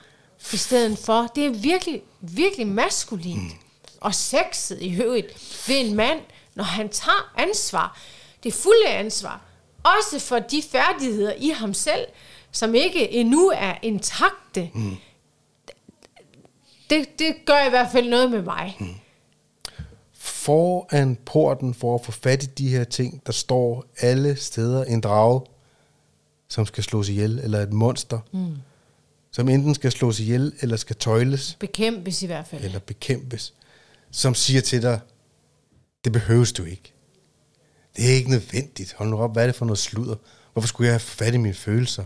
i 0.52 0.56
stedet 0.56 0.98
for. 0.98 1.26
Det 1.34 1.46
er 1.46 1.50
virkelig, 1.50 2.02
virkelig 2.20 2.66
maskulint. 2.66 3.42
Mm. 3.42 3.58
Og 4.00 4.14
sexet 4.14 4.82
i 4.82 5.02
øvrigt 5.02 5.64
ved 5.68 5.76
en 5.80 5.94
mand, 5.94 6.20
når 6.54 6.64
han 6.64 6.88
tager 6.88 7.32
ansvar. 7.36 7.98
Det 8.42 8.54
fulde 8.54 8.88
ansvar. 8.88 9.40
Også 9.84 10.18
for 10.18 10.38
de 10.38 10.62
færdigheder 10.62 11.32
i 11.38 11.48
ham 11.48 11.74
selv, 11.74 12.06
som 12.52 12.74
ikke 12.74 13.10
endnu 13.10 13.52
er 13.54 13.74
intakte. 13.82 14.70
Mm. 14.74 14.96
Det, 16.90 17.18
det 17.18 17.36
gør 17.44 17.66
i 17.66 17.68
hvert 17.68 17.88
fald 17.92 18.08
noget 18.08 18.30
med 18.30 18.42
mig. 18.42 18.76
Mm. 18.80 18.94
Foran 20.48 21.16
porten 21.26 21.74
for 21.74 21.94
at 21.94 22.04
få 22.04 22.12
fat 22.12 22.42
i 22.42 22.46
de 22.46 22.68
her 22.68 22.84
ting, 22.84 23.22
der 23.26 23.32
står 23.32 23.84
alle 24.00 24.36
steder 24.36 24.84
en 24.84 25.00
drage, 25.00 25.40
som 26.48 26.66
skal 26.66 26.84
slås 26.84 27.08
ihjel, 27.08 27.38
eller 27.38 27.60
et 27.60 27.72
monster, 27.72 28.20
mm. 28.32 28.54
som 29.30 29.48
enten 29.48 29.74
skal 29.74 29.92
slås 29.92 30.20
ihjel, 30.20 30.52
eller 30.60 30.76
skal 30.76 30.96
tøjles. 30.96 31.56
Bekæmpes 31.60 32.22
i 32.22 32.26
hvert 32.26 32.46
fald. 32.46 32.64
Eller 32.64 32.78
bekæmpes. 32.78 33.54
Som 34.10 34.34
siger 34.34 34.60
til 34.60 34.82
dig, 34.82 35.00
det 36.04 36.12
behøves 36.12 36.52
du 36.52 36.64
ikke. 36.64 36.92
Det 37.96 38.10
er 38.10 38.14
ikke 38.14 38.30
nødvendigt. 38.30 38.92
Hold 38.92 39.08
nu 39.08 39.18
op, 39.18 39.32
hvad 39.32 39.42
er 39.42 39.46
det 39.46 39.56
for 39.56 39.64
noget 39.64 39.78
sludder? 39.78 40.16
Hvorfor 40.52 40.68
skulle 40.68 40.86
jeg 40.86 40.94
have 40.94 41.00
fat 41.00 41.34
i 41.34 41.36
mine 41.36 41.54
følelser? 41.54 42.04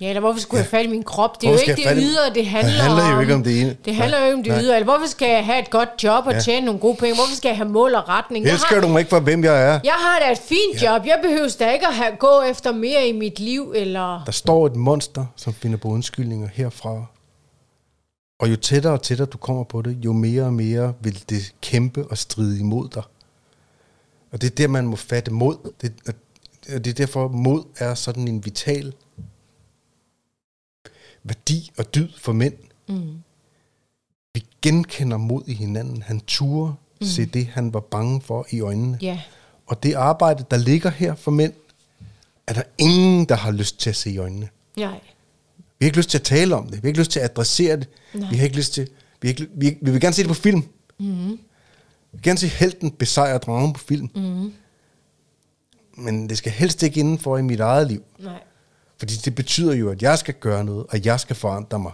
Ja, 0.00 0.08
eller 0.08 0.20
hvorfor 0.20 0.40
skulle 0.40 0.58
jeg 0.58 0.64
have 0.64 0.70
fat 0.70 0.84
i 0.84 0.88
min 0.88 1.02
krop? 1.02 1.40
Det 1.40 1.46
er 1.46 1.50
hvorfor 1.50 1.64
jo 1.66 1.70
ikke 1.70 1.88
det 1.88 1.96
ydre, 1.96 2.34
det 2.34 2.46
handler, 2.46 2.72
det 2.72 2.80
handler 2.80 3.14
jo 3.14 3.20
ikke 3.20 3.34
om 3.34 3.44
det 3.44 3.60
ene. 3.60 3.76
Det 3.84 3.94
handler 3.94 4.18
jo 4.18 4.24
ikke 4.24 4.36
om 4.36 4.42
det 4.42 4.52
ydre. 4.62 4.74
Eller 4.74 4.84
hvorfor 4.84 5.06
skal 5.06 5.28
jeg 5.28 5.44
have 5.44 5.58
et 5.58 5.70
godt 5.70 5.88
job 6.02 6.26
og 6.26 6.32
ja. 6.32 6.40
tjene 6.40 6.66
nogle 6.66 6.80
gode 6.80 6.96
penge? 6.96 7.14
Hvorfor 7.14 7.34
skal 7.34 7.48
jeg 7.48 7.56
have 7.56 7.68
mål 7.68 7.94
og 7.94 8.08
retning? 8.08 8.46
Elsker 8.46 8.74
har, 8.74 8.80
du 8.80 8.88
mig 8.88 8.98
ikke 8.98 9.08
for, 9.08 9.20
hvem 9.20 9.44
jeg 9.44 9.62
er? 9.62 9.80
Jeg 9.84 9.92
har 9.92 10.18
da 10.18 10.32
et 10.32 10.38
fint 10.38 10.82
ja. 10.82 10.92
job. 10.92 11.06
Jeg 11.06 11.18
behøver 11.22 11.56
da 11.58 11.72
ikke 11.72 11.86
at 11.86 11.94
have, 11.94 12.16
gå 12.18 12.42
efter 12.50 12.72
mere 12.72 13.08
i 13.08 13.12
mit 13.12 13.40
liv. 13.40 13.72
Eller... 13.76 14.22
Der 14.26 14.32
står 14.32 14.66
et 14.66 14.76
monster, 14.76 15.26
som 15.36 15.54
finder 15.54 15.78
på 15.78 15.88
undskyldninger 15.88 16.48
herfra. 16.52 17.06
Og 18.38 18.50
jo 18.50 18.56
tættere 18.56 18.92
og 18.92 19.02
tættere 19.02 19.26
du 19.26 19.38
kommer 19.38 19.64
på 19.64 19.82
det, 19.82 19.98
jo 20.04 20.12
mere 20.12 20.42
og 20.42 20.52
mere 20.52 20.94
vil 21.00 21.24
det 21.28 21.54
kæmpe 21.62 22.06
og 22.10 22.18
stride 22.18 22.60
imod 22.60 22.88
dig. 22.88 23.02
Og 24.32 24.40
det 24.42 24.50
er 24.50 24.54
der, 24.54 24.68
man 24.68 24.86
må 24.86 24.96
fatte 24.96 25.32
mod. 25.32 25.56
Det, 25.80 25.92
og 26.74 26.84
det 26.84 26.86
er 26.86 26.94
derfor, 26.94 27.28
mod 27.28 27.64
er 27.78 27.94
sådan 27.94 28.28
en 28.28 28.44
vital 28.44 28.92
værdi 31.28 31.70
og 31.78 31.94
dyd 31.94 32.08
for 32.18 32.32
mænd. 32.32 32.54
Mm. 32.88 33.22
Vi 34.34 34.46
genkender 34.62 35.16
mod 35.16 35.42
i 35.46 35.54
hinanden. 35.54 36.02
Han 36.02 36.20
turde 36.20 36.74
mm. 37.00 37.06
se 37.06 37.26
det, 37.26 37.46
han 37.46 37.74
var 37.74 37.80
bange 37.80 38.20
for 38.20 38.46
i 38.50 38.60
øjnene. 38.60 38.98
Yeah. 39.04 39.18
Og 39.66 39.82
det 39.82 39.94
arbejde, 39.94 40.44
der 40.50 40.56
ligger 40.56 40.90
her 40.90 41.14
for 41.14 41.30
mænd, 41.30 41.52
er 42.46 42.52
der 42.52 42.62
ingen, 42.78 43.24
der 43.24 43.34
har 43.34 43.50
lyst 43.50 43.80
til 43.80 43.90
at 43.90 43.96
se 43.96 44.10
i 44.10 44.18
øjnene. 44.18 44.48
Nej. 44.76 45.00
Vi 45.78 45.84
har 45.84 45.86
ikke 45.86 45.96
lyst 45.96 46.10
til 46.10 46.18
at 46.18 46.24
tale 46.24 46.54
om 46.54 46.64
det. 46.64 46.72
Vi 46.72 46.80
har 46.80 46.88
ikke 46.88 46.98
lyst 46.98 47.10
til 47.10 47.20
at 47.20 47.30
adressere 47.30 47.76
det. 47.76 47.88
Nej. 48.14 48.30
Vi 48.30 48.36
har 48.36 48.44
ikke 48.44 48.56
lyst 48.56 48.72
til... 48.72 48.88
Vi, 49.22 49.28
ikke, 49.28 49.46
vi, 49.54 49.78
vi 49.82 49.90
vil 49.90 50.00
gerne 50.00 50.14
se 50.14 50.22
det 50.22 50.28
på 50.28 50.34
film. 50.34 50.62
Mm. 50.98 51.30
Vi 51.30 51.38
vil 52.12 52.22
gerne 52.22 52.38
se 52.38 52.46
helten 52.46 52.90
besejre 52.90 53.38
dragen 53.38 53.72
på 53.72 53.80
film. 53.80 54.10
Mm. 54.14 54.52
Men 55.96 56.28
det 56.28 56.38
skal 56.38 56.52
helst 56.52 56.82
ikke 56.82 57.00
indenfor 57.00 57.38
i 57.38 57.42
mit 57.42 57.60
eget 57.60 57.88
liv. 57.88 58.02
Nej. 58.18 58.42
Fordi 58.98 59.14
det 59.14 59.34
betyder 59.34 59.74
jo, 59.74 59.90
at 59.90 60.02
jeg 60.02 60.18
skal 60.18 60.34
gøre 60.34 60.64
noget, 60.64 60.86
og 60.88 61.04
jeg 61.04 61.20
skal 61.20 61.36
forandre 61.36 61.78
mig. 61.78 61.92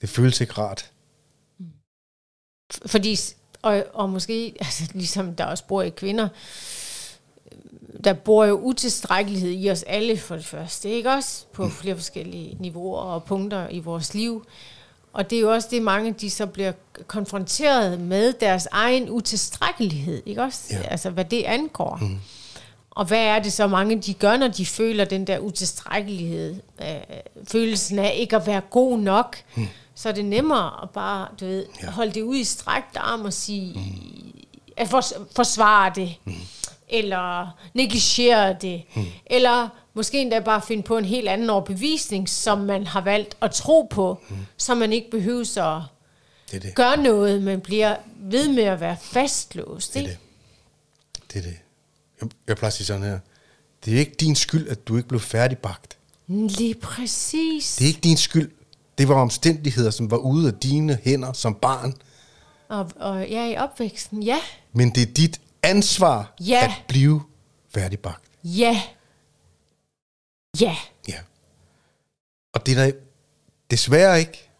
Det 0.00 0.08
føles 0.08 0.40
ikke 0.40 0.52
rart. 0.52 0.90
Fordi, 2.86 3.18
og, 3.62 3.84
og 3.94 4.10
måske, 4.10 4.54
altså, 4.60 4.84
ligesom 4.94 5.34
der 5.34 5.44
også 5.44 5.64
bor 5.64 5.82
i 5.82 5.90
kvinder, 5.90 6.28
der 8.04 8.12
bor 8.12 8.44
jo 8.44 8.58
utilstrækkelighed 8.58 9.50
i 9.50 9.70
os 9.70 9.82
alle 9.82 10.18
for 10.18 10.36
det 10.36 10.44
første, 10.44 10.90
ikke 10.90 11.10
også? 11.10 11.44
På 11.52 11.68
flere 11.68 11.94
forskellige 11.94 12.56
niveauer 12.60 13.00
og 13.00 13.24
punkter 13.24 13.68
i 13.68 13.78
vores 13.78 14.14
liv. 14.14 14.46
Og 15.12 15.30
det 15.30 15.36
er 15.36 15.40
jo 15.40 15.52
også 15.52 15.68
det, 15.70 15.82
mange 15.82 16.12
de 16.12 16.30
så 16.30 16.46
bliver 16.46 16.72
konfronteret 17.06 18.00
med 18.00 18.32
deres 18.32 18.68
egen 18.70 19.10
utilstrækkelighed, 19.10 20.22
ikke 20.26 20.42
også? 20.42 20.60
Ja. 20.70 20.82
Altså, 20.82 21.10
hvad 21.10 21.24
det 21.24 21.42
angår. 21.42 21.98
Mm. 22.02 22.18
Og 22.94 23.04
hvad 23.04 23.18
er 23.24 23.38
det 23.38 23.52
så 23.52 23.66
mange, 23.66 24.00
de 24.00 24.14
gør, 24.14 24.36
når 24.36 24.48
de 24.48 24.66
føler 24.66 25.04
den 25.04 25.26
der 25.26 25.38
utilstrækkelighed? 25.38 26.56
Øh, 26.82 26.86
følelsen 27.48 27.98
af 27.98 28.12
ikke 28.16 28.36
at 28.36 28.46
være 28.46 28.60
god 28.60 28.98
nok. 28.98 29.36
Mm. 29.56 29.66
Så 29.94 30.08
er 30.08 30.12
det 30.12 30.24
nemmere 30.24 30.82
at 30.82 30.90
bare, 30.90 31.28
du 31.40 31.44
ved, 31.46 31.66
Ja. 31.82 31.90
holde 31.90 32.12
det 32.12 32.22
ud 32.22 32.36
i 32.36 32.44
strækt 32.44 32.96
arm 32.96 33.20
og 33.24 33.32
sige, 33.32 33.72
mm. 33.78 34.40
at 34.76 34.88
fors- 34.88 35.24
forsvare 35.36 35.92
det. 35.94 36.14
Mm. 36.24 36.32
Eller 36.88 37.48
negligere 37.74 38.56
det. 38.60 38.82
Mm. 38.94 39.04
Eller 39.26 39.68
måske 39.94 40.20
endda 40.20 40.40
bare 40.40 40.62
finde 40.62 40.82
på 40.82 40.98
en 40.98 41.04
helt 41.04 41.28
anden 41.28 41.50
overbevisning, 41.50 42.28
som 42.28 42.58
man 42.58 42.86
har 42.86 43.00
valgt 43.00 43.36
at 43.40 43.50
tro 43.50 43.82
på, 43.90 44.18
mm. 44.28 44.36
så 44.56 44.74
man 44.74 44.92
ikke 44.92 45.10
behøver 45.10 45.60
at 45.76 45.82
Det 46.50 46.62
det. 46.62 46.74
gøre 46.74 46.96
noget, 46.96 47.42
men 47.42 47.60
bliver 47.60 47.96
ved 48.16 48.48
med 48.48 48.62
at 48.62 48.80
være 48.80 48.96
fastlåst. 49.02 49.94
Det 49.94 49.98
er 50.00 50.02
Ikke? 50.08 50.18
det. 51.14 51.32
Det 51.32 51.38
er 51.38 51.42
det. 51.50 51.56
Jeg, 52.46 52.56
plejer 52.56 52.68
at 52.68 52.72
sige 52.74 52.86
sådan 52.86 53.02
her. 53.02 53.18
Det 53.84 53.94
er 53.94 53.98
ikke 53.98 54.14
din 54.20 54.36
skyld, 54.36 54.68
at 54.68 54.88
du 54.88 54.96
ikke 54.96 55.08
blev 55.08 55.20
færdigbagt. 55.20 55.98
Lige 56.28 56.74
præcis. 56.74 57.76
Det 57.76 57.84
er 57.84 57.88
ikke 57.88 58.00
din 58.00 58.16
skyld. 58.16 58.50
Det 58.98 59.08
var 59.08 59.14
omstændigheder, 59.14 59.90
som 59.90 60.10
var 60.10 60.16
ude 60.16 60.48
af 60.48 60.54
dine 60.54 60.98
hænder 61.04 61.32
som 61.32 61.54
barn. 61.54 61.94
Og, 62.68 62.90
og 62.96 63.28
ja, 63.28 63.48
i 63.50 63.56
opvæksten, 63.56 64.22
ja. 64.22 64.38
Men 64.72 64.90
det 64.94 65.08
er 65.08 65.12
dit 65.12 65.40
ansvar 65.62 66.34
Ja. 66.40 66.64
at 66.64 66.70
blive 66.88 67.22
færdigbagt. 67.74 68.24
Ja. 68.44 68.82
Ja. 70.60 70.76
Ja. 71.08 71.18
Og 72.54 72.66
det 72.66 72.78
er 72.78 72.84
der 72.84 72.92
desværre 73.70 74.20
ikke 74.20 74.50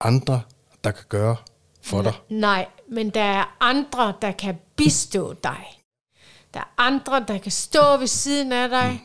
andre, 0.00 0.42
der 0.84 0.90
kan 0.90 1.04
gøre 1.08 1.36
for 1.82 2.02
dig. 2.02 2.12
Nej, 2.30 2.66
men 2.90 3.10
der 3.10 3.20
er 3.22 3.56
andre, 3.60 4.14
der 4.22 4.32
kan 4.32 4.58
bistå 4.76 5.32
dig. 5.44 5.83
Der 6.54 6.60
er 6.60 6.74
andre, 6.78 7.24
der 7.28 7.38
kan 7.38 7.52
stå 7.52 7.96
ved 7.96 8.06
siden 8.06 8.52
af 8.52 8.68
dig. 8.68 9.00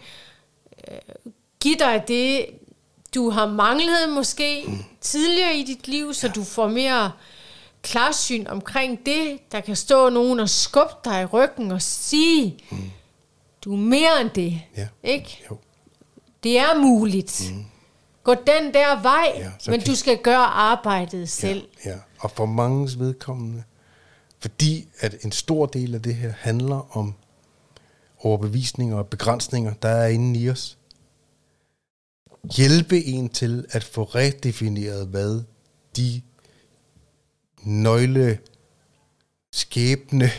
Mm. 1.26 1.34
Giv 1.60 1.76
dig 1.80 2.04
det, 2.08 2.46
du 3.16 3.30
har 3.30 3.48
manglet 3.48 4.10
måske 4.10 4.64
mm. 4.68 4.84
tidligere 5.02 5.56
i 5.56 5.64
dit 5.64 5.88
liv, 5.88 6.14
så 6.14 6.28
ja. 6.28 6.34
du 6.34 6.44
får 6.44 6.68
mere 6.68 7.12
klarsyn 7.82 8.48
omkring 8.48 9.06
det. 9.06 9.52
Der 9.52 9.60
kan 9.60 9.76
stå 9.76 10.10
nogen 10.10 10.40
og 10.40 10.50
skubbe 10.50 10.94
dig 11.06 11.22
i 11.22 11.26
ryggen 11.26 11.72
og 11.72 11.82
sige, 11.82 12.58
mm. 12.72 12.92
du 13.62 13.74
er 13.74 13.78
mere 13.78 14.22
end 14.22 14.30
det. 14.30 14.62
Ja. 14.78 14.88
Ikke? 15.04 15.44
Jo. 15.52 15.58
Det 16.44 16.60
er 16.60 16.80
muligt. 16.80 17.52
Mm. 17.54 17.66
Gå 18.24 18.34
den 18.34 18.74
der 18.74 19.02
vej, 19.02 19.34
Ja, 19.38 19.72
men 19.72 19.82
du 19.82 19.96
skal 19.96 20.18
gøre 20.18 20.46
arbejdet 20.46 21.30
selv. 21.30 21.68
Ja, 21.86 21.90
ja. 21.90 21.96
Og 22.20 22.32
for 22.32 22.46
manges 22.46 23.00
vedkommende, 23.00 23.64
fordi 24.40 24.88
at 25.00 25.16
en 25.22 25.32
stor 25.32 25.66
del 25.66 25.96
af 25.96 26.02
det 26.02 26.16
her 26.16 26.34
handler 26.40 26.98
om 26.98 27.16
overbevisninger 28.20 28.98
og 28.98 29.08
begrænsninger, 29.08 29.74
der 29.74 29.90
er 29.90 30.08
inde 30.08 30.40
i 30.40 30.50
os. 30.50 30.78
Hjælpe 32.56 33.06
en 33.06 33.30
til 33.30 33.66
at 33.72 33.84
få 33.84 34.04
redefineret, 34.04 35.08
hvad 35.08 35.44
de 35.96 36.22
nøgle 37.64 38.40
skæbne 39.52 40.30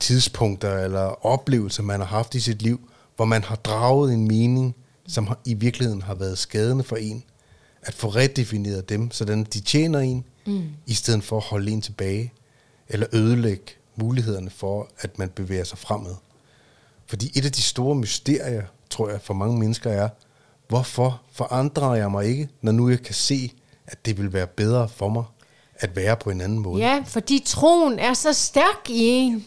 tidspunkter 0.00 0.78
eller 0.78 1.26
oplevelser, 1.26 1.82
man 1.82 2.00
har 2.00 2.06
haft 2.06 2.34
i 2.34 2.40
sit 2.40 2.62
liv, 2.62 2.90
hvor 3.16 3.24
man 3.24 3.44
har 3.44 3.56
draget 3.56 4.14
en 4.14 4.28
mening, 4.28 4.76
som 5.06 5.28
i 5.44 5.54
virkeligheden 5.54 6.02
har 6.02 6.14
været 6.14 6.38
skadende 6.38 6.84
for 6.84 6.96
en, 6.96 7.24
at 7.82 7.94
få 7.94 8.08
redefineret 8.08 8.88
dem, 8.88 9.10
sådan 9.10 9.44
de 9.44 9.60
tjener 9.60 9.98
en, 9.98 10.24
mm. 10.46 10.68
i 10.86 10.94
stedet 10.94 11.24
for 11.24 11.36
at 11.36 11.42
holde 11.42 11.70
en 11.70 11.80
tilbage, 11.80 12.32
eller 12.88 13.06
ødelægge 13.12 13.72
mulighederne 14.00 14.50
for, 14.50 14.88
at 14.98 15.18
man 15.18 15.28
bevæger 15.28 15.64
sig 15.64 15.78
fremad. 15.78 16.14
Fordi 17.06 17.30
et 17.34 17.44
af 17.44 17.52
de 17.52 17.62
store 17.62 17.94
mysterier, 17.94 18.62
tror 18.90 19.08
jeg, 19.08 19.20
for 19.20 19.34
mange 19.34 19.58
mennesker 19.58 19.90
er, 19.90 20.08
hvorfor 20.68 21.20
forandrer 21.32 21.94
jeg 21.94 22.10
mig 22.10 22.26
ikke, 22.26 22.48
når 22.62 22.72
nu 22.72 22.88
jeg 22.88 23.02
kan 23.02 23.14
se, 23.14 23.52
at 23.86 24.06
det 24.06 24.18
vil 24.18 24.32
være 24.32 24.46
bedre 24.46 24.88
for 24.88 25.08
mig 25.08 25.24
at 25.74 25.96
være 25.96 26.16
på 26.16 26.30
en 26.30 26.40
anden 26.40 26.58
måde. 26.58 26.82
Ja, 26.82 27.02
fordi 27.06 27.42
troen 27.46 27.98
er 27.98 28.14
så 28.14 28.32
stærk 28.32 28.90
i 28.90 29.06
en. 29.08 29.46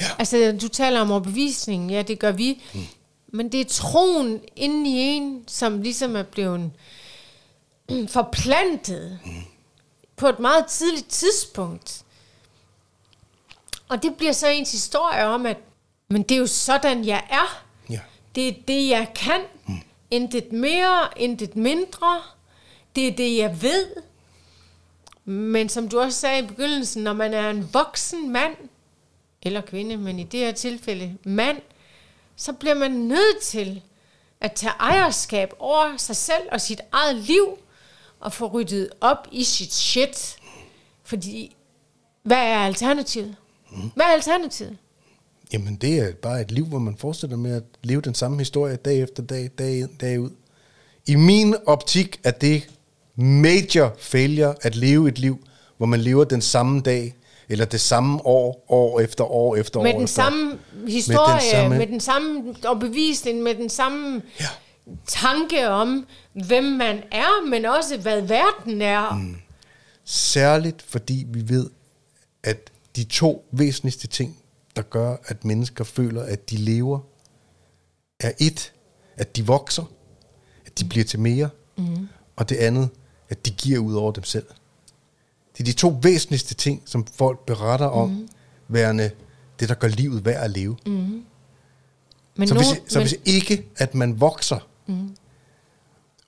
Ja. 0.00 0.06
Altså, 0.18 0.58
du 0.62 0.68
taler 0.68 1.00
om 1.00 1.10
overbevisning, 1.10 1.90
ja, 1.90 2.02
det 2.02 2.18
gør 2.18 2.32
vi. 2.32 2.62
Mm. 2.74 2.80
Men 3.32 3.52
det 3.52 3.60
er 3.60 3.64
troen 3.64 4.40
inde 4.56 4.90
i 4.90 4.94
en, 4.94 5.44
som 5.46 5.82
ligesom 5.82 6.16
er 6.16 6.22
blevet 6.22 6.70
forplantet 8.08 9.18
mm. 9.24 9.32
på 10.16 10.28
et 10.28 10.38
meget 10.38 10.66
tidligt 10.66 11.08
tidspunkt. 11.08 12.04
Og 13.88 14.02
det 14.02 14.16
bliver 14.16 14.32
så 14.32 14.48
ens 14.48 14.72
historie 14.72 15.24
om, 15.24 15.46
at 15.46 15.56
men 16.10 16.22
det 16.22 16.34
er 16.34 16.38
jo 16.38 16.46
sådan, 16.46 17.04
jeg 17.04 17.26
er. 17.30 17.64
Ja. 17.90 18.00
Det 18.34 18.48
er 18.48 18.52
det, 18.68 18.88
jeg 18.88 19.12
kan. 19.14 19.40
Mm. 19.66 19.74
Intet 20.10 20.52
mere, 20.52 21.08
intet 21.16 21.56
mindre. 21.56 22.22
Det 22.96 23.08
er 23.08 23.12
det, 23.12 23.36
jeg 23.36 23.62
ved. 23.62 23.86
Men 25.24 25.68
som 25.68 25.88
du 25.88 26.00
også 26.00 26.18
sagde 26.20 26.44
i 26.44 26.46
begyndelsen, 26.46 27.02
når 27.02 27.12
man 27.12 27.34
er 27.34 27.50
en 27.50 27.74
voksen 27.74 28.30
mand, 28.30 28.56
eller 29.42 29.60
kvinde, 29.60 29.96
men 29.96 30.18
i 30.18 30.24
det 30.24 30.40
her 30.40 30.52
tilfælde 30.52 31.18
mand, 31.24 31.60
så 32.36 32.52
bliver 32.52 32.74
man 32.74 32.90
nødt 32.90 33.40
til 33.42 33.82
at 34.40 34.52
tage 34.52 34.72
ejerskab 34.80 35.52
over 35.58 35.96
sig 35.96 36.16
selv 36.16 36.48
og 36.52 36.60
sit 36.60 36.80
eget 36.92 37.16
liv, 37.16 37.58
og 38.20 38.32
få 38.32 38.46
ryddet 38.46 38.90
op 39.00 39.28
i 39.32 39.44
sit 39.44 39.74
shit. 39.74 40.36
Fordi, 41.04 41.56
hvad 42.22 42.38
er 42.38 42.58
alternativet? 42.58 43.36
Hvad 43.70 44.04
er 44.06 44.10
alternativet? 44.12 44.76
Jamen, 45.52 45.76
det 45.76 45.98
er 45.98 46.12
bare 46.22 46.40
et 46.40 46.50
liv, 46.50 46.66
hvor 46.66 46.78
man 46.78 46.96
fortsætter 46.96 47.36
med 47.36 47.52
at 47.56 47.62
leve 47.82 48.00
den 48.00 48.14
samme 48.14 48.38
historie 48.38 48.76
dag 48.76 49.00
efter 49.02 49.22
dag, 49.22 49.50
dag 49.58 49.78
ind, 49.78 49.98
dag 50.00 50.20
ud. 50.20 50.30
I 51.06 51.14
min 51.14 51.54
optik 51.66 52.20
er 52.24 52.30
det 52.30 52.68
major 53.16 53.94
failure 53.98 54.54
at 54.62 54.76
leve 54.76 55.08
et 55.08 55.18
liv, 55.18 55.44
hvor 55.76 55.86
man 55.86 56.00
lever 56.00 56.24
den 56.24 56.40
samme 56.42 56.80
dag, 56.80 57.14
eller 57.48 57.64
det 57.64 57.80
samme 57.80 58.26
år, 58.26 58.64
år 58.68 59.00
efter 59.00 59.24
år 59.24 59.56
efter 59.56 59.82
Med 59.82 59.90
år 59.90 59.94
den 59.94 60.04
efter. 60.04 60.22
samme 60.22 60.58
historie, 60.88 61.34
med, 61.34 61.40
samme- 61.52 61.78
med 61.78 61.86
den 61.86 62.00
samme 62.00 62.54
overbevisning, 62.66 63.42
med 63.42 63.54
den 63.54 63.68
samme 63.68 64.22
Ja. 64.40 64.46
tanke 65.06 65.68
om, 65.68 66.06
hvem 66.46 66.64
man 66.64 67.02
er, 67.12 67.46
men 67.48 67.64
også 67.64 67.96
hvad 67.98 68.20
verden 68.22 68.82
er. 68.82 69.14
Mm. 69.14 69.36
Særligt 70.04 70.82
fordi 70.82 71.26
vi 71.28 71.48
ved, 71.48 71.70
at 72.44 72.70
de 72.96 73.04
to 73.04 73.44
væsentligste 73.52 74.06
ting, 74.06 74.36
der 74.76 74.82
gør, 74.82 75.16
at 75.24 75.44
mennesker 75.44 75.84
føler, 75.84 76.22
at 76.22 76.50
de 76.50 76.56
lever, 76.56 77.00
er 78.20 78.32
et, 78.38 78.72
at 79.16 79.36
de 79.36 79.46
vokser, 79.46 79.84
at 80.66 80.78
de 80.78 80.84
bliver 80.84 81.04
til 81.04 81.20
mere, 81.20 81.50
mm. 81.78 82.08
og 82.36 82.48
det 82.48 82.56
andet, 82.56 82.88
at 83.28 83.46
de 83.46 83.50
giver 83.50 83.78
ud 83.78 83.94
over 83.94 84.12
dem 84.12 84.24
selv. 84.24 84.46
Det 85.52 85.60
er 85.60 85.64
de 85.64 85.72
to 85.72 85.98
væsentligste 86.02 86.54
ting, 86.54 86.82
som 86.84 87.06
folk 87.06 87.46
beretter 87.46 87.86
om, 87.86 88.10
mm. 88.10 88.28
værende 88.68 89.10
det, 89.60 89.68
der 89.68 89.74
gør 89.74 89.88
livet 89.88 90.24
værd 90.24 90.44
at 90.44 90.50
leve. 90.50 90.76
Mm. 90.86 91.24
Men 92.36 92.48
Så, 92.48 92.54
hvis, 92.54 92.66
så 92.66 92.98
men, 92.98 93.08
hvis 93.08 93.16
ikke, 93.24 93.66
at 93.76 93.94
man 93.94 94.20
vokser, 94.20 94.68
mm. 94.86 95.16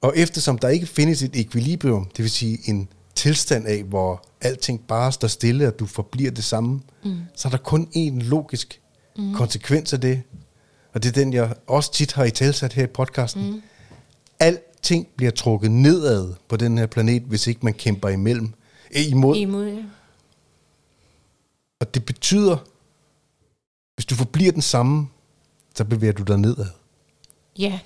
og 0.00 0.12
eftersom 0.16 0.58
der 0.58 0.68
ikke 0.68 0.86
findes 0.86 1.22
et 1.22 1.36
ekvilibrium, 1.36 2.04
det 2.04 2.18
vil 2.18 2.30
sige 2.30 2.58
en 2.70 2.88
tilstand 3.14 3.66
af, 3.66 3.82
hvor 3.82 4.24
alting 4.40 4.86
bare 4.86 5.12
står 5.12 5.28
stille, 5.28 5.66
og 5.68 5.78
du 5.78 5.86
forbliver 5.86 6.30
det 6.30 6.44
samme, 6.44 6.80
mm. 7.04 7.16
så 7.36 7.48
er 7.48 7.50
der 7.50 7.58
kun 7.58 7.88
én 7.96 8.22
logisk 8.22 8.80
mm. 9.18 9.34
konsekvens 9.34 9.92
af 9.92 10.00
det, 10.00 10.22
og 10.92 11.02
det 11.02 11.08
er 11.08 11.12
den, 11.12 11.32
jeg 11.32 11.54
også 11.66 11.92
tit 11.92 12.12
har 12.12 12.24
i 12.24 12.30
talsat 12.30 12.72
her 12.72 12.84
i 12.84 12.86
podcasten. 12.86 13.50
Mm. 13.50 13.62
Alting 14.38 15.08
bliver 15.16 15.32
trukket 15.32 15.70
nedad 15.70 16.34
på 16.48 16.56
den 16.56 16.78
her 16.78 16.86
planet, 16.86 17.22
hvis 17.22 17.46
ikke 17.46 17.60
man 17.62 17.74
kæmper 17.74 18.08
imellem, 18.08 18.52
eh, 18.90 19.10
imod. 19.10 19.36
imod, 19.36 19.66
ja. 19.66 19.82
Og 21.80 21.94
det 21.94 22.04
betyder, 22.04 22.56
hvis 23.94 24.04
du 24.06 24.14
forbliver 24.14 24.52
den 24.52 24.62
samme, 24.62 25.08
så 25.74 25.84
bevæger 25.84 26.12
du 26.12 26.22
dig 26.22 26.38
nedad. 26.38 26.66
ja. 27.58 27.78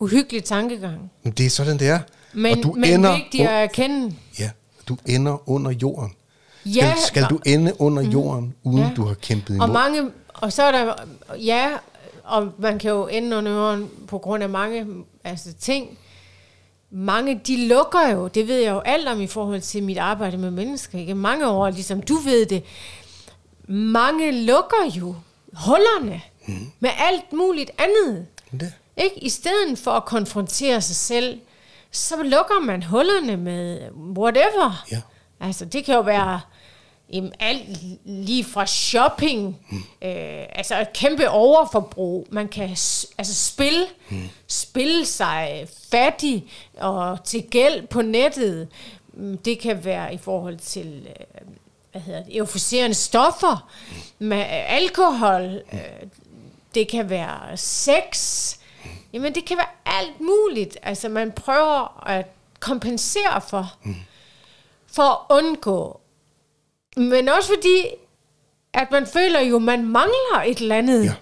Uhyggelig 0.00 0.44
tankegang. 0.44 1.10
Men 1.22 1.32
det 1.32 1.46
er 1.46 1.50
sådan, 1.50 1.78
det 1.78 1.88
er. 1.88 2.00
Men, 2.34 2.58
og 2.58 2.62
du 2.62 2.72
men 2.72 2.84
ender 2.92 3.14
vigtigt 3.16 3.42
at 3.48 3.62
erkende. 3.62 4.14
Ja, 4.38 4.50
du 4.88 4.96
ender 5.06 5.48
under 5.50 5.70
jorden. 5.70 6.12
Skal, 6.60 6.72
Ja, 6.72 6.94
skal 7.06 7.24
du 7.30 7.40
ende 7.46 7.80
under 7.80 8.02
jorden, 8.02 8.54
uden 8.62 8.78
Ja. 8.78 8.90
du 8.96 9.04
har 9.04 9.14
kæmpet 9.14 9.60
Og 9.60 9.66
imod? 9.66 9.72
mange, 9.72 10.10
og 10.34 10.52
så 10.52 10.62
er 10.62 10.72
der, 10.72 10.94
ja, 11.36 11.68
og 12.24 12.48
man 12.58 12.78
kan 12.78 12.90
jo 12.90 13.06
ende 13.06 13.36
under 13.36 13.52
jorden 13.52 13.90
på 14.08 14.18
grund 14.18 14.42
af 14.42 14.48
mange 14.48 14.86
altså, 15.24 15.52
ting. 15.52 15.98
Mange, 16.90 17.40
de 17.46 17.66
lukker 17.68 18.08
jo, 18.12 18.28
det 18.28 18.48
ved 18.48 18.58
jeg 18.58 18.70
jo 18.70 18.78
alt 18.80 19.08
om 19.08 19.20
i 19.20 19.26
forhold 19.26 19.60
til 19.60 19.82
mit 19.82 19.98
arbejde 19.98 20.36
med 20.36 20.50
mennesker, 20.50 20.98
ikke? 20.98 21.14
Mange 21.14 21.48
år, 21.48 21.70
ligesom 21.70 22.02
du 22.02 22.14
ved 22.14 22.46
det. 22.46 22.62
mange 23.68 24.44
lukker 24.46 24.90
jo 24.96 25.14
hullerne 25.52 26.20
mm. 26.48 26.54
med 26.80 26.90
alt 26.98 27.32
muligt 27.32 27.70
andet. 27.78 28.26
Det. 28.60 28.72
Ikke? 28.96 29.24
I 29.24 29.28
stedet 29.28 29.78
for 29.78 29.90
at 29.90 30.04
konfrontere 30.04 30.80
sig 30.80 30.96
selv, 30.96 31.40
så 31.94 32.22
lukker 32.22 32.60
man 32.60 32.82
hullerne 32.82 33.36
med 33.36 33.80
whatever. 34.18 34.84
Ja. 34.92 35.00
Altså, 35.40 35.64
det 35.64 35.84
kan 35.84 35.94
jo 35.94 36.00
være 36.00 36.40
jamen, 37.12 37.32
alt 37.40 37.62
lige 38.04 38.44
fra 38.44 38.66
shopping, 38.66 39.58
mm. 39.70 39.76
øh, 40.02 40.44
altså 40.52 40.80
et 40.80 40.92
kæmpe 40.92 41.30
overforbrug. 41.30 42.26
Man 42.30 42.48
kan 42.48 42.62
altså 43.18 43.34
spille, 43.34 43.86
mm. 44.08 44.28
spille 44.46 45.06
sig 45.06 45.66
fattig 45.90 46.44
og 46.76 47.24
til 47.24 47.42
gæld 47.50 47.86
på 47.86 48.02
nettet. 48.02 48.68
Mm, 49.14 49.38
Det 49.38 49.58
kan 49.58 49.84
være 49.84 50.14
i 50.14 50.18
forhold 50.18 50.56
til 50.58 51.06
øh, 51.08 51.46
hvad 51.92 52.02
hedder 52.02 52.22
det, 52.24 52.36
euforiserende 52.36 52.94
stoffer, 52.94 53.68
med 54.18 54.38
øh, 54.38 54.74
alkohol, 54.76 55.62
øh, 55.72 55.80
det 56.74 56.88
kan 56.88 57.10
være 57.10 57.56
sex, 57.56 58.56
jamen 59.14 59.34
det 59.34 59.44
kan 59.44 59.56
være 59.56 59.96
alt 60.00 60.20
muligt. 60.20 60.78
Altså 60.82 61.08
man 61.08 61.32
prøver 61.32 62.06
at 62.06 62.26
kompensere 62.60 63.40
for, 63.48 63.78
for 64.86 65.02
at 65.02 65.42
undgå. 65.42 66.00
Men 66.96 67.28
også 67.28 67.48
fordi, 67.48 67.86
at 68.72 68.90
man 68.90 69.06
føler 69.06 69.40
jo, 69.40 69.58
man 69.58 69.84
mangler 69.84 70.42
et 70.46 70.58
eller 70.58 70.76
andet. 70.76 71.04
Ja. 71.04 71.14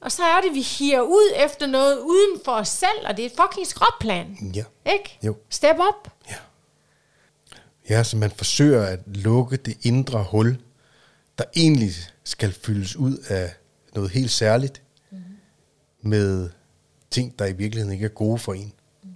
Og 0.00 0.12
så 0.12 0.22
er 0.22 0.40
det, 0.40 0.54
vi 0.54 0.60
higer 0.60 1.00
ud 1.00 1.32
efter 1.44 1.66
noget 1.66 1.98
uden 1.98 2.40
for 2.44 2.52
os 2.52 2.68
selv, 2.68 3.06
og 3.08 3.16
det 3.16 3.22
er 3.22 3.26
et 3.26 3.36
fucking 3.42 3.66
skråplan. 3.66 4.52
Ja. 4.54 4.64
Ikke? 4.92 5.18
Jo. 5.22 5.36
Step 5.50 5.76
up. 5.76 6.10
Ja. 6.30 6.34
Ja, 7.90 8.04
så 8.04 8.16
man 8.16 8.30
forsøger 8.30 8.82
at 8.82 8.98
lukke 9.06 9.56
det 9.56 9.76
indre 9.82 10.26
hul, 10.30 10.58
der 11.38 11.44
egentlig 11.56 11.90
skal 12.24 12.52
fyldes 12.52 12.96
ud 12.96 13.16
af 13.28 13.54
noget 13.94 14.10
helt 14.10 14.30
særligt, 14.30 14.82
mm. 15.10 15.18
med 16.00 16.50
ting, 17.10 17.38
der 17.38 17.46
i 17.46 17.52
virkeligheden 17.52 17.92
ikke 17.92 18.04
er 18.04 18.08
gode 18.08 18.38
for 18.38 18.54
en. 18.54 18.72
Mm. 19.02 19.10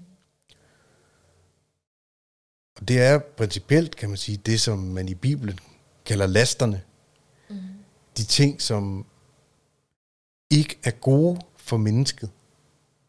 Og 2.81 2.89
det 2.89 3.01
er 3.01 3.19
principielt, 3.19 3.97
kan 3.97 4.09
man 4.09 4.19
sige, 4.19 4.37
det, 4.37 4.61
som 4.61 4.79
man 4.79 5.09
i 5.09 5.15
Bibelen 5.15 5.59
kalder 6.05 6.27
lasterne. 6.27 6.83
Mm. 7.51 7.57
De 8.17 8.25
ting, 8.25 8.63
som 8.63 9.07
ikke 10.51 10.79
er 10.85 10.91
gode 10.91 11.41
for 11.57 11.77
mennesket. 11.77 12.31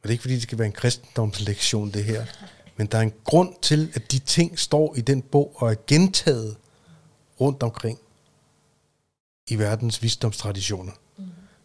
Og 0.02 0.04
det 0.04 0.10
er 0.10 0.12
ikke, 0.12 0.22
fordi 0.22 0.34
det 0.34 0.44
skal 0.44 0.58
være 0.58 0.68
en 0.68 0.74
kristendomslektion, 0.74 1.92
det 1.92 2.04
her. 2.04 2.26
Men 2.76 2.88
der 2.88 2.98
er 2.98 3.02
en 3.02 3.14
grund 3.24 3.56
til, 3.62 3.92
at 3.94 4.12
de 4.12 4.20
ting 4.20 4.60
står 4.60 4.96
i 4.96 5.02
den 5.02 5.22
bog 5.22 5.54
og 5.56 5.72
er 5.72 5.76
gentaget 5.88 6.58
rundt 7.42 7.64
omkring 7.64 8.00
i 9.48 9.56
verdens 9.56 10.04
visdomstraditioner. 10.04 10.92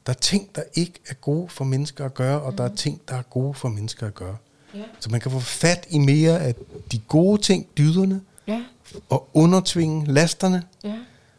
Der 0.07 0.13
er 0.13 0.17
ting, 0.19 0.49
der 0.55 0.63
ikke 0.75 0.93
er 1.09 1.15
gode 1.15 1.49
for 1.49 1.65
mennesker 1.65 2.05
at 2.05 2.15
gøre, 2.15 2.41
og 2.43 2.51
mm. 2.51 2.57
der 2.57 2.65
er 2.65 2.75
ting, 2.75 3.01
der 3.09 3.15
er 3.15 3.23
gode 3.23 3.55
for 3.55 3.69
mennesker 3.69 4.07
at 4.07 4.15
gøre. 4.15 4.37
Ja. 4.75 4.83
Så 5.01 5.11
man 5.11 5.21
kan 5.21 5.31
få 5.31 5.41
fat 5.41 5.87
i 5.91 5.99
mere 5.99 6.41
af 6.41 6.55
de 6.93 6.99
gode 6.99 7.41
ting, 7.43 7.67
dyderne, 7.79 8.21
Ja, 8.47 8.63
og 9.09 9.29
undertvinge 9.35 10.13
lasterne. 10.13 10.63
ja, 10.85 10.95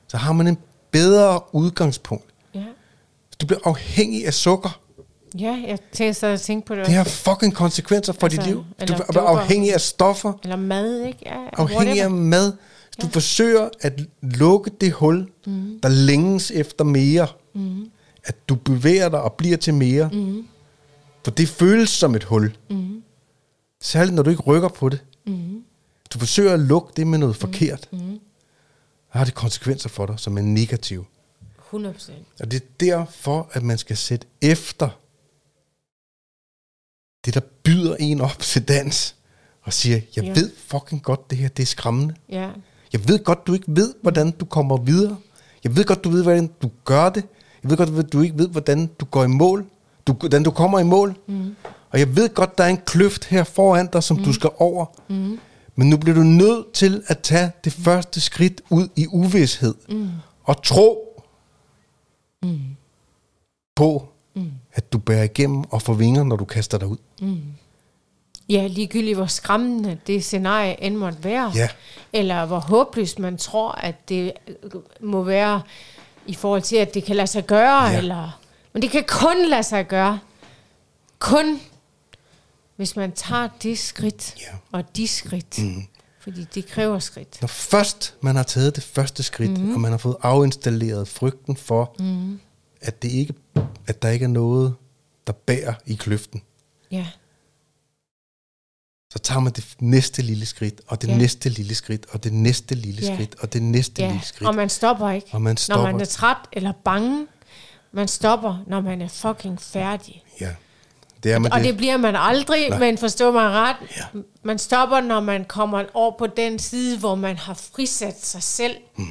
Så 0.08 0.18
har 0.18 0.34
man 0.34 0.48
en 0.48 0.58
bedre 0.92 1.42
udgangspunkt. 1.56 2.26
ja. 2.56 2.64
Du 3.42 3.46
bliver 3.46 3.60
afhængig 3.64 4.26
af 4.28 4.34
sukker. 4.34 4.80
Ja, 5.40 5.64
jeg 5.68 5.80
tænker 5.92 6.14
så 6.14 6.28
at 6.28 6.42
tænke 6.42 6.68
på 6.68 6.76
det. 6.76 6.86
Det 6.86 6.94
har 6.94 7.04
fucking 7.04 7.54
konsekvenser 7.54 8.14
for 8.14 8.24
Altså, 8.28 8.42
dit 8.42 8.48
liv. 8.48 8.58
Du 8.58 8.86
bliver 8.86 8.98
dukker. 8.98 9.22
afhængig 9.22 9.74
af 9.74 9.82
stoffer. 9.82 10.34
Eller 10.44 10.56
mad, 10.56 11.02
ikke? 11.04 11.20
Ja, 11.26 11.36
afhængig 11.54 12.02
af 12.02 12.12
mad. 12.12 12.52
Du 13.02 13.06
ja. 13.08 13.08
forsøger 13.08 13.70
at 13.82 14.02
lukke 14.22 14.72
det 14.82 14.92
hul, 14.92 15.28
mm. 15.46 15.80
der 15.84 15.90
længes 15.90 16.52
efter 16.52 16.84
mere. 16.84 17.28
Mm. 17.56 17.90
At 18.24 18.50
du 18.50 18.56
bevæger 18.56 19.10
dig 19.10 19.22
og 19.22 19.34
bliver 19.34 19.58
til 19.58 19.74
mere. 19.74 20.10
Mm. 20.14 20.48
For 21.24 21.32
det 21.32 21.50
føles 21.50 21.90
som 21.90 22.16
et 22.16 22.24
hul. 22.24 22.58
Mm. 22.70 23.04
Særligt 23.82 24.16
når 24.16 24.24
du 24.24 24.30
ikke 24.30 24.42
rykker 24.42 24.70
på 24.70 24.90
det. 24.90 25.04
Mm. 25.26 25.64
Du 26.14 26.20
forsøger 26.20 26.54
at 26.54 26.60
lukke 26.60 26.94
det 26.96 27.08
med 27.08 27.18
noget 27.18 27.36
mm. 27.36 27.40
forkert. 27.40 27.90
Mm. 27.92 28.20
Har 29.10 29.26
det 29.26 29.34
konsekvenser 29.34 29.90
for 29.90 30.06
dig, 30.06 30.20
som 30.20 30.38
er 30.38 30.42
negative. 30.42 31.06
100 31.66 31.94
procent. 31.94 32.28
Og 32.40 32.52
det 32.52 32.64
er 32.64 32.68
derfor, 32.80 33.50
at 33.52 33.64
man 33.64 33.78
skal 33.78 33.98
sætte 33.98 34.28
efter 34.42 34.90
det, 37.26 37.34
der 37.34 37.42
byder 37.64 37.96
en 37.96 38.22
op 38.22 38.40
til 38.40 38.68
dans. 38.68 39.16
Og 39.62 39.74
siger, 39.74 40.02
jeg 40.16 40.24
ja. 40.24 40.34
ved 40.34 40.52
fucking 40.58 41.04
godt, 41.04 41.30
det 41.30 41.38
her 41.38 41.48
det 41.48 41.64
er 41.64 41.68
skræmmende. 41.68 42.16
Ja, 42.30 42.52
Jeg 42.94 43.08
ved 43.08 43.24
godt, 43.24 43.48
du 43.48 43.54
ikke 43.54 43.66
ved, 43.68 43.94
hvordan 44.02 44.32
du 44.32 44.46
kommer 44.46 44.78
videre. 44.78 45.18
Jeg 45.64 45.76
ved 45.76 45.86
godt, 45.86 46.04
du 46.04 46.10
ved, 46.10 46.24
hvordan 46.24 46.48
du 46.62 46.72
gør 46.86 47.10
det. 47.10 47.24
Jeg 47.64 47.70
ved 47.70 47.78
godt, 47.78 47.90
at 47.90 48.14
du 48.14 48.22
ikke 48.22 48.38
ved, 48.38 48.50
hvordan 48.50 48.90
du 49.00 49.06
går 49.06 49.24
i 49.24 49.28
mål. 49.28 49.66
Du, 50.08 50.14
hvordan 50.14 50.44
du 50.44 50.52
kommer 50.52 50.80
i 50.80 50.84
mål. 50.84 51.16
Mm. 51.28 51.56
Og 51.90 52.00
jeg 52.00 52.16
ved 52.16 52.34
godt, 52.34 52.58
der 52.58 52.64
er 52.64 52.68
en 52.68 52.82
kløft 52.86 53.26
her 53.26 53.44
foran 53.44 53.88
dig, 53.94 54.04
som 54.04 54.18
mm. 54.18 54.24
du 54.24 54.34
skal 54.34 54.50
over. 54.58 54.86
Mm. 55.08 55.40
Men 55.76 55.90
nu 55.90 55.98
bliver 55.98 56.16
du 56.16 56.24
nødt 56.24 56.72
til 56.72 57.04
at 57.08 57.20
tage 57.20 57.52
det 57.64 57.74
første 57.74 58.22
skridt 58.22 58.62
ud 58.70 58.88
i 58.96 59.08
uvidshed. 59.08 59.76
Mm. 59.90 60.10
Og 60.44 60.64
tro 60.64 61.24
mm. 62.44 62.60
på, 63.76 64.08
mm. 64.36 64.52
at 64.74 64.94
du 64.94 64.98
bærer 64.98 65.24
igennem 65.24 65.64
og 65.70 65.82
får 65.82 65.94
vinger, 65.94 66.24
når 66.24 66.36
du 66.36 66.46
kaster 66.46 66.78
dig 66.78 66.88
ud. 66.88 66.98
ja 68.50 68.68
ligegyldigt 68.68 69.18
hvor 69.18 69.26
skræmmende 69.26 69.98
det 70.08 70.24
scenarie 70.24 70.84
end 70.84 70.96
måtte 70.96 71.24
være. 71.24 71.52
Ja. 71.56 71.70
Eller 72.14 72.46
hvor 72.46 72.60
håbløst 72.60 73.20
man 73.20 73.38
tror, 73.38 73.72
at 73.72 74.10
det 74.10 74.34
må 75.02 75.24
være 75.24 75.62
i 76.30 76.34
forhold 76.34 76.62
til, 76.62 76.76
at 76.76 76.94
det 76.94 77.04
kan 77.04 77.16
lade 77.16 77.28
sig 77.28 77.46
gøre. 77.46 77.84
Ja. 77.84 77.98
Eller, 77.98 78.40
men 78.74 78.82
det 78.82 78.92
kan 78.92 79.04
kun 79.08 79.46
lade 79.50 79.64
sig 79.64 79.88
gøre. 79.88 80.20
Kun 81.20 81.60
hvis 82.76 82.96
man 82.96 83.12
tager 83.12 83.50
det 83.64 83.80
skridt 83.80 84.36
Ja. 84.42 84.58
og 84.72 84.96
de 84.96 85.08
skridt. 85.08 85.64
Mm. 85.64 85.84
Fordi 86.20 86.44
det 86.44 86.68
kræver 86.68 87.00
skridt. 87.00 87.42
Når 87.42 87.48
først 87.48 88.16
man 88.22 88.36
har 88.36 88.44
taget 88.44 88.76
det 88.76 88.84
første 88.84 89.24
skridt, 89.24 89.62
mm. 89.62 89.74
og 89.74 89.80
man 89.80 89.92
har 89.92 89.98
fået 89.98 90.16
afinstalleret 90.22 91.08
frygten 91.08 91.58
for, 91.58 91.96
mm. 92.00 92.40
at, 92.82 93.02
det 93.02 93.12
ikke, 93.12 93.34
at 93.88 94.02
der 94.02 94.10
ikke 94.10 94.24
er 94.24 94.30
noget, 94.30 94.76
der 95.28 95.34
bærer 95.34 95.74
i 95.86 95.94
kløften, 95.96 96.42
Ja, 96.92 97.08
så 99.14 99.20
tager 99.20 99.40
man 99.40 99.54
det 99.54 99.66
næste 99.80 100.22
lille 100.22 100.46
skridt, 100.46 100.82
og 100.88 101.02
det 101.02 101.08
Ja. 101.08 101.18
næste 101.18 101.50
lille 101.50 101.76
skridt, 101.76 102.06
og 102.12 102.24
det 102.24 102.34
næste 102.34 102.76
lille 102.76 103.02
Ja. 103.08 103.14
skridt, 103.16 103.36
og 103.40 103.54
det 103.54 103.62
næste 103.62 104.02
ja. 104.02 104.08
lille 104.08 104.26
skridt. 104.26 104.48
og 104.50 104.56
man 104.56 104.70
stopper 104.70 105.10
ikke. 105.10 105.28
Og 105.32 105.42
man 105.42 105.52
Når 105.52 105.56
stopper. 105.56 105.92
man 105.92 106.02
er 106.02 106.06
træt 106.06 106.38
eller 106.52 106.72
bange, 106.86 107.28
man 107.92 108.08
stopper, 108.08 108.64
når 108.68 108.82
man 108.82 109.02
er 109.02 109.08
fucking 109.08 109.62
færdig. 109.62 110.24
Ja. 110.42 110.50
Det 111.24 111.32
er 111.34 111.40
man 111.40 111.54
Og 111.54 111.60
det. 111.60 111.68
det 111.68 111.78
bliver 111.78 111.98
man 111.98 112.16
aldrig, 112.16 112.70
Nej. 112.70 112.80
men 112.80 112.98
forstå 112.98 113.32
mig 113.32 113.50
ret. 113.50 113.76
Ja. 113.98 114.20
Man 114.44 114.60
stopper, 114.60 115.02
når 115.02 115.20
man 115.20 115.46
kommer 115.46 115.84
over 115.94 116.18
på 116.18 116.28
den 116.28 116.60
side, 116.60 116.98
hvor 116.98 117.16
man 117.16 117.38
har 117.38 117.54
frisat 117.54 118.26
sig 118.26 118.44
selv 118.44 118.76
Mm. 118.98 119.06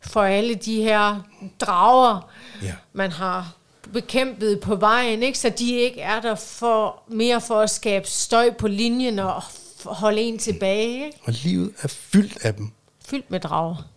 for 0.00 0.22
alle 0.22 0.54
de 0.54 0.82
her 0.82 1.20
drager, 1.60 2.30
Ja. 2.62 2.72
man 2.92 3.12
har 3.12 3.52
bekæmpet 3.94 4.60
på 4.60 4.76
vejen, 4.76 5.22
ikke? 5.22 5.38
så 5.38 5.52
de 5.58 5.72
ikke 5.72 6.00
er 6.00 6.20
der 6.20 6.34
for 6.34 7.02
mere 7.08 7.40
for 7.40 7.60
at 7.60 7.70
skabe 7.70 8.06
støj 8.06 8.54
på 8.54 8.68
linjen 8.68 9.18
og 9.18 9.42
holde 9.84 10.20
en 10.22 10.38
tilbage. 10.38 11.06
Ikke? 11.06 11.18
Og 11.24 11.32
livet 11.32 11.72
er 11.82 11.88
fyldt 11.88 12.44
af 12.44 12.54
dem. 12.54 12.70
Fyldt 13.04 13.30
med 13.30 13.40
drager. 13.40 13.88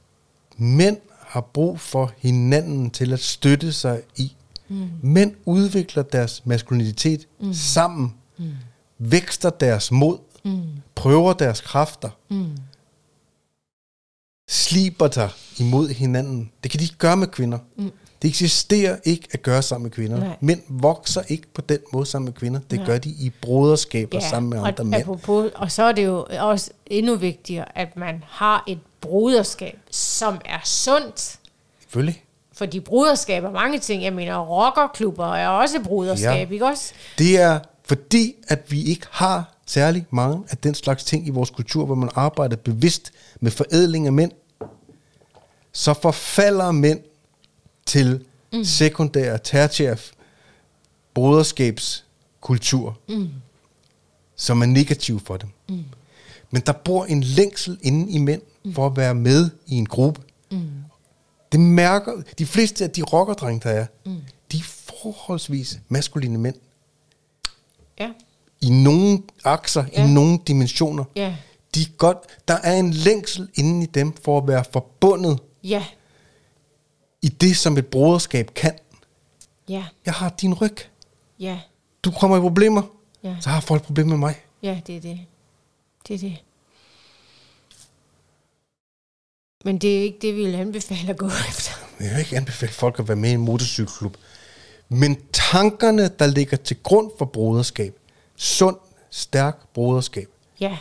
Mænd 0.58 0.98
har 1.20 1.42
brug 1.42 1.80
for 1.80 2.12
hinanden 2.18 2.90
til 2.90 3.14
at 3.14 3.20
støtte 3.20 3.74
sig 3.74 4.02
i. 4.16 4.36
Mm. 4.68 4.90
Mænd 5.02 5.36
udvikler 5.46 6.04
deres 6.04 6.46
maskulinitet 6.46 7.28
mm. 7.40 7.54
sammen, 7.54 8.14
mm. 8.38 8.52
vækster 8.98 9.50
deres 9.50 9.92
mod, 9.92 10.18
mm. 10.46 10.62
prøver 10.96 11.34
deres 11.34 11.62
kræfter, 11.62 12.10
mm. 12.30 12.58
sliber 14.50 15.12
sig 15.12 15.30
imod 15.60 15.90
hinanden. 15.90 16.52
Det 16.64 16.72
kan 16.72 16.80
de 16.80 16.84
ikke 16.84 16.98
gøre 16.98 17.18
med 17.18 17.28
kvinder. 17.28 17.60
Mm. 17.76 17.92
Det 18.22 18.28
eksisterer 18.28 18.98
ikke 19.04 19.28
at 19.32 19.42
gøre 19.42 19.62
sammen 19.62 19.84
med 19.84 19.92
kvinder. 19.92 20.20
Nej. 20.20 20.36
Mænd 20.42 20.62
vokser 20.70 21.22
ikke 21.28 21.48
på 21.54 21.62
den 21.62 21.80
måde 21.94 22.06
sammen 22.06 22.26
med 22.26 22.34
kvinder. 22.34 22.60
Det 22.72 22.80
Nej. 22.80 22.86
gør 22.86 22.98
de 22.98 23.10
i 23.10 23.32
broderskaber 23.42 24.20
ja, 24.22 24.30
sammen 24.30 24.50
med 24.50 24.58
andre 24.60 24.74
og, 24.84 24.88
mænd. 24.88 25.02
apropos, 25.02 25.52
og 25.56 25.72
så 25.72 25.84
er 25.84 25.92
det 25.92 26.06
jo 26.06 26.26
også 26.40 26.72
endnu 26.86 27.16
vigtigere, 27.16 27.78
at 27.78 27.98
man 27.98 28.24
har 28.28 28.64
et 28.68 28.80
broderskab, 29.02 29.80
som 29.92 30.42
er 30.46 30.60
sundt. 30.66 31.40
Selvfølgelig. 31.82 32.24
Fordi 32.54 32.80
broderskab 32.80 33.44
er 33.44 33.52
mange 33.52 33.80
ting. 33.80 34.04
Jeg 34.04 34.14
mener, 34.14 34.38
rockerklubber 34.40 35.36
er 35.36 35.48
også 35.48 35.80
broderskab, 35.84 36.48
Ja. 36.50 36.54
ikke 36.54 36.66
også? 36.66 36.94
Det 37.18 37.40
er 37.40 37.60
fordi, 37.86 38.36
at 38.48 38.72
vi 38.72 38.84
ikke 38.84 39.06
har 39.12 39.54
særlig 39.66 40.06
mange 40.10 40.44
af 40.50 40.58
den 40.58 40.74
slags 40.74 41.04
ting 41.04 41.28
i 41.28 41.30
vores 41.30 41.50
kultur, 41.50 41.86
hvor 41.86 41.96
man 41.96 42.10
arbejder 42.16 42.56
bevidst 42.56 43.12
med 43.40 43.52
forædling 43.52 44.06
af 44.08 44.14
mænd, 44.14 44.32
så 45.72 45.94
forfalder 46.02 46.72
mænd 46.72 47.00
til 47.88 48.26
mm. 48.54 48.64
sekundær, 48.64 49.38
tertiær 49.38 49.96
broderskabskultur, 51.14 52.98
mm. 53.10 53.30
som 54.36 54.62
er 54.62 54.66
negativ 54.66 55.20
for 55.26 55.38
dem. 55.38 55.50
Mm. 55.70 55.84
Men 56.52 56.62
der 56.66 56.72
bor 56.72 57.06
en 57.06 57.24
længsel 57.24 57.78
inde 57.82 58.12
i 58.12 58.18
mænd 58.18 58.42
for 58.74 58.86
at 58.86 58.98
være 58.98 59.16
med 59.16 59.50
i 59.68 59.76
en 59.76 59.86
gruppe. 59.86 60.22
Mm. 60.52 60.70
Det 61.52 61.60
mærker, 61.60 62.22
de 62.38 62.46
fleste 62.46 62.84
af 62.84 62.92
de 62.92 63.04
rockerdrenge, 63.04 63.70
der 63.70 63.70
er, 63.70 63.86
mm. 64.06 64.22
de 64.52 64.58
er 64.58 64.64
forholdsvis 64.64 65.80
maskuline 65.90 66.38
mænd. 66.38 66.56
Ja. 68.00 68.10
I 68.62 68.70
nogle 68.70 69.22
akser. 69.44 69.86
Ja. 69.94 70.06
i 70.06 70.14
nogle 70.14 70.40
dimensioner. 70.48 71.04
Ja. 71.16 71.36
De 71.76 71.82
er 71.82 71.98
godt, 71.98 72.18
der 72.48 72.58
er 72.64 72.80
en 72.80 72.92
længsel 72.92 73.50
inde 73.56 73.84
i 73.84 73.86
dem 73.86 74.14
for 74.24 74.38
at 74.38 74.48
være 74.48 74.64
forbundet 74.74 75.40
Ja. 75.64 75.84
I 77.22 77.28
det, 77.30 77.58
som 77.58 77.78
et 77.78 77.88
broderskab 77.88 78.54
kan. 78.54 78.74
Ja. 79.70 79.86
Jeg 80.06 80.14
har 80.14 80.30
din 80.30 80.54
ryg. 80.54 80.78
Ja. 81.40 81.60
Du 82.04 82.12
kommer 82.12 82.38
i 82.38 82.40
problemer, 82.40 82.82
Ja. 83.24 83.36
så 83.42 83.50
har 83.50 83.62
folk 83.62 83.84
problemer 83.84 84.10
med 84.10 84.18
mig. 84.18 84.36
Ja, 84.64 84.82
det 84.88 84.96
er 84.98 85.02
det. 85.02 85.20
Det 86.08 86.14
er 86.16 86.20
det. 86.20 86.38
Men 89.66 89.78
det 89.78 89.98
er 89.98 90.02
ikke 90.04 90.18
det, 90.22 90.36
vi 90.36 90.46
vil 90.46 90.56
anbefale 90.56 91.10
at 91.10 91.18
gå 91.18 91.26
efter. 91.50 91.72
Jeg 92.00 92.10
vil 92.12 92.20
ikke 92.20 92.38
anbefale 92.38 92.72
folk 92.72 93.00
at 93.00 93.08
være 93.08 93.16
med 93.18 93.30
i 93.30 93.34
en 93.34 93.42
motorcykelklub. 93.42 94.18
Men 94.90 95.18
tankerne, 95.34 96.08
der 96.08 96.28
ligger 96.28 96.58
til 96.58 96.78
grund 96.84 97.12
for 97.18 97.26
broderskab, 97.26 97.96
sund, 98.36 98.76
stærk 99.10 99.68
broderskab, 99.74 100.28
Ja. 100.60 100.78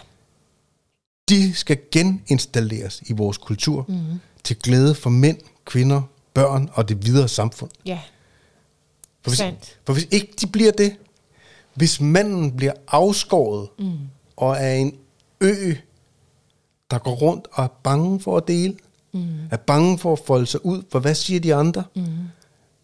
de 1.29 1.55
skal 1.55 1.79
geninstalleres 1.93 3.03
i 3.07 3.13
vores 3.13 3.39
kultur 3.39 3.85
mm. 3.89 4.21
til 4.45 4.57
glæde 4.59 4.95
for 4.95 5.11
mænd, 5.11 5.39
kvinder, 5.65 6.03
børn 6.37 6.69
og 6.73 6.89
det 6.89 7.07
videre 7.07 7.29
samfund. 7.29 7.71
Ja. 7.87 8.01
For 9.23 9.31
hvis, 9.31 9.39
Sandt. 9.39 9.79
for 9.87 9.93
hvis 9.93 10.09
ikke 10.11 10.33
de 10.41 10.47
bliver 10.47 10.73
det, 10.73 10.97
hvis 11.75 12.01
manden 12.01 12.57
bliver 12.57 12.73
afskåret 12.89 13.69
mm. 13.79 13.99
og 14.37 14.57
er 14.57 14.75
en 14.75 14.99
ø, 15.41 15.75
der 16.91 16.99
går 16.99 17.15
rundt 17.15 17.47
og 17.53 17.65
er 17.65 17.69
bange 17.83 18.21
for 18.21 18.37
at 18.37 18.49
dele, 18.49 18.77
mm. 19.13 19.27
er 19.51 19.57
bange 19.57 19.99
for 19.99 20.13
at 20.13 20.19
folde 20.27 20.47
sig 20.47 20.67
ud, 20.67 20.83
for 20.93 20.99
hvad 20.99 21.15
siger 21.15 21.41
de 21.41 21.55
andre, 21.55 21.85
mm. 21.95 22.07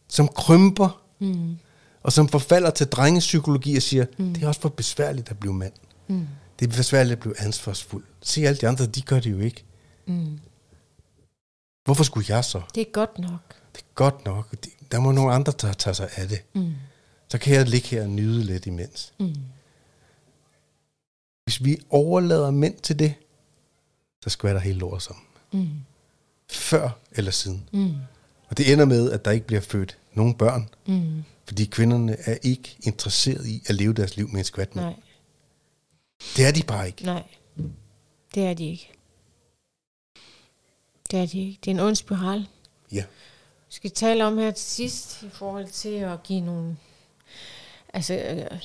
som 0.09 0.29
krymper, 0.29 1.03
mm. 1.19 1.57
og 2.03 2.13
som 2.13 2.29
forfalder 2.29 2.71
til 2.71 2.87
drengepsykologi 2.87 3.77
og 3.77 3.83
siger, 3.83 4.07
mm. 4.19 4.35
det 4.35 4.43
er 4.43 4.49
også 4.49 4.61
for 4.61 4.69
besværligt 4.69 5.31
at 5.31 5.39
blive 5.39 5.55
mand. 5.55 5.73
Mm. 6.09 6.27
Det 6.59 6.73
er 6.73 6.77
besværligt 6.77 7.13
at 7.13 7.21
blive 7.21 7.41
ansvarsfuld. 7.41 8.05
Se 8.23 8.47
alle 8.47 8.59
de 8.59 8.69
andre, 8.69 8.87
de 8.87 9.03
gør 9.03 9.21
det 9.21 9.31
jo 9.31 9.39
ikke. 9.39 9.65
Mm. 10.07 10.39
Hvorfor 11.85 12.05
skulle 12.05 12.27
jeg 12.29 12.45
så? 12.45 12.63
Det 12.75 12.81
er 12.81 12.91
godt 12.93 13.19
nok. 13.19 13.55
Det 13.73 13.81
er 13.81 13.95
godt 13.95 14.25
nok. 14.25 14.55
Der 14.93 15.01
må 15.01 15.13
nogle 15.13 15.35
andre, 15.35 15.53
der 15.61 15.73
tager 15.73 15.95
sig 15.95 16.09
af 16.17 16.29
det. 16.29 16.43
Mm. 16.55 16.75
Så 17.29 17.39
kan 17.39 17.55
jeg 17.55 17.69
ligge 17.69 17.89
her 17.89 18.03
og 18.03 18.11
nyde 18.11 18.45
lidt 18.45 18.67
imens. 18.67 19.13
Mm. 19.19 19.35
Hvis 21.45 21.65
vi 21.65 21.79
overlader 21.91 22.51
mænd 22.51 22.77
til 22.77 22.99
det, 22.99 23.15
så 24.25 24.31
skvatter 24.31 24.61
hele 24.61 24.79
lort 24.79 25.03
sammen. 25.03 25.25
Mm. 25.53 25.69
Før 26.51 26.91
eller 27.13 27.31
siden. 27.31 27.69
Mm. 27.73 27.95
Og 28.49 28.59
det 28.59 28.73
ender 28.73 28.85
med, 28.85 29.11
at 29.11 29.25
der 29.25 29.31
ikke 29.31 29.47
bliver 29.47 29.61
født 29.61 29.99
nogen 30.15 30.35
børn. 30.35 30.69
Mm. 30.87 31.25
Fordi 31.47 31.65
kvinderne 31.65 32.17
er 32.19 32.37
ikke 32.43 32.77
interesseret 32.83 33.47
i 33.47 33.63
at 33.67 33.75
leve 33.75 33.93
deres 33.93 34.17
liv 34.17 34.29
med 34.29 34.39
en 34.39 34.45
skvat. 34.45 34.75
Nej. 34.75 34.95
Det 36.37 36.47
er 36.47 36.53
de 36.53 36.63
bare 36.63 36.87
ikke. 36.87 37.05
Nej. 37.05 37.23
Det 38.35 38.43
er 38.43 38.55
de 38.55 38.65
ikke. 38.65 38.93
Det 41.13 41.21
er 41.21 41.27
de 41.27 41.41
ikke. 41.41 41.59
Det 41.65 41.71
er 41.71 41.75
en 41.75 41.81
ond 41.81 41.97
spiral. 41.97 42.47
Ja. 42.93 43.03
Vi 43.69 43.75
skal 43.75 43.91
tale 43.91 44.25
om 44.25 44.39
her 44.39 44.51
til 44.51 44.65
sidst 44.65 45.23
i 45.23 45.29
forhold 45.33 45.67
til 45.67 45.89
at 45.89 46.23
give 46.23 46.41
nogle... 46.41 46.77
Altså, 47.95 48.15
øh, 48.15 48.59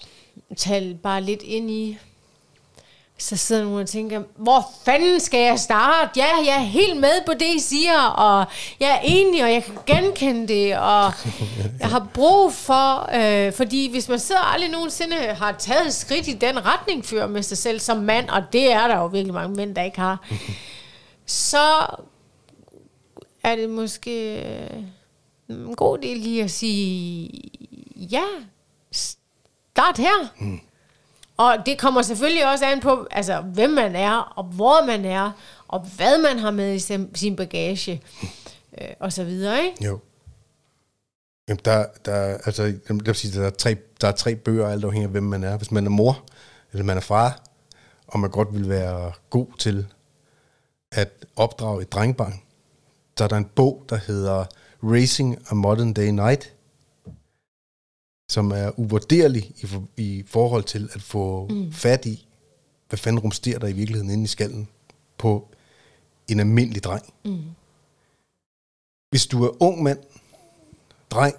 tale 0.57 0.95
bare 0.95 1.21
lidt 1.21 1.41
ind 1.41 1.71
i... 1.71 1.97
Så 3.17 3.37
sidder 3.37 3.63
nogen 3.63 3.79
og 3.79 3.89
tænker, 3.89 4.23
hvor 4.35 4.71
fanden 4.85 5.19
skal 5.19 5.39
jeg 5.39 5.59
starte? 5.59 6.11
Ja, 6.15 6.27
jeg 6.45 6.55
er 6.55 6.65
helt 6.65 6.99
med 6.99 7.25
på 7.25 7.33
det, 7.33 7.55
I 7.55 7.59
siger, 7.59 8.01
og 8.01 8.45
jeg 8.79 8.89
er 8.89 8.99
enig, 9.03 9.43
og 9.43 9.51
jeg 9.51 9.63
kan 9.63 9.77
genkende 9.85 10.47
det, 10.47 10.77
og 10.77 11.11
jeg 11.79 11.89
har 11.89 12.07
brug 12.13 12.53
for, 12.53 13.15
øh, 13.15 13.53
fordi 13.53 13.91
hvis 13.91 14.09
man 14.09 14.19
sidder 14.19 14.41
aldrig 14.41 14.71
nogensinde 14.71 15.15
har 15.15 15.51
taget 15.51 15.87
et 15.87 15.93
skridt 15.93 16.27
i 16.27 16.33
den 16.33 16.65
retning 16.65 17.05
før 17.05 17.27
med 17.27 17.43
sig 17.43 17.57
selv 17.57 17.79
som 17.79 17.97
mand, 17.97 18.29
og 18.29 18.43
det 18.53 18.71
er 18.71 18.87
der 18.87 18.97
jo 18.97 19.05
virkelig 19.05 19.33
mange 19.33 19.55
mænd, 19.55 19.75
der 19.75 19.83
ikke 19.83 19.99
har, 19.99 20.27
så 21.25 21.87
er 23.43 23.55
det 23.55 23.69
måske 23.69 24.43
øh, 24.43 24.83
en 25.49 25.75
god 25.75 25.97
del 25.97 26.17
lige 26.17 26.43
at 26.43 26.51
sige, 26.51 27.29
ja, 27.95 28.23
start 28.91 29.97
her. 29.97 30.33
Mm. 30.39 30.59
Og 31.37 31.57
det 31.65 31.79
kommer 31.79 32.01
selvfølgelig 32.01 32.51
også 32.51 32.65
an 32.65 32.79
på, 32.79 33.07
altså, 33.11 33.41
hvem 33.41 33.69
man 33.69 33.95
er, 33.95 34.17
og 34.17 34.43
hvor 34.43 34.85
man 34.85 35.05
er, 35.05 35.31
og 35.67 35.79
hvad 35.79 36.21
man 36.21 36.39
har 36.39 36.51
med 36.51 36.75
i 36.75 36.79
sin, 37.15 37.35
bagage, 37.35 38.03
øh, 38.81 38.87
og 38.99 39.13
så 39.13 39.23
videre, 39.23 39.65
ikke? 39.65 39.85
Jo. 39.85 39.99
Jamen, 41.47 41.59
der, 41.65 41.85
der, 42.05 42.37
altså, 42.45 42.63
jeg 42.63 42.75
vil 42.89 43.15
sige, 43.15 43.39
der, 43.39 43.45
er 43.45 43.49
tre, 43.49 43.75
der 44.01 44.07
er 44.07 44.11
tre 44.11 44.35
bøger, 44.35 44.67
alt 44.67 44.83
afhængig 44.83 45.05
af, 45.05 45.11
hvem 45.11 45.23
man 45.23 45.43
er. 45.43 45.57
Hvis 45.57 45.71
man 45.71 45.85
er 45.85 45.89
mor, 45.89 46.23
eller 46.71 46.83
man 46.83 46.97
er 46.97 47.01
far, 47.01 47.39
og 48.07 48.19
man 48.19 48.29
godt 48.29 48.53
vil 48.53 48.69
være 48.69 49.11
god 49.29 49.47
til 49.59 49.87
at 50.91 51.09
opdrage 51.35 51.81
et 51.81 51.91
drengebarn, 51.91 52.33
så 53.17 53.23
er 53.23 53.27
der 53.27 53.37
en 53.37 53.45
bog, 53.55 53.85
der 53.89 53.97
hedder 53.97 54.45
Racing 54.83 55.37
a 55.51 55.53
Modern 55.53 55.93
Day 55.93 56.07
Night, 56.07 56.53
som 58.31 58.51
er 58.51 58.79
uvurderlig 58.79 59.51
i, 59.57 59.67
for, 59.67 59.83
i 59.97 60.23
forhold 60.27 60.63
til 60.63 60.89
at 60.93 61.01
få 61.01 61.47
mm. 61.47 61.71
fat 61.71 62.05
i, 62.05 62.27
hvad 62.89 62.97
fanden 62.97 63.19
rumsterer 63.19 63.59
der 63.59 63.67
i 63.67 63.73
virkeligheden 63.73 64.11
inde 64.11 64.23
i 64.23 64.27
skallen 64.27 64.67
på 65.17 65.49
en 66.27 66.39
almindelig 66.39 66.83
dreng. 66.83 67.13
Mm. 67.25 67.43
Hvis 69.09 69.27
du 69.27 69.43
er 69.43 69.63
ung 69.63 69.83
mand, 69.83 69.99
dreng, 71.09 71.35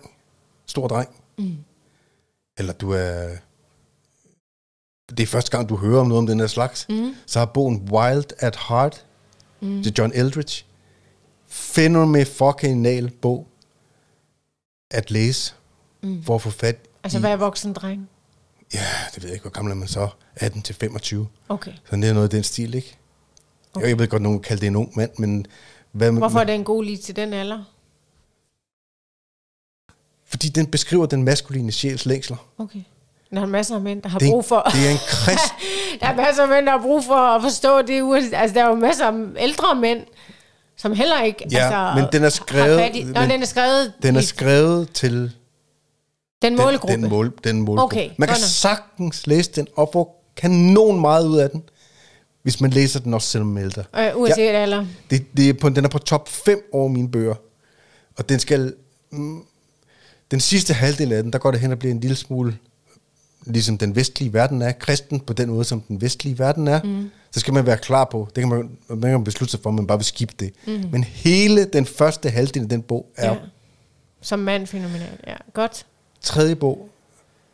stor 0.66 0.89
dreng, 0.89 1.11
mm. 1.39 1.57
eller 2.59 2.72
du 2.72 2.91
er... 2.91 3.37
Det 5.09 5.20
er 5.20 5.26
første 5.26 5.51
gang, 5.51 5.68
du 5.68 5.76
hører 5.76 6.01
om 6.01 6.07
noget 6.07 6.18
om 6.18 6.26
den 6.26 6.41
her 6.41 6.47
slags, 6.47 6.87
mm. 6.89 7.14
så 7.26 7.39
har 7.39 7.47
bogen 7.47 7.89
Wild 7.93 8.26
at 8.39 8.57
Heart 8.68 9.07
mm. 9.61 9.83
til 9.83 9.95
John 9.99 10.12
Eldridge. 10.14 10.64
Fænomenal 11.49 12.26
fucking 12.26 13.12
bog 13.20 13.46
at 14.90 15.11
læse, 15.11 15.55
mm. 16.03 16.22
for 16.24 16.34
at 16.34 16.42
få 16.42 16.51
fat 16.51 16.76
Altså, 17.05 17.18
i... 17.18 17.20
hvad 17.20 17.30
er 17.30 17.36
voksen 17.36 17.72
dreng? 17.72 18.09
Ja, 18.74 18.86
det 19.14 19.22
ved 19.22 19.28
jeg 19.28 19.34
ikke, 19.34 19.42
hvor 19.42 19.51
gammel 19.51 19.70
er 19.70 19.76
man 19.76 19.88
så? 19.88 20.09
18 20.36 20.62
til 20.62 20.74
25. 20.74 21.28
Okay. 21.49 21.72
Så 21.90 21.96
det 21.96 22.05
er 22.09 22.12
noget 22.12 22.24
af 22.24 22.30
den 22.30 22.42
stil, 22.42 22.74
ikke? 22.74 22.96
Okay. 23.74 23.88
Jeg 23.88 23.99
ved 23.99 24.09
godt, 24.09 24.22
nogen 24.22 24.40
kalder 24.40 24.61
det 24.61 24.66
en 24.66 24.76
ung 24.76 24.92
mand, 24.96 25.11
men... 25.18 25.46
Hvad, 25.92 26.12
Hvorfor 26.12 26.40
er 26.40 26.44
det 26.44 26.55
en 26.55 26.64
god 26.64 26.84
lige 26.84 26.96
til 26.96 27.16
den 27.16 27.32
alder? 27.32 27.64
Fordi 30.24 30.49
den 30.49 30.66
beskriver 30.66 31.07
den 31.07 31.22
maskuline 31.22 31.72
sjæls 31.72 32.07
længsler. 32.07 32.36
Okay. 32.59 32.80
Der 33.30 33.40
er 33.40 33.46
masser 33.46 33.74
af 33.74 33.80
mænd, 33.80 34.03
der 34.03 34.09
har 34.09 34.18
Det, 34.18 34.30
brug 34.30 34.44
for... 34.44 34.61
det 34.61 34.86
er 34.86 34.90
en 34.90 34.99
krist... 35.09 35.55
der 36.01 36.07
er 36.07 36.16
masser 36.16 36.42
af 36.42 36.49
mænd, 36.49 36.66
der 36.66 36.72
har 36.72 36.82
brug 36.82 37.05
for 37.05 37.14
at 37.14 37.42
forstå 37.42 37.82
det. 37.82 38.34
Altså, 38.34 38.55
der 38.55 38.64
er 38.64 38.68
jo 38.68 38.74
masser 38.74 39.07
af 39.07 39.42
ældre 39.42 39.74
mænd, 39.74 40.07
som 40.79 40.93
heller 40.93 41.22
ikke 41.22 41.45
Ja, 41.53 41.59
altså, 41.59 42.01
men 42.03 42.12
den 42.12 42.24
er 42.24 42.29
skrevet- 42.29 42.97
i, 42.97 43.03
Nå, 43.05 43.20
men 43.20 43.31
den 43.31 43.43
er 43.43 43.47
skrevet 43.47 43.93
Den 44.03 44.16
er 44.16 44.20
skrevet 44.20 44.93
til 44.93 45.12
den 45.12 45.31
den, 46.43 46.57
målgruppe. 46.57 46.93
den, 46.93 47.09
mål, 47.09 47.33
den 47.45 47.61
målgruppe. 47.62 47.97
Okay, 47.97 48.11
man 48.18 48.29
kan 48.29 48.35
nok. 48.35 48.49
sagtens 48.49 49.26
læse 49.26 49.51
den 49.53 49.66
og 49.76 49.91
få 49.93 50.11
kanon 50.37 51.01
meget 51.01 51.26
ud 51.26 51.39
af 51.39 51.51
den, 51.51 51.62
hvis 52.43 52.61
man 52.61 52.70
læser 52.70 53.01
den 53.01 53.14
også, 53.14 53.29
selvom 53.29 53.49
man 53.49 53.62
ældre. 53.64 53.85
Øh, 53.99 54.16
uanset 54.16 54.45
ja. 54.45 54.51
alder. 54.53 54.87
Det, 55.11 55.26
det 55.37 55.49
er 55.49 55.53
på, 55.55 55.68
den 55.68 55.85
er 55.85 55.89
på 55.89 55.99
top 55.99 56.29
5 56.29 56.68
over 56.72 56.89
mine 56.89 57.11
bøger. 57.11 57.35
Og 58.16 58.29
den 58.29 58.39
skal... 58.39 58.74
Mm, 59.11 59.43
den 60.31 60.41
sidste 60.41 60.74
halvdel 60.74 61.12
af 61.12 61.22
den, 61.22 61.33
der 61.33 61.39
går 61.39 61.51
det 61.51 61.61
hen 61.61 61.72
og 61.72 61.79
bliver 61.79 61.95
en 61.95 62.01
lille 62.01 62.16
smule 62.16 62.59
ligesom 63.47 63.78
den 63.78 63.97
vestlige 63.97 64.32
verden 64.32 64.62
er, 64.62 64.72
kristen 64.72 65.20
på 65.20 65.32
den 65.32 65.49
måde, 65.49 65.64
som 65.64 65.80
den 65.80 66.01
vestlige 66.01 66.39
verden 66.39 66.68
er, 66.68 66.82
mm. 66.82 67.11
så 67.30 67.41
skal 67.41 67.55
man 67.55 67.66
være 67.66 67.76
klar 67.78 68.05
på, 68.05 68.28
det 68.36 68.43
kan 68.43 68.49
man, 68.49 68.70
man 68.89 69.11
kan 69.11 69.24
beslutte 69.24 69.51
sig 69.51 69.61
for, 69.61 69.70
at 69.70 69.74
man 69.74 69.86
bare 69.86 69.99
vil 69.99 70.05
skippe 70.05 70.34
det. 70.41 70.53
Mm. 70.66 70.84
Men 70.93 71.05
hele 71.05 71.64
den 71.64 71.86
første 71.86 72.30
halvdel 72.30 72.62
af 72.62 72.68
den 72.68 72.82
bog 72.82 73.07
er 73.16 73.30
Ja. 73.32 73.36
Som 74.20 74.39
mand 74.39 74.66
fænomenal. 74.66 75.18
Ja, 75.26 75.36
godt. 75.55 75.86
tredje 76.20 76.57
bog. 76.57 76.89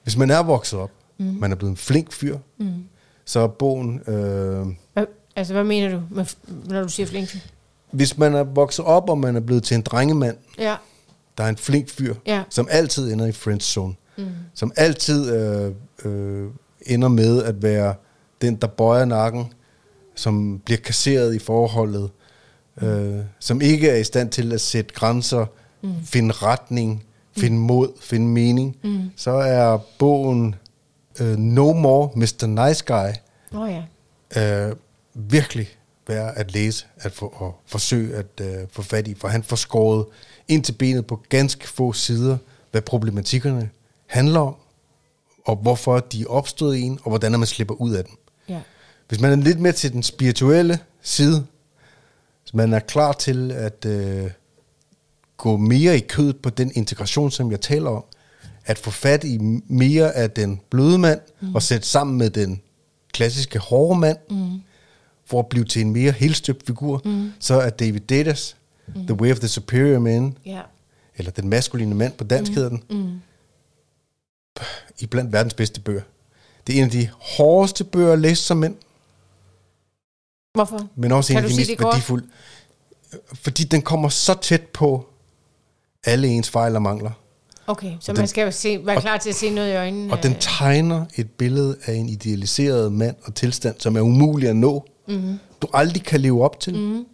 Hvis 0.03 0.16
man 0.16 0.30
er 0.30 0.43
vokset 0.43 0.78
op, 0.78 0.91
mm. 1.18 1.24
man 1.41 1.53
er 1.53 1.57
blevet 1.57 1.70
en 1.70 1.76
flink 1.76 2.12
fyr, 2.12 2.39
mm. 2.59 2.72
så 3.24 3.41
er 3.41 3.47
bogen... 3.47 4.01
Øh, 4.07 4.66
Hvad, 4.93 5.07
altså, 5.37 5.53
hvad 5.55 5.64
mener 5.64 5.91
du, 5.91 6.03
med, 6.11 6.26
når 6.64 6.82
du 6.82 6.89
siger 6.89 7.07
flink? 7.07 7.37
hvis 7.91 8.18
man 8.18 8.35
er 8.35 8.43
vokset 8.43 8.85
op, 8.85 9.11
og 9.11 9.18
man 9.18 9.37
er 9.37 9.41
blevet 9.41 9.62
til 9.62 9.74
en 9.74 9.82
drengemand, 9.82 10.37
Ja. 10.59 10.76
der 11.39 11.45
er 11.45 11.49
en 11.49 11.57
flink 11.57 11.89
fyr, 11.91 12.14
Ja. 12.26 12.43
som 12.51 12.68
altid 12.70 13.12
ender 13.12 13.26
i 13.26 13.32
friendzone. 13.32 13.95
Mm. 14.17 14.25
Som 14.55 14.73
altid 14.77 15.35
øh, 15.35 15.73
øh, 16.05 16.51
ender 16.87 17.09
med 17.09 17.43
at 17.43 17.62
være 17.62 17.95
den, 18.43 18.57
der 18.57 18.67
bøjer 18.67 19.05
nakken, 19.05 19.53
som 20.15 20.59
bliver 20.65 20.79
kasseret 20.79 21.35
i 21.35 21.39
forholdet, 21.39 22.11
øh, 22.83 23.19
som 23.39 23.61
ikke 23.61 23.89
er 23.89 23.97
i 23.97 24.05
stand 24.05 24.31
til 24.31 24.53
at 24.53 24.61
sætte 24.61 24.95
grænser, 24.95 25.47
mm. 25.83 25.95
finde 26.05 26.33
retning, 26.33 27.05
finde 27.37 27.59
mod, 27.59 27.89
finde 28.01 28.27
mening, 28.27 28.77
mm. 28.85 29.11
så 29.17 29.31
er 29.31 29.79
bogen 29.99 30.55
øh, 31.21 31.37
No 31.37 31.73
More 31.73 32.11
Mr. 32.15 32.67
Nice 32.67 32.85
Guy 32.85 33.12
Nå 33.53 33.67
ja. 33.67 34.69
øh, 34.69 34.77
virkelig, 35.15 35.69
værd 36.09 36.33
at 36.37 36.53
læse, 36.53 36.87
at 36.97 37.12
få, 37.12 37.35
og 37.37 37.61
forsøge 37.67 38.17
at 38.17 38.41
uh, 38.41 38.69
få 38.71 38.83
fat 38.83 39.09
i, 39.09 39.15
for 39.15 39.29
han 39.29 39.43
får 39.43 39.57
skåret 39.57 40.07
ind 40.49 40.65
til 40.65 40.73
benet 40.73 41.07
på 41.07 41.21
ganske 41.29 41.69
få 41.69 41.93
sider, 41.93 42.37
hvad 42.71 42.83
problematikkerne 42.83 43.71
handler 44.07 44.41
om, 44.41 44.55
og 45.47 45.57
hvorfor 45.57 45.99
de 46.01 46.23
er 46.23 46.27
opstået 46.27 46.77
i 46.77 46.81
en, 46.83 46.99
og 47.03 47.09
hvordan 47.11 47.33
man 47.33 47.47
slipper 47.47 47.75
ud 47.75 47.93
af 47.95 48.05
dem. 48.05 48.15
Ja. 48.49 48.61
Hvis 49.09 49.21
man 49.21 49.33
er 49.33 49.37
lidt 49.37 49.61
med 49.61 49.73
til 49.73 49.93
den 49.93 50.03
spirituelle 50.03 50.79
side, 51.03 51.47
hvis 52.43 52.55
man 52.55 52.73
er 52.73 52.79
klar 52.81 53.13
til 53.13 53.53
at 53.53 53.85
øh, 53.87 54.31
gå 55.37 55.57
mere 55.57 55.97
i 55.97 56.01
kødet 56.01 56.37
på 56.37 56.51
den 56.51 56.73
integration, 56.75 57.31
som 57.31 57.51
jeg 57.51 57.61
taler 57.61 57.91
om, 57.91 58.05
at 58.67 58.79
få 58.79 58.91
fat 58.91 59.25
i 59.25 59.39
mere 59.67 60.13
af 60.13 60.31
den 60.31 60.61
bløde 60.71 60.99
mand, 60.99 61.21
mm. 61.41 61.55
og 61.55 61.63
sætte 61.63 61.87
sammen 61.87 62.19
med 62.19 62.31
den 62.31 62.61
klassiske 63.13 63.59
hårde 63.59 64.01
mand, 64.01 64.19
mm. 64.31 64.61
for 65.27 65.39
at 65.39 65.47
blive 65.47 65.65
til 65.65 65.83
en 65.83 65.91
mere 65.93 66.13
helstøbt 66.13 66.67
figur, 66.67 67.03
mm. 67.05 67.33
så 67.41 67.55
er 67.61 67.71
David 67.71 68.01
Datas, 68.01 68.57
mm. 68.87 69.07
The 69.07 69.15
Way 69.15 69.33
of 69.33 69.39
the 69.39 69.49
Superior 69.49 69.99
Man, 69.99 70.37
Ja. 70.47 70.61
eller 71.17 71.31
Den 71.31 71.49
maskuline 71.49 71.95
mand 71.95 72.13
på 72.13 72.25
dansk 72.25 72.51
mm. 72.53 72.55
hedder 72.55 72.69
den, 72.69 72.83
Mm. 72.91 73.21
I 74.99 75.07
blandt 75.07 75.33
verdens 75.33 75.55
bedste 75.55 75.81
bøger. 75.81 76.03
Det 76.67 76.75
er 76.75 76.79
en 76.79 76.85
af 76.85 76.91
de 76.91 77.09
hårdeste 77.21 77.85
bøger 77.85 78.13
at 78.13 78.19
læse 78.19 78.43
som 78.43 78.57
mænd, 78.57 78.75
Hvorfor? 80.55 80.81
men 80.97 81.13
også 81.13 81.33
Kan 81.33 81.39
en 81.39 81.45
af 81.45 81.51
de 81.51 81.57
mest 81.57 81.71
værdifulde. 81.81 82.27
Fordi 83.33 83.65
den 83.65 83.83
kommer 83.83 84.09
så 84.09 84.35
tæt 84.43 84.61
på 84.63 85.07
alle 86.05 86.29
ens 86.29 86.51
fejl 86.51 86.77
og 86.77 86.83
mangler. 86.83 87.11
Okay, 87.67 87.93
så 88.01 88.13
Og 88.13 88.15
man 88.15 88.21
den- 88.21 88.29
skal 88.29 88.45
jo 88.45 88.51
se, 88.51 88.87
være 88.87 88.97
og- 88.97 89.03
klar 89.03 89.17
til 89.19 89.31
at 89.31 89.37
se 89.37 89.51
noget 89.51 89.73
i 89.73 89.77
øjnene. 89.77 90.13
Og 90.13 90.23
den 90.23 90.35
tegner 90.41 91.05
et 91.17 91.31
billede 91.31 91.77
af 91.87 91.93
en 91.95 92.09
idealiseret 92.09 92.93
mand 92.93 93.17
og 93.25 93.35
tilstand, 93.35 93.75
som 93.79 93.97
er 93.97 94.01
umulig 94.01 94.49
at 94.49 94.57
nå. 94.57 94.85
Mhm. 95.09 95.17
Mm-hmm. 95.17 95.39
Du 95.63 95.67
aldrig 95.75 96.03
kan 96.05 96.21
leve 96.21 96.45
op 96.45 96.61
til, 96.61 96.75
mm-hmm. 96.75 97.07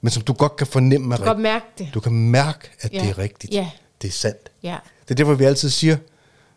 men 0.00 0.10
som 0.10 0.22
du 0.22 0.32
godt 0.32 0.56
kan 0.56 0.66
fornemme 0.66 1.14
er 1.14 1.18
du 1.18 1.24
kan 1.24 1.38
mærke 1.38 1.64
det. 1.78 1.90
Du 1.94 2.00
kan 2.00 2.12
mærke, 2.12 2.70
at 2.80 2.92
Ja. 2.92 3.00
det 3.00 3.08
er 3.10 3.18
rigtigt. 3.18 3.52
Ja. 3.54 3.70
Det 4.02 4.08
er 4.08 4.12
sandt. 4.12 4.50
Ja. 4.62 4.76
Det 5.02 5.10
er 5.10 5.14
derfor, 5.14 5.34
vi 5.34 5.44
altid 5.44 5.70
siger, 5.70 5.96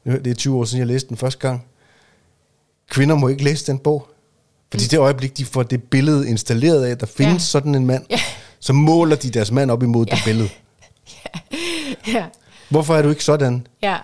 det 0.06 0.28
er 0.28 0.34
20 0.36 0.58
år 0.58 0.64
siden, 0.66 0.80
jeg 0.80 0.88
læste 0.88 1.10
den 1.10 1.18
første 1.18 1.40
gang, 1.48 1.66
kvinder 2.90 3.16
må 3.16 3.28
ikke 3.28 3.44
læse 3.44 3.68
den 3.68 3.80
bog. 3.80 4.08
Fordi 4.72 4.84
mm. 4.86 4.90
det 4.90 4.98
øjeblik, 5.00 5.38
de 5.38 5.46
får 5.46 5.64
det 5.64 5.84
billede 5.84 6.30
installeret 6.30 6.86
af, 6.86 6.92
at 6.92 7.00
der 7.00 7.06
findes 7.06 7.30
Ja. 7.30 7.34
ja. 7.34 7.40
sådan 7.40 7.76
en 7.76 7.86
mand, 7.86 8.06
Ja. 8.10 8.20
så 8.60 8.74
måler 8.74 9.16
de 9.16 9.30
deres 9.30 9.52
mand 9.52 9.72
op 9.72 9.84
imod 9.84 10.06
ja. 10.06 10.16
det 10.16 10.22
billede. 10.26 10.50
ja. 12.14 12.26
Hvorfor 12.70 12.96
er 12.96 13.02
du 13.02 13.10
ikke 13.10 13.24
sådan? 13.24 13.68
Ja. 13.82 13.98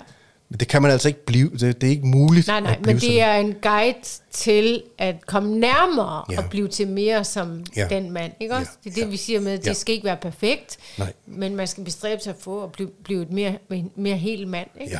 Men 0.49 0.59
det 0.59 0.67
kan 0.67 0.81
man 0.81 0.91
altså 0.91 1.07
ikke 1.07 1.25
blive. 1.25 1.49
Det, 1.49 1.81
det 1.81 1.87
er 1.87 1.91
ikke 1.91 2.07
muligt 2.07 2.47
Nej, 2.47 2.59
nej, 2.59 2.77
men 2.85 2.95
det 2.95 3.21
er 3.21 3.33
en 3.33 3.55
guide 3.61 3.97
til 4.31 4.83
at 4.97 5.15
komme 5.25 5.59
nærmere 5.59 6.23
ja. 6.29 6.33
Ja. 6.33 6.43
og 6.43 6.49
blive 6.49 6.67
til 6.67 6.87
mere 6.87 7.23
som 7.23 7.63
ja. 7.75 7.81
Ja. 7.91 7.95
den 7.95 8.11
mand. 8.11 8.31
Ikke 8.39 8.55
også? 8.55 8.71
Ja. 8.85 8.89
Det 8.89 8.97
er 8.97 9.01
det, 9.01 9.01
Ja. 9.01 9.11
vi 9.11 9.17
siger 9.17 9.39
med, 9.39 9.51
at 9.51 9.59
det 9.59 9.67
Ja. 9.67 9.73
skal 9.73 9.95
ikke 9.95 10.05
være 10.05 10.17
perfekt, 10.17 10.77
Nej. 10.97 11.13
men 11.25 11.55
man 11.55 11.67
skal 11.67 11.83
bestræbe 11.83 12.21
sig 12.21 12.29
at 12.29 12.35
få 12.39 12.63
at 12.63 12.71
blive, 12.71 12.89
blive 13.03 13.21
et 13.21 13.31
mere, 13.31 13.57
mere 13.95 14.17
hel 14.17 14.47
mand. 14.47 14.67
Ikke? 14.81 14.93
Ja. 14.93 14.99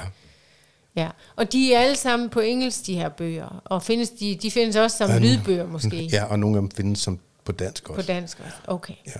Ja. 1.00 1.10
Og 1.36 1.52
de 1.52 1.74
er 1.74 1.80
alle 1.80 1.95
sammen 1.95 2.30
på 2.30 2.39
engelsk, 2.39 2.86
de 2.86 2.93
her 2.95 3.10
bøger. 3.10 3.62
Og 3.66 3.84
findes 3.84 4.10
de, 4.10 4.36
de 4.41 4.52
findes 4.52 4.76
også 4.76 4.97
som 4.97 5.10
Ja, 5.10 5.20
lydbøger 5.20 5.68
måske 5.68 6.04
Ja, 6.14 6.24
og 6.26 6.39
nogle 6.39 6.58
af 6.58 6.62
dem 6.62 6.72
findes 6.72 7.00
som 7.00 7.20
på 7.45 7.52
dansk 7.52 7.84
på 7.88 7.93
også. 7.93 8.08
dansk 8.08 8.39
også. 8.45 8.58
Okay, 8.68 8.93
Ja. 9.08 9.12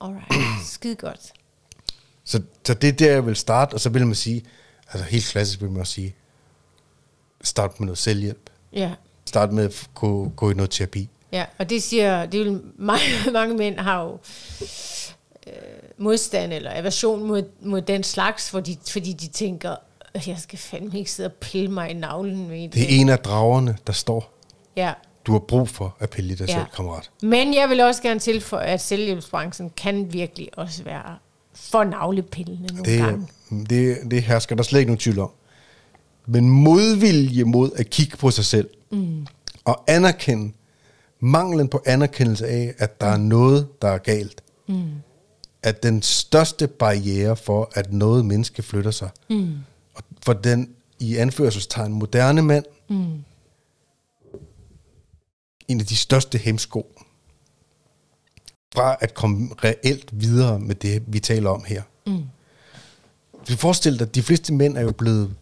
alright. 0.00 0.66
Skide 0.66 0.94
godt. 0.94 1.32
Så, 2.24 2.42
så 2.66 2.74
det 2.74 2.88
er 2.88 2.92
der, 2.92 3.10
jeg 3.12 3.26
vil 3.26 3.36
starte, 3.36 3.74
og 3.74 3.80
så 3.80 3.88
vil 3.90 4.06
man 4.06 4.14
sige, 4.14 4.44
altså 4.92 5.04
helt 5.08 5.24
klassisk 5.24 5.60
vil 5.60 5.70
man 5.70 5.80
også 5.80 5.92
sige, 5.92 6.14
start 7.42 7.80
med 7.80 7.86
noget 7.86 7.98
selvhjælp. 7.98 8.50
Ja. 8.72 8.92
Start 9.24 9.52
med 9.52 9.64
at 9.64 9.88
gå, 9.94 10.32
gå 10.36 10.50
i 10.50 10.54
noget 10.54 10.70
terapi. 10.70 11.08
Ja, 11.32 11.44
og 11.58 11.70
det 11.70 11.82
siger, 11.82 12.26
det 12.26 12.40
vil 12.40 12.60
mange, 12.78 13.04
mange 13.32 13.54
mænd 13.56 13.78
har 13.78 14.02
jo 14.02 14.18
øh, 15.46 15.52
modstand 15.98 16.52
eller 16.52 16.70
aversion 16.74 17.24
mod, 17.26 17.42
mod 17.60 17.82
den 17.82 18.02
slags, 18.04 18.50
fordi, 18.50 18.78
fordi 18.90 19.12
de 19.12 19.28
tænker, 19.28 19.76
"Øh, 20.18 20.28
jeg 20.28 20.38
skal 20.38 20.58
fandme 20.58 20.98
ikke 20.98 21.10
sidde 21.10 21.26
og 21.28 21.32
pille 21.32 21.70
mig 21.70 21.90
i 21.90 21.94
navlen 21.94 22.48
med 22.48 22.68
Det 22.68 22.82
er 22.82 23.00
en 23.00 23.08
af 23.08 23.18
dragerne, 23.18 23.76
der 23.86 23.92
står. 23.92 24.38
Ja. 24.76 24.92
Du 25.26 25.32
har 25.32 25.38
brug 25.38 25.68
for 25.68 25.96
at 25.98 26.10
pille 26.10 26.34
dig 26.36 26.48
Ja. 26.48 26.52
selv, 26.54 26.64
kammerat. 26.76 27.10
Men 27.22 27.54
jeg 27.54 27.68
vil 27.68 27.80
også 27.80 28.02
gerne 28.02 28.20
tilføje, 28.20 28.66
at 28.66 28.80
selvhjælpsbranchen 28.80 29.70
kan 29.76 30.12
virkelig 30.12 30.48
også 30.56 30.84
være 30.84 31.16
for 31.54 31.84
navlepillende 31.84 32.74
nogle 32.74 32.92
Det, 32.92 32.98
gange. 33.00 33.28
det, 33.70 33.98
det 34.10 34.22
hersker 34.22 34.56
der 34.56 34.62
slet 34.62 34.78
ikke 34.80 34.90
nogen 34.90 34.98
tvivl 34.98 35.18
om. 35.18 35.30
Men 36.26 36.50
modvilje 36.50 37.44
mod 37.44 37.70
at 37.76 37.90
kigge 37.90 38.16
på 38.16 38.30
sig 38.30 38.44
selv, 38.44 38.68
mm. 38.90 39.26
og 39.64 39.84
anerkende, 39.86 40.52
manglen 41.20 41.68
på 41.68 41.82
anerkendelse 41.86 42.46
af, 42.46 42.74
at 42.78 43.00
der 43.00 43.06
er 43.06 43.16
noget, 43.16 43.68
der 43.82 43.88
er 43.88 43.98
galt, 43.98 44.42
mm. 44.68 44.82
er 45.62 45.72
den 45.72 46.02
største 46.02 46.66
barriere 46.66 47.36
for, 47.36 47.70
at 47.74 47.92
noget 47.92 48.24
menneske 48.24 48.62
flytter 48.62 48.90
sig. 48.90 49.10
Mm. 49.30 49.52
For 50.28 50.32
den, 50.32 50.74
i 50.98 51.16
anførselstegn, 51.16 51.92
moderne 51.92 52.42
mand, 52.42 52.64
mm. 52.88 53.24
en 55.68 55.80
af 55.80 55.86
de 55.86 55.96
største 55.96 56.38
hemsko, 56.38 56.96
fra 58.74 58.96
at 59.00 59.14
komme 59.14 59.50
reelt 59.64 60.20
videre 60.20 60.60
med 60.60 60.74
det, 60.74 61.02
vi 61.06 61.20
taler 61.20 61.50
om 61.50 61.64
her. 61.64 61.82
Du 63.48 63.56
forestil 63.56 63.98
dig, 63.98 64.06
at 64.06 64.14
de 64.14 64.22
fleste 64.22 64.54
mænd 64.54 64.76
er 64.76 64.80
jo 64.80 64.92
blevet 64.92 65.34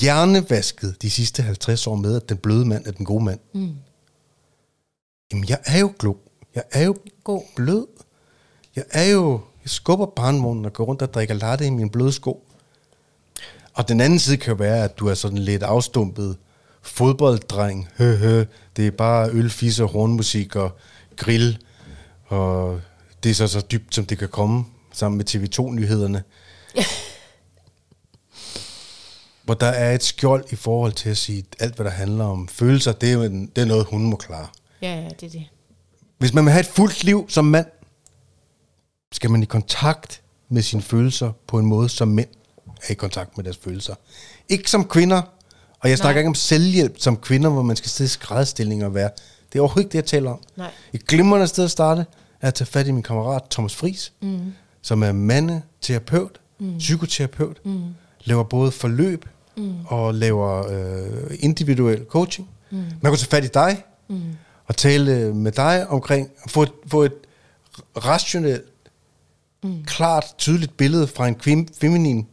hjernevasket 0.00 1.02
de 1.02 1.10
sidste 1.10 1.42
50 1.42 1.86
år 1.86 1.94
med, 1.94 2.16
at 2.16 2.28
den 2.28 2.36
bløde 2.36 2.64
mand 2.64 2.86
er 2.86 2.92
den 2.92 3.06
gode 3.06 3.24
mand. 3.24 3.40
Mm. 3.52 3.74
Jamen, 5.32 5.48
jeg 5.48 5.58
er 5.64 5.78
jo 5.78 5.92
glo. 5.98 6.14
Jeg 6.54 6.62
er 6.72 6.84
jo 6.84 6.96
God. 7.24 7.42
blød. 7.56 7.86
Jeg 8.76 8.84
er 8.90 9.04
jo... 9.04 9.40
Jeg 9.62 9.70
skubber 9.70 10.06
barnvognen 10.06 10.64
og 10.64 10.72
går 10.72 10.84
rundt 10.84 11.02
og 11.02 11.14
drikker 11.14 11.34
latte 11.34 11.66
i 11.66 11.70
min 11.70 11.90
bløde 11.90 12.12
sko. 12.12 12.47
Og 13.78 13.88
den 13.88 14.00
anden 14.00 14.18
side 14.18 14.36
kan 14.36 14.50
jo 14.50 14.56
være, 14.56 14.84
at 14.84 14.98
du 14.98 15.08
er 15.08 15.14
sådan 15.14 15.38
lidt 15.38 15.62
afstumpet 15.62 16.36
fodbolddreng. 16.82 17.88
Hø, 17.98 18.16
hø. 18.16 18.44
Det 18.76 18.86
er 18.86 18.90
bare 18.90 19.30
øl, 19.30 19.50
fisse, 19.50 19.84
hornmusik 19.84 20.56
og 20.56 20.78
grill. 21.16 21.58
Og 22.26 22.80
det 23.22 23.30
er 23.30 23.34
så 23.34 23.46
så 23.46 23.60
dybt, 23.60 23.94
som 23.94 24.06
det 24.06 24.18
kan 24.18 24.28
komme, 24.28 24.64
sammen 24.92 25.16
med 25.16 25.28
TV2-nyhederne. 25.30 26.22
Hvor 29.44 29.54
der 29.54 29.66
er 29.66 29.94
et 29.94 30.04
skjold 30.04 30.44
i 30.52 30.56
forhold 30.56 30.92
til 30.92 31.10
at 31.10 31.16
sige, 31.16 31.44
alt 31.58 31.74
hvad 31.74 31.84
der 31.84 31.92
handler 31.92 32.24
om 32.24 32.48
følelser, 32.48 32.92
det 32.92 33.08
er, 33.08 33.12
jo 33.12 33.22
en, 33.22 33.46
det 33.56 33.62
er 33.62 33.66
noget, 33.66 33.86
hun 33.86 34.06
må 34.06 34.16
klare. 34.16 34.46
Ja, 34.82 34.94
ja, 34.94 35.08
det 35.20 35.22
er 35.22 35.30
det. 35.30 35.44
Hvis 36.18 36.34
man 36.34 36.44
vil 36.44 36.52
have 36.52 36.60
et 36.60 36.66
fuldt 36.66 37.04
liv 37.04 37.26
som 37.28 37.44
mand, 37.44 37.66
skal 39.12 39.30
man 39.30 39.42
i 39.42 39.46
kontakt 39.46 40.22
med 40.48 40.62
sine 40.62 40.82
følelser 40.82 41.32
på 41.46 41.58
en 41.58 41.66
måde, 41.66 41.88
som 41.88 42.08
mænd 42.08 42.28
er 42.82 42.92
i 42.92 42.94
kontakt 42.94 43.36
med 43.36 43.44
deres 43.44 43.56
følelser. 43.56 43.94
Ikke 44.48 44.70
som 44.70 44.84
kvinder, 44.84 45.22
og 45.80 45.90
jeg 45.90 45.98
snakker 45.98 46.14
Nej. 46.14 46.20
ikke 46.20 46.28
om 46.28 46.34
selvhjælp 46.34 46.94
som 46.98 47.16
kvinder, 47.16 47.50
hvor 47.50 47.62
man 47.62 47.76
skal 47.76 47.90
sidde 47.90 48.06
i 48.06 48.10
skrædstillinger 48.10 48.86
og 48.86 48.94
være. 48.94 49.10
Det 49.52 49.58
er 49.58 49.62
overhovedet 49.62 49.84
ikke 49.84 49.92
det, 49.92 49.98
jeg 49.98 50.04
taler 50.04 50.30
om. 50.30 50.40
Nej. 50.56 50.70
Et 50.92 51.06
glimrende 51.06 51.46
sted 51.46 51.64
at 51.64 51.70
starte 51.70 52.06
er 52.40 52.48
at 52.48 52.54
tage 52.54 52.66
fat 52.66 52.86
i 52.86 52.90
min 52.90 53.02
kammerat 53.02 53.42
Thomas 53.50 53.74
Fris, 53.74 54.12
mm. 54.20 54.52
som 54.82 55.02
er 55.02 55.12
mandeterapeut, 55.12 56.40
mm. 56.58 56.78
psykoterapeut, 56.78 57.60
mm. 57.64 57.82
laver 58.24 58.42
både 58.42 58.72
forløb 58.72 59.24
mm. 59.56 59.74
og 59.86 60.14
laver 60.14 60.66
øh, 60.66 61.36
individuel 61.40 62.04
coaching. 62.08 62.48
Mm. 62.70 62.76
Man 62.76 63.12
kan 63.12 63.16
tage 63.16 63.30
fat 63.30 63.44
i 63.44 63.48
dig 63.54 63.84
mm. 64.08 64.22
og 64.66 64.76
tale 64.76 65.34
med 65.34 65.52
dig 65.52 65.86
omkring, 65.88 66.30
få 66.48 66.62
et, 66.62 66.72
få 66.86 67.02
et 67.02 67.14
rationelt, 67.96 68.64
mm. 69.62 69.84
klart, 69.84 70.24
tydeligt 70.38 70.76
billede 70.76 71.06
fra 71.06 71.28
en 71.28 71.34
kvim, 71.34 71.68
feminin 71.80 72.26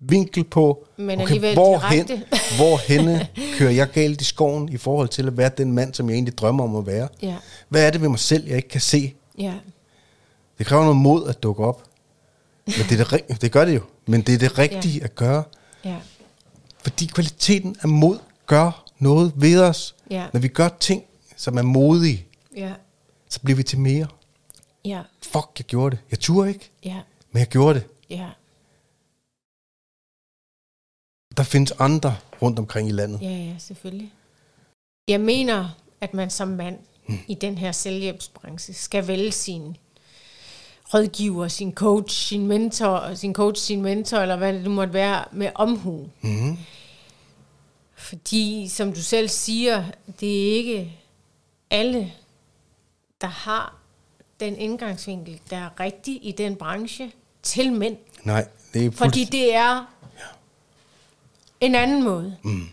vinkel 0.00 0.44
på, 0.44 0.86
Men 0.96 1.20
alligevel 1.20 1.54
hvorhen, 1.54 2.06
hvorhenne 2.56 3.28
kører 3.58 3.70
jeg 3.70 3.90
galt 3.90 4.20
i 4.20 4.24
skoven 4.24 4.68
i 4.68 4.76
forhold 4.76 5.08
til 5.08 5.26
at 5.26 5.36
være 5.36 5.50
den 5.58 5.72
mand, 5.72 5.94
som 5.94 6.08
jeg 6.08 6.14
egentlig 6.14 6.38
drømmer 6.38 6.64
om 6.64 6.76
at 6.76 6.86
være. 6.86 7.08
Ja. 7.22 7.36
Hvad 7.68 7.86
er 7.86 7.90
det 7.90 8.00
ved 8.00 8.08
mig 8.08 8.18
selv, 8.18 8.46
jeg 8.48 8.56
ikke 8.56 8.68
kan 8.68 8.80
se? 8.80 9.14
Ja. 9.38 9.54
Det 10.58 10.66
kræver 10.66 10.82
noget 10.82 10.96
mod 10.96 11.28
at 11.28 11.42
dukke 11.42 11.64
op. 11.64 11.82
Men 12.66 12.74
det, 12.88 13.00
er 13.00 13.04
det, 13.28 13.42
det 13.42 13.52
gør 13.52 13.64
det 13.64 13.74
jo. 13.74 13.80
Men 14.06 14.22
det 14.22 14.34
er 14.34 14.38
det 14.38 14.58
rigtige 14.58 14.98
Ja. 14.98 15.04
at 15.04 15.14
gøre. 15.14 15.42
Ja. 15.84 15.96
Fordi 16.82 17.06
kvaliteten 17.06 17.76
af 17.82 17.88
mod 17.88 18.18
gør 18.46 18.84
noget 18.98 19.32
ved 19.36 19.60
os. 19.60 19.94
Ja. 20.10 20.24
Når 20.32 20.40
vi 20.40 20.48
gør 20.48 20.68
ting, 20.80 21.02
som 21.36 21.58
er 21.58 21.62
modige, 21.62 22.26
Ja. 22.56 22.72
så 23.28 23.40
bliver 23.40 23.56
vi 23.56 23.62
til 23.62 23.78
mere. 23.78 24.06
Ja. 24.84 25.00
Fuck, 25.22 25.48
jeg 25.58 25.64
gjorde 25.66 25.96
det. 25.96 26.02
Jeg 26.10 26.18
turde 26.20 26.48
ikke, 26.48 26.70
Ja. 26.84 26.96
men 27.32 27.40
jeg 27.40 27.46
gjorde 27.46 27.74
det. 27.74 27.86
Ja. 28.10 28.26
Der 31.36 31.42
findes 31.42 31.72
andre 31.78 32.16
rundt 32.42 32.58
omkring 32.58 32.88
i 32.88 32.92
landet. 32.92 33.22
Ja, 33.22 33.28
ja, 33.30 33.54
selvfølgelig. 33.58 34.12
Jeg 35.08 35.20
mener, 35.20 35.68
at 36.00 36.14
man 36.14 36.30
som 36.30 36.48
mand 36.48 36.78
mm. 37.08 37.18
i 37.28 37.34
den 37.34 37.58
her 37.58 37.72
selvhjælpsbranche 37.72 38.74
skal 38.74 39.06
vælge 39.06 39.32
sin 39.32 39.76
rådgiver, 40.94 41.48
sin 41.48 41.72
coach, 41.74 42.28
sin 42.28 42.46
mentor, 42.46 43.14
sin 43.14 43.34
coach, 43.34 43.62
sin 43.62 43.82
mentor, 43.82 44.18
eller 44.18 44.36
hvad 44.36 44.52
det 44.52 44.64
nu 44.64 44.70
måtte 44.70 44.92
være, 44.92 45.24
med 45.32 45.50
omhu. 45.54 46.08
Mm-hmm. 46.20 46.58
Fordi, 47.94 48.68
som 48.68 48.92
du 48.92 49.02
selv 49.02 49.28
siger, 49.28 49.84
det 50.20 50.48
er 50.48 50.52
ikke 50.56 50.92
alle, 51.70 52.12
der 53.20 53.26
har 53.26 53.76
den 54.40 54.56
indgangsvinkel, 54.56 55.40
der 55.50 55.56
er 55.56 55.80
rigtig 55.80 56.18
i 56.22 56.32
den 56.32 56.56
branche 56.56 57.12
til 57.42 57.72
mænd. 57.72 57.96
Nej, 58.24 58.48
det 58.74 58.86
er 58.86 58.90
Fordi 58.90 59.20
fuldt- 59.24 59.32
det 59.32 59.54
er 59.54 59.95
en 61.60 61.74
anden 61.74 62.04
måde 62.04 62.36
Mm. 62.44 62.66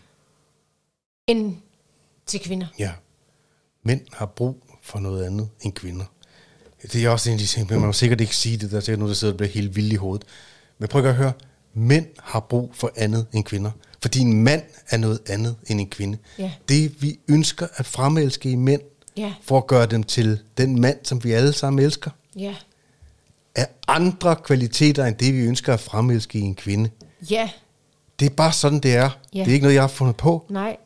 end 1.28 1.56
til 2.26 2.40
kvinder. 2.40 2.68
Ja. 2.80 2.92
Mænd 3.84 4.02
har 4.14 4.26
brug 4.26 4.64
for 4.82 5.00
noget 5.00 5.26
andet 5.26 5.50
end 5.62 5.74
kvinder. 5.74 6.06
Det 6.94 7.06
er 7.06 7.10
også 7.10 7.30
en 7.30 7.34
af 7.34 7.40
de 7.40 7.46
ting, 7.46 7.68
men 7.70 7.80
man 7.80 7.88
må 7.88 7.94
sikkert 7.94 8.22
ikke 8.22 8.36
sige 8.36 8.58
det. 8.58 8.72
Der 8.72 8.78
er 8.78 8.82
sikkert 8.82 9.00
nogen, 9.00 9.10
der 9.10 9.16
sidder 9.16 9.34
og 9.34 9.38
bliver 9.38 9.50
helt 9.52 9.76
vild 9.76 9.92
i 9.92 9.96
hovedet. 9.96 10.28
Men 10.78 10.90
prøv 10.90 11.06
at 11.06 11.16
høre. 11.16 11.34
Mænd 11.74 12.06
har 12.20 12.40
brug 12.40 12.72
for 12.76 12.92
andet 12.96 13.26
end 13.34 13.44
kvinder. 13.44 13.72
Fordi 14.02 14.20
en 14.20 14.44
mand 14.44 14.64
er 14.90 14.98
noget 14.98 15.20
andet 15.30 15.56
end 15.68 15.80
en 15.82 15.90
kvinde. 15.90 16.18
Ja. 16.40 16.52
Det 16.70 17.02
vi 17.02 17.20
ønsker 17.28 17.68
at 17.76 17.86
fremelske 17.86 18.52
i 18.52 18.56
mænd, 18.56 18.82
Ja. 19.18 19.34
for 19.42 19.58
at 19.58 19.68
gøre 19.68 19.86
dem 19.86 20.04
til 20.04 20.40
den 20.58 20.82
mand, 20.82 20.98
som 21.04 21.24
vi 21.24 21.32
alle 21.32 21.54
sammen 21.54 21.86
elsker, 21.86 22.12
Ja. 22.36 22.56
er 23.56 23.66
andre 23.88 24.36
kvaliteter 24.36 25.06
end 25.06 25.16
det, 25.16 25.34
vi 25.34 25.40
ønsker 25.40 25.74
at 25.74 25.80
fremelske 25.80 26.40
i 26.40 26.42
en 26.42 26.56
kvinde. 26.56 26.90
Ja. 27.30 27.50
Det 28.20 28.26
er 28.26 28.30
bare 28.36 28.52
sådan, 28.52 28.80
det 28.80 28.96
er. 28.96 29.10
Ja. 29.34 29.40
Det 29.40 29.48
er 29.48 29.54
ikke 29.54 29.64
noget, 29.64 29.76
jeg 29.76 29.84
har 29.84 29.88
fundet 29.88 30.16
på. 30.16 30.46
Nej. 30.50 30.78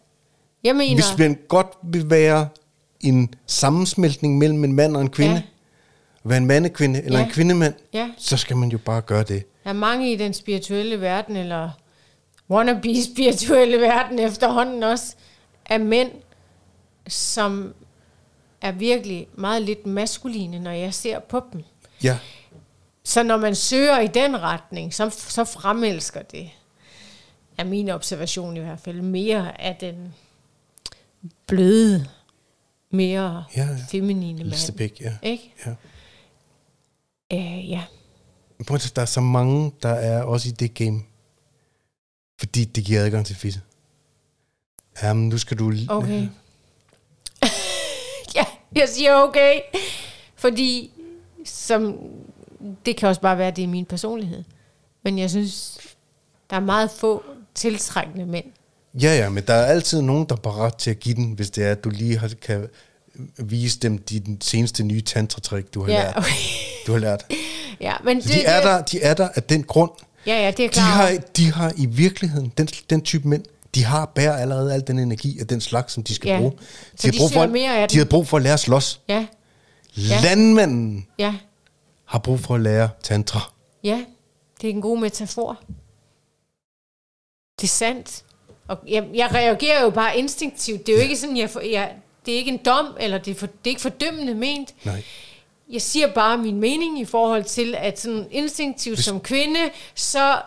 Jeg 0.64 0.76
mener... 0.76 0.96
Hvis 0.96 1.18
man 1.18 1.38
godt 1.48 1.68
vil 1.84 2.10
være 2.10 2.48
en 3.00 3.34
sammensmeltning 3.48 4.38
mellem 4.38 4.64
en 4.64 4.74
mand 4.74 4.96
og 4.96 5.02
en 5.02 5.10
kvinde, 5.10 5.34
Ja. 5.36 5.42
være 6.24 6.38
en 6.38 6.46
mandekvinde 6.46 7.04
eller 7.04 7.20
Ja. 7.20 7.26
en 7.26 7.32
kvindemand, 7.32 7.74
Ja. 7.94 8.10
så 8.18 8.38
skal 8.38 8.58
man 8.58 8.70
jo 8.70 8.78
bare 8.78 9.02
gøre 9.02 9.24
det. 9.24 9.44
Der 9.64 9.70
er 9.70 9.74
mange 9.74 10.14
i 10.14 10.16
den 10.16 10.34
spirituelle 10.34 11.02
verden, 11.02 11.36
eller 11.36 11.70
wannabe 12.50 13.04
spirituelle 13.14 13.82
verden 13.82 14.20
efterhånden 14.20 14.84
også, 14.84 15.16
af 15.66 15.80
mænd, 15.80 16.12
som 17.08 17.74
er 18.62 18.72
virkelig 18.72 19.28
meget 19.36 19.62
lidt 19.62 19.86
maskuline, 19.86 20.60
når 20.60 20.72
jeg 20.72 20.94
ser 20.94 21.20
på 21.20 21.42
dem. 21.54 21.64
Ja, 22.04 22.18
Så 23.04 23.24
når 23.24 23.38
man 23.38 23.56
søger 23.56 24.00
i 24.00 24.08
den 24.08 24.42
retning, 24.42 24.94
så, 24.94 25.10
så 25.10 25.44
fremelsker 25.44 26.22
det, 26.22 26.50
er 27.58 27.64
min 27.64 27.90
observation 27.90 28.58
i 28.58 28.60
hvert 28.60 28.80
fald, 28.80 29.02
mere 29.02 29.62
af 29.62 29.76
den 29.76 30.14
bløde, 31.48 32.08
mere 32.90 33.44
Ja, 33.56 33.62
ja. 33.62 33.78
feminine 33.92 34.38
mand. 34.38 34.50
Listebæk, 34.50 35.02
ja. 35.02 35.18
Ikke? 35.22 35.54
ja. 35.66 35.72
Øh, 37.34 37.70
ja. 37.70 37.84
Prøv 38.68 38.76
at, 38.76 38.92
der 38.96 39.02
er 39.02 39.06
så 39.06 39.22
mange, 39.22 39.72
der 39.84 39.90
er 39.90 40.24
også 40.24 40.50
i 40.50 40.52
det 40.52 40.74
game, 40.74 41.02
fordi 42.40 42.66
det 42.66 42.84
giver 42.86 43.02
adgang 43.06 43.26
til 43.26 43.36
fisse. 43.36 43.62
Jamen, 45.04 45.30
nu 45.30 45.38
skal 45.38 45.60
du... 45.60 45.74
Okay. 45.90 46.28
ja, 48.36 48.46
jeg 48.76 48.90
siger 48.90 49.16
okay. 49.16 49.60
Fordi 50.36 50.92
som, 51.46 51.98
det 52.86 52.98
kan 52.98 53.10
også 53.10 53.22
bare 53.22 53.38
være, 53.38 53.48
at 53.48 53.56
det 53.56 53.64
er 53.64 53.68
min 53.68 53.86
personlighed. 53.86 54.44
Men 55.04 55.20
jeg 55.20 55.30
synes, 55.30 55.78
der 56.50 56.56
er 56.56 56.60
meget 56.60 56.92
få 56.92 57.24
tiltrækkende 57.58 58.26
mænd. 58.26 58.46
Ja, 59.02 59.16
ja, 59.18 59.30
men 59.30 59.44
der 59.48 59.54
er 59.54 59.66
altid 59.66 60.02
nogen, 60.02 60.26
der 60.30 60.36
er 60.36 60.40
parat 60.40 60.76
til 60.76 60.90
at 60.92 61.00
give 61.00 61.16
den, 61.16 61.32
hvis 61.32 61.50
det 61.50 61.66
er, 61.66 61.72
at 61.72 61.84
du 61.84 61.90
lige 61.90 62.18
har, 62.18 62.32
kan 62.42 62.68
vise 63.38 63.80
dem 63.80 63.98
din 63.98 64.38
seneste 64.42 64.84
nye 64.84 65.02
tantratrik, 65.02 65.74
du 65.74 65.84
har 65.84 65.92
Ja, 65.92 66.04
lært. 66.04 66.18
okay. 66.18 66.30
Du 66.88 66.92
har 66.92 67.00
lært. 67.00 67.26
ja, 67.82 67.94
men 68.04 68.22
Så 68.22 68.30
de 68.34 68.44
er, 68.46 68.62
der, 68.62 68.82
de 68.82 69.02
er 69.02 69.14
der 69.14 69.30
af 69.36 69.44
den 69.44 69.64
grund. 69.64 69.92
Ja, 70.26 70.34
ja, 70.46 70.52
det 70.52 70.66
er 70.66 70.70
De 70.70 70.74
klart. 70.74 70.88
har, 70.88 71.18
de 71.38 71.52
har 71.54 71.74
i 71.78 71.86
virkeligheden, 71.86 72.52
den, 72.58 72.68
den 72.90 73.02
type 73.02 73.28
mænd, 73.28 73.44
de 73.76 73.84
har 73.84 74.12
bærer 74.16 74.38
allerede 74.38 74.74
al 74.74 74.84
den 74.88 75.00
energi 75.00 75.40
af 75.40 75.48
den 75.48 75.62
slags, 75.62 75.94
som 75.94 76.04
de 76.04 76.14
skal 76.16 76.30
Ja. 76.30 76.38
bruge. 76.40 76.52
Så 76.96 77.08
har 77.08 77.12
de 77.12 77.18
brug 77.18 77.32
for, 77.32 77.46
mere 77.48 77.78
af 77.78 77.90
de 77.90 77.98
har 77.98 78.06
brug 78.06 78.28
for 78.28 78.38
at 78.38 78.44
lære 78.44 78.54
at 78.54 78.60
slås. 78.60 79.02
Ja, 79.10 79.26
Ja. 79.98 80.20
Landmanden 80.24 81.08
ja, 81.20 81.36
har 82.06 82.20
brug 82.20 82.40
for 82.40 82.56
at 82.56 82.62
lære 82.62 82.90
tantra. 83.04 83.52
ja. 83.84 84.04
Det 84.62 84.70
er 84.70 84.74
en 84.74 84.82
god 84.82 85.00
metafor. 85.00 85.60
Det 87.62 87.64
er 87.64 87.68
sandt. 87.68 88.24
Og 88.68 88.78
jeg, 88.88 89.08
jeg 89.14 89.34
reagerer 89.34 89.84
jo 89.84 89.90
bare 89.90 90.18
instinktivt. 90.18 90.88
Det 90.88 90.94
er 90.94 90.98
jo 90.98 91.04
ikke 91.04 91.16
sådan, 91.18 91.38
jeg, 91.38 91.50
for, 91.50 91.60
jeg 91.60 91.96
det 92.26 92.34
er 92.34 92.38
ikke 92.38 92.52
en 92.52 92.58
dom, 92.66 92.98
eller 93.00 93.18
det 93.18 93.32
er, 93.32 93.36
for, 93.36 93.46
det 93.48 93.56
er 93.66 93.70
ikke 93.70 93.82
fordømmende 93.82 94.34
ment. 94.36 94.86
Nej. 94.86 95.04
Jeg 95.70 95.82
siger 95.82 96.14
bare 96.14 96.38
min 96.38 96.60
mening 96.60 97.00
i 97.00 97.06
forhold 97.06 97.44
til, 97.44 97.76
at 97.78 98.00
sådan 98.00 98.28
instinktivt 98.32 98.96
Hvis- 98.98 99.06
som 99.06 99.20
kvinde, 99.20 99.60
så 99.96 100.42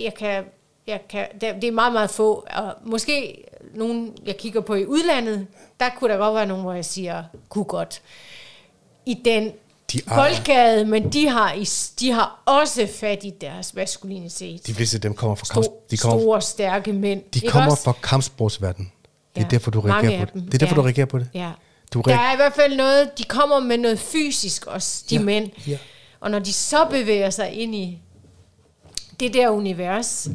jeg 0.00 0.14
kan, 0.14 0.44
jeg 0.86 1.00
kan, 1.08 1.26
det 1.40 1.54
det 1.54 1.64
er 1.64 1.72
meget, 1.72 1.92
meget 1.92 2.10
få, 2.10 2.46
og 2.56 2.74
måske 2.84 3.44
nogen, 3.74 4.16
jeg 4.26 4.36
kigger 4.36 4.60
på 4.60 4.74
i 4.74 4.86
udlandet, 4.86 5.46
der 5.80 5.90
kunne 5.96 6.12
der 6.12 6.18
godt 6.18 6.34
være 6.34 6.46
nogen, 6.46 6.62
hvor 6.62 6.72
jeg 6.72 6.84
siger, 6.84 7.24
kunne 7.48 7.64
godt. 7.64 8.02
I 9.06 9.14
den 9.14 9.52
De 9.92 10.00
boldgade, 10.14 10.84
men 10.84 11.12
de 11.12 11.28
har, 11.28 11.56
de 12.00 12.10
har 12.12 12.42
også 12.46 12.88
fat 13.00 13.24
i 13.24 13.32
deres 13.40 13.74
maskulinitet. 13.74 14.66
De 14.66 14.74
fleste 14.74 14.96
af 14.96 15.00
dem 15.00 15.14
kommer 15.14 15.34
fra, 15.34 15.46
kamp, 15.54 15.66
de 15.90 15.96
kommer, 15.96 16.18
store, 16.20 16.42
stærke 16.42 16.92
mænd. 16.92 17.22
de 17.34 17.38
ikke 17.38 17.48
kommer 17.48 17.70
også? 17.70 17.82
fra 17.84 17.92
kampsportsverdenen. 18.02 18.92
Det 19.36 19.44
er 19.44 19.48
derfor, 19.48 19.70
du 19.70 19.80
reagerer 19.80 20.24
på 20.26 20.30
det. 20.34 20.44
Det 20.46 20.54
er 20.54 20.58
derfor, 20.58 20.74
ja. 20.76 20.80
du 20.80 20.84
reagerer 20.86 21.06
på 21.06 21.18
det. 21.18 21.28
Ja. 21.34 21.50
Du 21.94 22.00
Der 22.00 22.08
reagerer- 22.10 22.28
er 22.28 22.32
i 22.32 22.36
hvert 22.36 22.52
fald 22.54 22.76
noget, 22.76 23.18
de 23.18 23.24
kommer 23.24 23.60
med 23.60 23.78
noget 23.78 23.98
fysisk 23.98 24.66
også, 24.66 25.04
de 25.10 25.14
Ja, 25.16 25.22
mænd. 25.22 25.50
ja. 25.66 25.78
Og 26.20 26.30
når 26.30 26.38
de 26.38 26.52
så 26.52 26.86
bevæger 26.90 27.30
sig 27.30 27.52
ind 27.52 27.74
i 27.74 27.98
det 29.20 29.34
der 29.34 29.48
univers, 29.48 30.28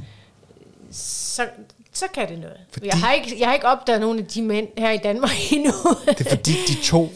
så, 0.92 1.48
så 1.94 2.06
kan 2.14 2.30
det 2.30 2.40
noget. 2.40 2.58
Fordi... 2.72 2.86
Jeg, 2.88 2.98
har 3.00 3.14
ikke, 3.14 3.36
jeg 3.40 3.48
har 3.48 3.54
ikke 3.54 3.68
opdaget 3.68 4.02
nogen 4.02 4.20
af 4.20 4.26
de 4.26 4.42
mænd 4.42 4.68
her 4.78 4.92
i 4.92 4.98
Danmark 4.98 5.32
endnu. 5.54 5.72
Det 6.08 6.28
er 6.28 6.30
fordi, 6.30 6.52
de 6.68 6.76
to, 6.84 7.12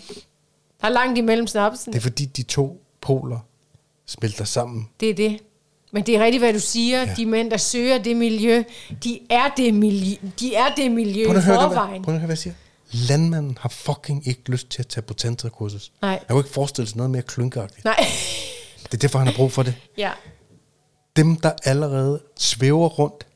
Er 0.85 0.89
langt 0.89 1.17
imellem 1.17 1.47
snapsen. 1.47 1.93
det 1.93 1.99
er 1.99 2.01
fordi, 2.03 2.25
de 2.25 2.43
to 2.43 2.81
poler 3.01 3.39
smelter 4.05 4.45
sammen. 4.45 4.89
Det 4.99 5.09
er 5.09 5.13
det. 5.13 5.39
Men 5.91 6.05
det 6.05 6.15
er 6.15 6.23
rigtigt, 6.23 6.41
hvad 6.43 6.53
du 6.53 6.59
siger. 6.59 6.99
Ja. 7.03 7.13
De 7.17 7.25
mænd, 7.25 7.51
der 7.51 7.57
søger 7.57 7.97
det 7.97 8.17
miljø, 8.17 8.63
de 9.03 9.19
er 9.29 9.47
det 9.57 9.73
miljø, 9.73 10.15
de 10.39 10.55
er 10.55 10.75
det 10.77 10.91
miljø 10.91 11.25
Prøv 11.27 11.35
at 11.35 11.43
høre, 11.43 11.55
forvejen. 11.69 12.03
prøv 12.03 12.13
at 12.13 12.19
høre, 12.19 12.25
hvad 12.27 12.33
jeg 12.33 12.37
siger. 12.37 12.53
Landmanden 12.91 13.57
har 13.61 13.69
fucking 13.69 14.27
ikke 14.27 14.41
lyst 14.51 14.69
til 14.69 14.81
at 14.81 14.87
tage 14.87 15.01
på 15.01 15.13
tantrakursus. 15.13 15.91
Nej. 16.01 16.11
Jeg 16.11 16.21
kunne 16.29 16.39
ikke 16.39 16.49
forestille 16.49 16.87
sig 16.87 16.97
noget 16.97 17.11
mere 17.11 17.21
klynkeagtigt. 17.21 17.85
Nej. 17.85 18.05
Det 18.83 18.93
er 18.93 18.97
derfor, 18.97 19.19
han 19.19 19.27
har 19.27 19.33
brug 19.35 19.51
for 19.51 19.63
det. 19.63 19.73
ja. 19.97 20.11
Dem, 21.15 21.35
der 21.35 21.51
allerede 21.63 22.21
svæver 22.37 22.87
rundt 22.87 23.27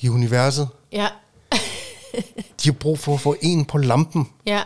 i 0.00 0.08
universet, 0.08 0.68
Ja. 0.92 1.08
de 2.62 2.68
har 2.68 2.72
brug 2.72 2.98
for 2.98 3.14
at 3.14 3.20
få 3.20 3.36
en 3.42 3.64
på 3.64 3.78
lampen. 3.78 4.28
Ja. 4.46 4.62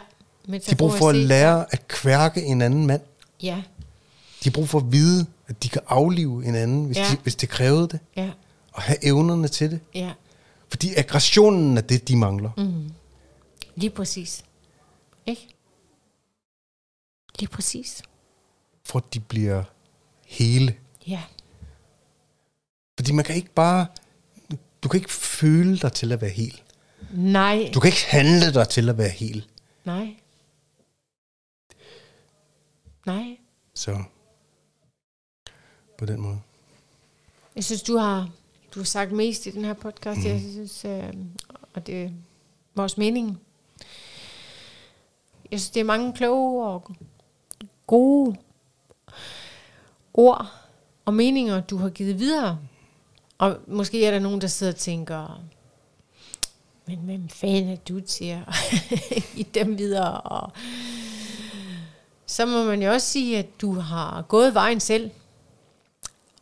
De 0.49 0.61
har 0.67 0.75
brug 0.77 0.93
for 0.93 1.09
at 1.09 1.15
lære 1.15 1.67
at 1.73 1.89
kværke 1.89 2.43
en 2.43 2.63
anden 2.63 2.87
mand. 2.87 3.03
Ja. 3.43 3.55
De 4.45 4.45
har 4.45 4.51
brug 4.51 4.69
for 4.69 4.79
at 4.79 4.93
vide, 4.93 5.27
at 5.49 5.63
de 5.63 5.69
kan 5.69 5.83
aflive 5.89 6.45
en 6.45 6.55
anden, 6.55 6.85
hvis, 6.85 6.97
Ja. 6.97 7.07
de, 7.13 7.17
hvis 7.23 7.35
det 7.37 7.49
krævede 7.49 7.89
det. 7.89 8.01
Ja. 8.17 8.31
Og 8.73 8.83
have 8.83 9.05
evnerne 9.05 9.49
til 9.49 9.71
det. 9.71 9.81
Ja. 9.95 10.13
Fordi 10.69 10.95
aggressionen 10.97 11.77
er 11.77 11.81
det, 11.81 12.09
de 12.09 12.17
mangler. 12.17 12.51
Mm. 12.57 12.93
Lige 13.77 13.91
præcis. 13.91 14.45
Ikke? 15.27 15.49
Lige 17.39 17.49
præcis. 17.49 18.03
For 18.85 18.99
at 18.99 19.15
de 19.15 19.21
bliver 19.21 19.63
hele. 20.27 20.75
Ja. 21.07 21.21
Fordi 22.99 23.13
man 23.13 23.25
kan 23.25 23.35
ikke 23.37 23.51
bare... 23.55 23.87
Du 24.83 24.89
kan 24.89 25.01
ikke 25.01 25.13
føle 25.13 25.79
dig 25.79 25.93
til 25.93 26.13
at 26.13 26.21
være 26.21 26.31
hel. 26.31 26.61
Nej. 27.13 27.71
Du 27.75 27.81
kan 27.81 27.89
ikke 27.89 28.05
handle 28.09 28.55
dig 28.55 28.69
til 28.69 28.89
at 28.89 28.99
være 28.99 29.09
hel. 29.09 29.45
Nej. 29.85 30.17
Nej. 33.09 33.39
Så 33.75 34.03
på 35.99 36.07
den 36.07 36.21
måde. 36.21 36.41
Jeg 37.57 37.65
synes, 37.65 37.83
du 37.83 37.97
har, 37.97 38.29
du 38.75 38.81
har 38.81 38.85
sagt 38.85 39.13
mest 39.13 39.47
i 39.47 39.51
den 39.51 39.65
her 39.65 39.75
podcast. 39.75 40.19
Mm. 40.19 40.27
Jeg 40.27 40.41
synes, 40.41 40.85
øh, 40.85 41.15
og 41.75 41.87
det 41.87 42.05
er 42.05 42.11
vores 42.75 42.99
mening. 42.99 43.41
Jeg 45.51 45.61
synes, 45.61 45.71
det 45.71 45.81
er 45.81 45.85
mange 45.85 46.13
kloge 46.13 46.67
og 46.67 46.91
gode 47.87 48.37
ord 50.15 50.47
og 51.05 51.15
meninger, 51.15 51.61
du 51.61 51.77
har 51.77 51.89
givet 51.89 52.19
videre. 52.19 52.59
Og 53.39 53.59
måske 53.67 54.07
er 54.07 54.11
der 54.11 54.19
nogen, 54.19 54.41
der 54.41 54.47
sidder 54.47 54.73
og 54.73 54.79
tænker, 54.79 55.43
men 56.87 56.99
hvem 56.99 57.29
fanden 57.29 57.69
er 57.69 57.77
du 57.77 58.01
til 58.01 58.25
at 58.25 58.43
give 59.35 59.47
dem 59.55 59.79
videre? 59.79 60.21
Og 60.21 60.53
så 62.29 62.47
må 62.47 62.65
man 62.65 62.83
jo 62.83 62.93
også 62.93 63.07
sige, 63.07 63.39
at 63.39 63.61
du 63.61 63.75
har 63.75 64.23
gået 64.23 64.55
vejen 64.55 64.81
selv. 64.81 65.11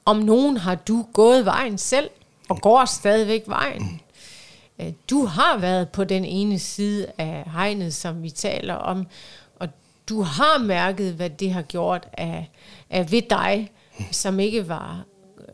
Om 0.05 0.17
nogen 0.17 0.57
har 0.57 0.75
du 0.75 1.07
gået 1.13 1.45
vejen 1.45 1.79
selv, 1.79 2.11
og 2.49 2.61
går 2.61 2.85
stadigvæk 2.85 3.43
vejen. 3.47 4.01
Øh, 4.79 4.93
du 5.11 5.25
har 5.25 5.59
været 5.59 5.89
på 5.89 6.05
den 6.05 6.25
ene 6.25 6.59
side 6.59 7.07
af 7.19 7.45
hegnet, 7.53 7.95
som 7.95 8.23
vi 8.23 8.31
taler 8.31 8.75
om, 8.75 9.07
og 9.57 9.69
du 10.09 10.23
har 10.23 10.59
mærket, 10.59 11.15
hvad 11.15 11.31
det 11.31 11.53
har 11.53 11.63
gjort 11.63 12.09
af, 12.13 12.51
af 12.91 13.13
ved 13.13 13.23
dig, 13.31 13.73
som 14.11 14.41
ikke 14.41 14.69
var 14.69 15.05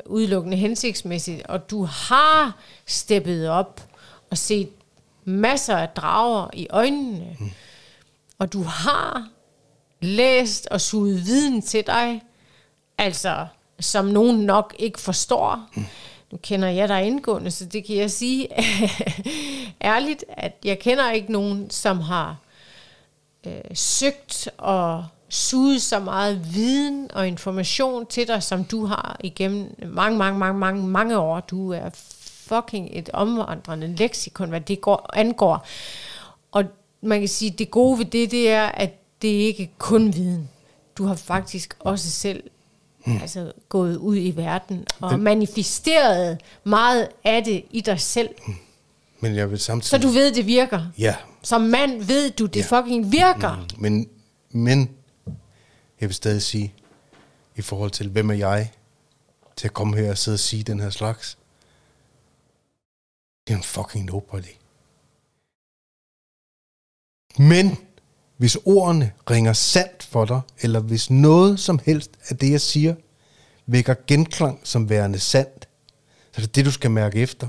udelukkende 0.06 0.56
hensigtsmæssigt, 0.56 1.46
og 1.46 1.70
du 1.70 1.84
har 1.84 2.56
steppet 2.86 3.48
op 3.48 3.88
og 4.30 4.38
set 4.38 4.70
masser 5.24 5.76
af 5.76 5.88
drager 5.88 6.50
i 6.52 6.66
øjnene, 6.70 7.36
og 8.38 8.52
du 8.52 8.62
har 8.62 9.28
læst 10.02 10.68
og 10.70 10.80
suget 10.80 11.26
viden 11.26 11.62
til 11.62 11.86
dig, 11.86 12.22
altså 12.98 13.46
som 13.80 14.04
nogen 14.04 14.36
nok 14.36 14.74
ikke 14.78 15.00
forstår. 15.00 15.60
Mm. 15.74 15.84
Nu 16.30 16.38
kender 16.42 16.68
jeg 16.68 16.88
dig 16.88 17.04
indgående, 17.04 17.50
så 17.50 17.64
det 17.66 17.84
kan 17.84 17.96
jeg 17.96 18.10
sige 18.10 18.48
ærligt, 19.82 20.24
at 20.28 20.56
jeg 20.64 20.78
kender 20.78 21.10
ikke 21.10 21.32
nogen, 21.32 21.70
som 21.70 22.00
har 22.00 22.36
øh, 23.46 23.52
søgt 23.74 24.48
og 24.58 25.04
suget 25.28 25.82
så 25.82 25.98
meget 25.98 26.54
viden 26.54 27.10
og 27.14 27.28
information 27.28 28.06
til 28.06 28.28
dig, 28.28 28.42
som 28.42 28.64
du 28.64 28.86
har 28.86 29.16
igennem 29.24 29.74
mange, 29.86 30.18
mange, 30.18 30.38
mange, 30.38 30.58
mange, 30.58 30.86
mange 30.86 31.18
år. 31.18 31.40
Du 31.40 31.72
er 31.72 31.90
fucking 32.46 32.88
et 32.92 33.10
omvandrende 33.12 33.96
leksikon, 33.96 34.48
hvad 34.48 34.60
det 34.60 34.80
går, 34.80 35.10
angår. 35.12 35.66
Og 36.52 36.64
man 37.00 37.18
kan 37.18 37.28
sige, 37.28 37.50
det 37.50 37.70
gode 37.70 37.98
ved 37.98 38.04
det, 38.04 38.30
det 38.30 38.50
er, 38.50 38.64
at 38.66 39.01
det 39.22 39.28
ikke 39.28 39.70
kun 39.78 40.14
viden. 40.14 40.48
Du 40.98 41.04
har 41.04 41.14
faktisk 41.14 41.76
også 41.78 42.10
selv 42.10 42.50
hmm. 43.06 43.18
altså, 43.20 43.52
gået 43.68 43.96
ud 43.96 44.16
i 44.16 44.36
verden 44.36 44.86
og 45.00 45.12
Men, 45.12 45.22
manifesteret 45.22 46.40
meget 46.64 47.08
af 47.24 47.44
det 47.44 47.64
i 47.70 47.80
dig 47.80 48.00
selv. 48.00 48.28
Hmm. 48.46 48.56
Men 49.20 49.34
jeg 49.34 49.50
vil 49.50 49.58
samtidig... 49.58 50.02
Så 50.02 50.08
du 50.08 50.12
ved, 50.12 50.34
det 50.34 50.46
virker. 50.46 50.86
Ja. 50.98 51.16
Som 51.42 51.60
mand 51.60 52.02
ved 52.02 52.30
du, 52.30 52.46
det 52.46 52.72
ja. 52.72 52.78
fucking 52.78 53.12
virker. 53.12 53.54
Hmm. 53.54 53.82
Men, 53.82 54.08
men 54.50 54.90
jeg 56.00 56.08
vil 56.08 56.14
stadig 56.14 56.42
sige, 56.42 56.74
i 57.56 57.62
forhold 57.62 57.90
til, 57.90 58.08
hvem 58.08 58.30
er 58.30 58.34
jeg 58.34 58.70
til 59.56 59.68
at 59.68 59.74
komme 59.74 59.96
her 59.96 60.10
og 60.10 60.18
sidde 60.18 60.34
og 60.34 60.40
sige 60.40 60.62
den 60.62 60.80
her 60.80 60.90
slags, 60.90 61.38
det 63.46 63.52
er 63.52 63.56
en 63.56 63.62
fucking 63.62 64.04
nobody. 64.04 64.54
Men 67.38 67.78
hvis 68.42 68.56
ordene 68.64 69.12
ringer 69.30 69.52
sandt 69.52 70.02
for 70.02 70.24
dig, 70.24 70.40
eller 70.62 70.80
hvis 70.80 71.10
noget 71.10 71.60
som 71.60 71.80
helst 71.84 72.10
af 72.28 72.36
det, 72.36 72.50
jeg 72.50 72.60
siger, 72.60 72.94
vækker 73.66 73.94
genklang 74.06 74.60
som 74.62 74.90
værende 74.90 75.18
sandt, 75.18 75.68
så 76.32 76.40
er 76.40 76.40
det 76.40 76.54
det, 76.54 76.64
du 76.64 76.70
skal 76.70 76.90
mærke 76.90 77.18
efter. 77.20 77.48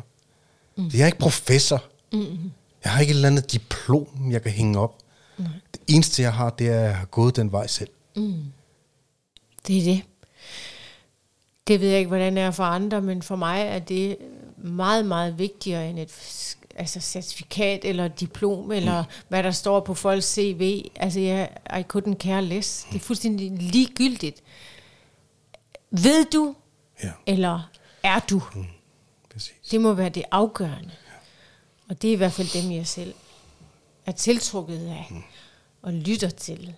Mm. 0.76 0.90
Jeg 0.94 1.02
er 1.02 1.06
ikke 1.06 1.18
professor. 1.18 1.84
Mm. 2.12 2.52
Jeg 2.84 2.92
har 2.92 3.02
ikke 3.02 3.12
et 3.12 3.16
eller 3.16 3.28
andet 3.28 3.52
diplom, 3.52 4.32
jeg 4.32 4.42
kan 4.42 4.52
hænge 4.52 4.80
op. 4.80 4.98
Nej. 5.38 5.48
Det 5.72 5.82
eneste, 5.88 6.22
jeg 6.22 6.34
har, 6.34 6.50
det 6.50 6.68
er, 6.68 6.80
at 6.80 6.84
jeg 6.84 6.98
har 6.98 7.06
gået 7.06 7.36
den 7.36 7.52
vej 7.52 7.68
selv. 7.68 7.90
Mm. 8.16 8.44
Det 9.68 9.78
er 9.78 9.84
det. 9.84 10.02
Det 11.68 11.80
ved 11.80 11.88
jeg 11.88 11.98
ikke, 11.98 12.08
hvordan 12.08 12.36
det 12.36 12.44
er 12.44 12.52
for 12.52 12.64
andre, 12.64 13.02
men 13.02 13.22
for 13.22 13.36
mig 13.36 13.62
er 13.62 13.80
det 13.80 14.18
meget, 14.58 15.06
meget 15.06 15.40
vigtigere 15.40 15.90
end 15.90 16.00
et 16.00 16.12
altså 16.76 17.00
certifikat 17.00 17.86
eller 17.86 18.08
diplom, 18.08 18.72
eller 18.72 19.02
mm. 19.02 19.10
hvad 19.28 19.44
der 19.44 19.52
står 19.52 19.80
på 19.80 19.94
folks 19.94 20.34
CV. 20.34 20.90
Altså, 20.96 21.20
jeg, 21.20 21.50
I 21.80 21.84
couldn't 21.94 22.16
care 22.16 22.42
less. 22.42 22.88
Det 22.92 22.96
er 22.96 23.00
fuldstændig 23.00 23.52
ligegyldigt. 23.52 24.44
Ved 25.92 26.26
du, 26.26 26.56
ja. 27.04 27.12
eller 27.26 27.70
er 28.04 28.20
du? 28.20 28.42
Mm. 28.56 28.66
Præcis. 29.34 29.54
Det 29.72 29.82
må 29.82 29.94
være 29.94 30.10
det 30.10 30.24
afgørende. 30.32 30.92
Ja. 31.08 31.14
Og 31.90 32.02
det 32.02 32.08
er 32.08 32.14
i 32.14 32.18
hvert 32.18 32.32
fald 32.32 32.62
dem, 32.62 32.72
jeg 32.72 32.88
selv 32.88 33.14
er 34.06 34.12
tiltrukket 34.12 34.88
af, 34.88 35.08
mm. 35.10 35.24
og 35.82 35.94
lytter 35.94 36.30
til. 36.30 36.74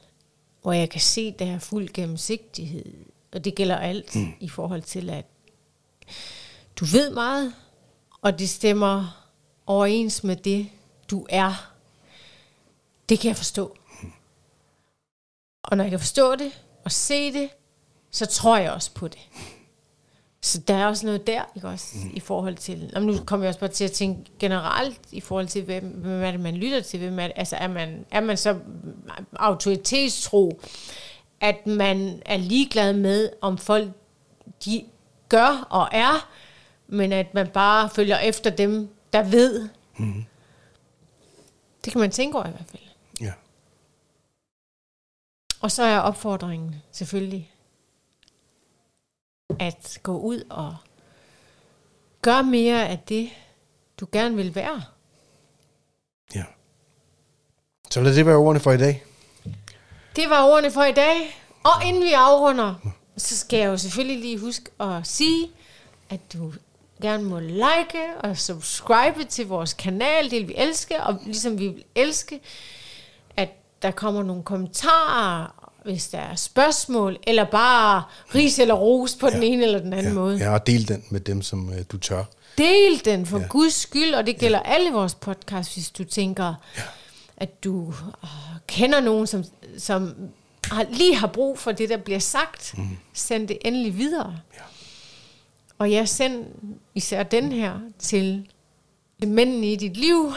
Hvor 0.62 0.74
jeg 0.74 0.89
kan 0.89 1.02
se, 1.02 1.32
der 1.32 1.46
er 1.46 1.60
fuld 1.60 1.89
gennemsigtighed. 1.93 2.93
Og 3.34 3.46
det 3.46 3.56
gælder 3.56 3.78
alt 3.78 4.16
mm. 4.16 4.34
i 4.39 4.50
forhold 4.50 4.82
til, 4.82 5.10
at 5.10 5.26
du 6.76 6.86
ved 6.86 7.14
meget, 7.14 7.54
og 8.22 8.39
det 8.39 8.50
stemmer 8.50 9.24
overens 9.68 10.24
med 10.24 10.36
det, 10.36 10.70
du 11.11 11.26
er. 11.30 11.72
Det 13.09 13.20
kan 13.20 13.28
jeg 13.28 13.38
forstå. 13.38 13.78
Og 15.63 15.78
når 15.78 15.84
jeg 15.84 15.91
kan 15.91 15.99
forstå 15.99 16.36
det 16.36 16.51
og 16.84 16.91
se 16.91 17.34
det, 17.34 17.49
så 18.11 18.26
tror 18.26 18.57
jeg 18.57 18.72
også 18.72 18.91
på 18.93 19.07
det. 19.07 19.20
Så 20.41 20.61
der 20.68 20.76
er 20.76 20.88
også 20.88 21.05
noget 21.05 21.28
der, 21.28 21.41
ikke 21.55 21.68
også, 21.68 21.97
mm. 21.97 22.11
i 22.13 22.20
forhold 22.20 22.55
til... 22.55 22.91
Jamen, 22.93 23.09
nu 23.09 23.24
kommer 23.26 23.45
jeg 23.45 23.49
også 23.49 23.59
bare 23.59 23.70
til 23.70 23.84
at 23.84 23.91
tænke 23.91 24.32
generelt 24.39 24.99
i 25.11 25.22
forhold 25.22 25.47
til, 25.47 25.63
hvem, 25.63 25.84
hvem 25.84 26.24
er 26.24 26.32
det, 26.32 26.39
man 26.39 26.55
lytter 26.55 26.82
til? 26.82 26.99
Hvem 26.99 27.20
er, 27.20 27.24
det, 27.24 27.34
altså, 27.36 27.55
er 27.55 27.68
man, 27.68 28.05
er 28.11 28.20
man 28.20 28.38
så 28.38 28.59
autoritetstro, 29.36 30.61
at 31.41 31.68
man 31.68 32.22
er 32.26 32.38
ligeglad 32.38 32.93
med, 32.93 33.30
om 33.41 33.57
folk 33.57 33.89
de 34.66 34.84
gør 35.30 35.68
og 35.70 35.89
er, 35.91 36.30
men 36.88 37.11
at 37.11 37.34
man 37.34 37.47
bare 37.47 37.89
følger 37.89 38.18
efter 38.18 38.49
dem, 38.49 38.95
der 39.16 39.24
ved. 39.24 39.70
Mm. 39.97 40.26
Det 41.86 41.91
kan 41.93 42.01
man 42.01 42.11
tænke 42.11 42.38
over 42.38 42.47
i 42.47 42.51
hvert 42.51 42.70
fald. 42.70 42.84
Ja. 43.22 43.34
Og 45.61 45.72
så 45.72 45.84
er 45.84 45.99
opfordringen 45.99 46.76
selvfølgelig 46.91 47.51
at 49.59 49.99
gå 50.03 50.20
ud 50.20 50.43
og 50.49 50.76
gøre 52.22 52.43
mere 52.43 52.88
af 52.88 52.99
det, 52.99 53.30
du 53.99 54.07
gerne 54.11 54.36
vil 54.36 54.55
være. 54.55 54.84
Ja. 56.36 56.43
Så 57.91 58.01
lad 58.01 58.16
det 58.16 58.26
være 58.26 58.36
ordene 58.36 58.59
for 58.59 58.72
i 58.72 58.78
dag. 58.78 59.03
Det 60.16 60.30
var 60.30 60.43
ordene 60.43 60.72
for 60.72 60.84
i 60.84 60.93
dag. 60.93 61.41
Og 61.63 61.86
inden 61.86 62.03
vi 62.03 62.11
afrunder, 62.11 62.76
så 63.18 63.38
skal 63.38 63.59
jeg 63.59 63.68
jo 63.68 63.78
selvfølgelig 63.78 64.20
lige 64.20 64.39
huske 64.39 64.72
at 64.80 65.07
sige, 65.07 65.51
at 66.09 66.34
du 66.34 66.53
gerne 67.02 67.24
må 67.24 67.39
like 67.39 68.00
og 68.20 68.38
subscribe 68.38 69.24
til 69.30 69.48
vores 69.48 69.74
kanal. 69.74 70.24
Det 70.24 70.32
vil 70.32 70.48
vi 70.48 70.54
elske, 70.58 71.04
og 71.04 71.20
ligesom 71.26 71.60
vi 71.60 71.68
vil 71.68 71.84
elske, 71.96 72.39
at 73.38 73.50
der 73.82 73.91
kommer 73.91 74.24
nogle 74.24 74.43
kommentarer, 74.43 75.72
hvis 75.86 76.08
der 76.08 76.18
er 76.18 76.36
spørgsmål, 76.36 77.18
eller 77.28 77.43
bare 77.43 78.04
ris 78.36 78.60
eller 78.60 78.74
ros 78.74 79.16
på 79.16 79.28
ja. 79.28 79.36
den 79.36 79.43
ene 79.43 79.64
eller 79.64 79.80
den 79.80 79.93
anden 79.93 80.08
ja. 80.08 80.14
måde. 80.14 80.38
Ja, 80.38 80.54
og 80.54 80.68
del 80.68 80.88
den 80.88 81.04
med 81.10 81.20
dem, 81.20 81.41
som 81.41 81.70
uh, 81.70 81.76
du 81.91 81.98
tør. 81.98 82.24
Del 82.58 83.06
den 83.06 83.26
for 83.26 83.39
ja. 83.39 83.46
guds 83.50 83.74
skyld, 83.74 84.14
og 84.14 84.26
det 84.26 84.38
gælder 84.38 84.62
ja. 84.66 84.74
alle 84.74 84.91
vores 84.91 85.14
podcasts, 85.16 85.74
hvis 85.74 85.89
du 85.89 86.04
tænker, 86.04 86.54
ja. 86.78 86.82
at 87.38 87.64
du 87.64 87.78
uh, 88.24 88.30
kender 88.68 89.02
nogen, 89.02 89.28
som, 89.28 89.43
som 89.78 90.16
har, 90.64 90.86
lige 90.89 91.16
har 91.16 91.28
brug 91.28 91.60
for 91.60 91.72
det, 91.72 91.89
der 91.89 91.98
bliver 91.98 92.20
sagt. 92.20 92.74
Mm. 92.78 92.98
Send 93.14 93.48
det 93.48 93.58
endelig 93.66 93.98
videre. 93.98 94.36
Ja. 94.56 94.62
Og 95.78 95.91
jeg 95.91 96.09
send 96.09 96.45
især 96.95 97.23
den 97.23 97.51
her 97.51 97.80
til 97.99 98.51
mændene 99.28 99.71
i 99.71 99.76
dit 99.76 99.97
liv, 99.97 100.34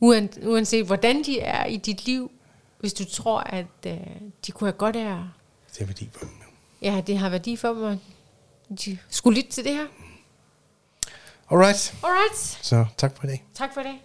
uanset 0.00 0.86
hvordan 0.86 1.22
de 1.24 1.40
er 1.40 1.64
i 1.64 1.76
dit 1.76 2.06
liv, 2.06 2.30
hvis 2.80 2.92
du 2.92 3.04
tror, 3.04 3.40
at 3.40 3.66
uh, 3.86 3.92
de 4.46 4.52
kunne 4.52 4.68
have 4.68 4.78
godt 4.78 4.96
af 4.96 5.24
Det 5.72 5.80
er 5.80 5.86
værdi 5.86 6.08
for 6.12 6.20
dem. 6.20 6.30
Ja, 6.82 7.02
det 7.06 7.18
har 7.18 7.28
værdi 7.28 7.56
for 7.56 7.68
dem, 7.68 7.84
at 7.84 7.98
de 8.84 8.98
skulle 9.08 9.40
lytte 9.40 9.50
til 9.50 9.64
det 9.64 9.72
her. 9.74 9.86
Alright. 11.50 11.94
Alright. 12.02 12.38
Så 12.62 12.86
tak 12.96 13.16
for 13.16 13.24
i 13.24 13.26
dag. 13.26 13.44
Tak 13.54 13.74
for 13.74 13.80
i 13.80 13.84
dag. 13.84 14.02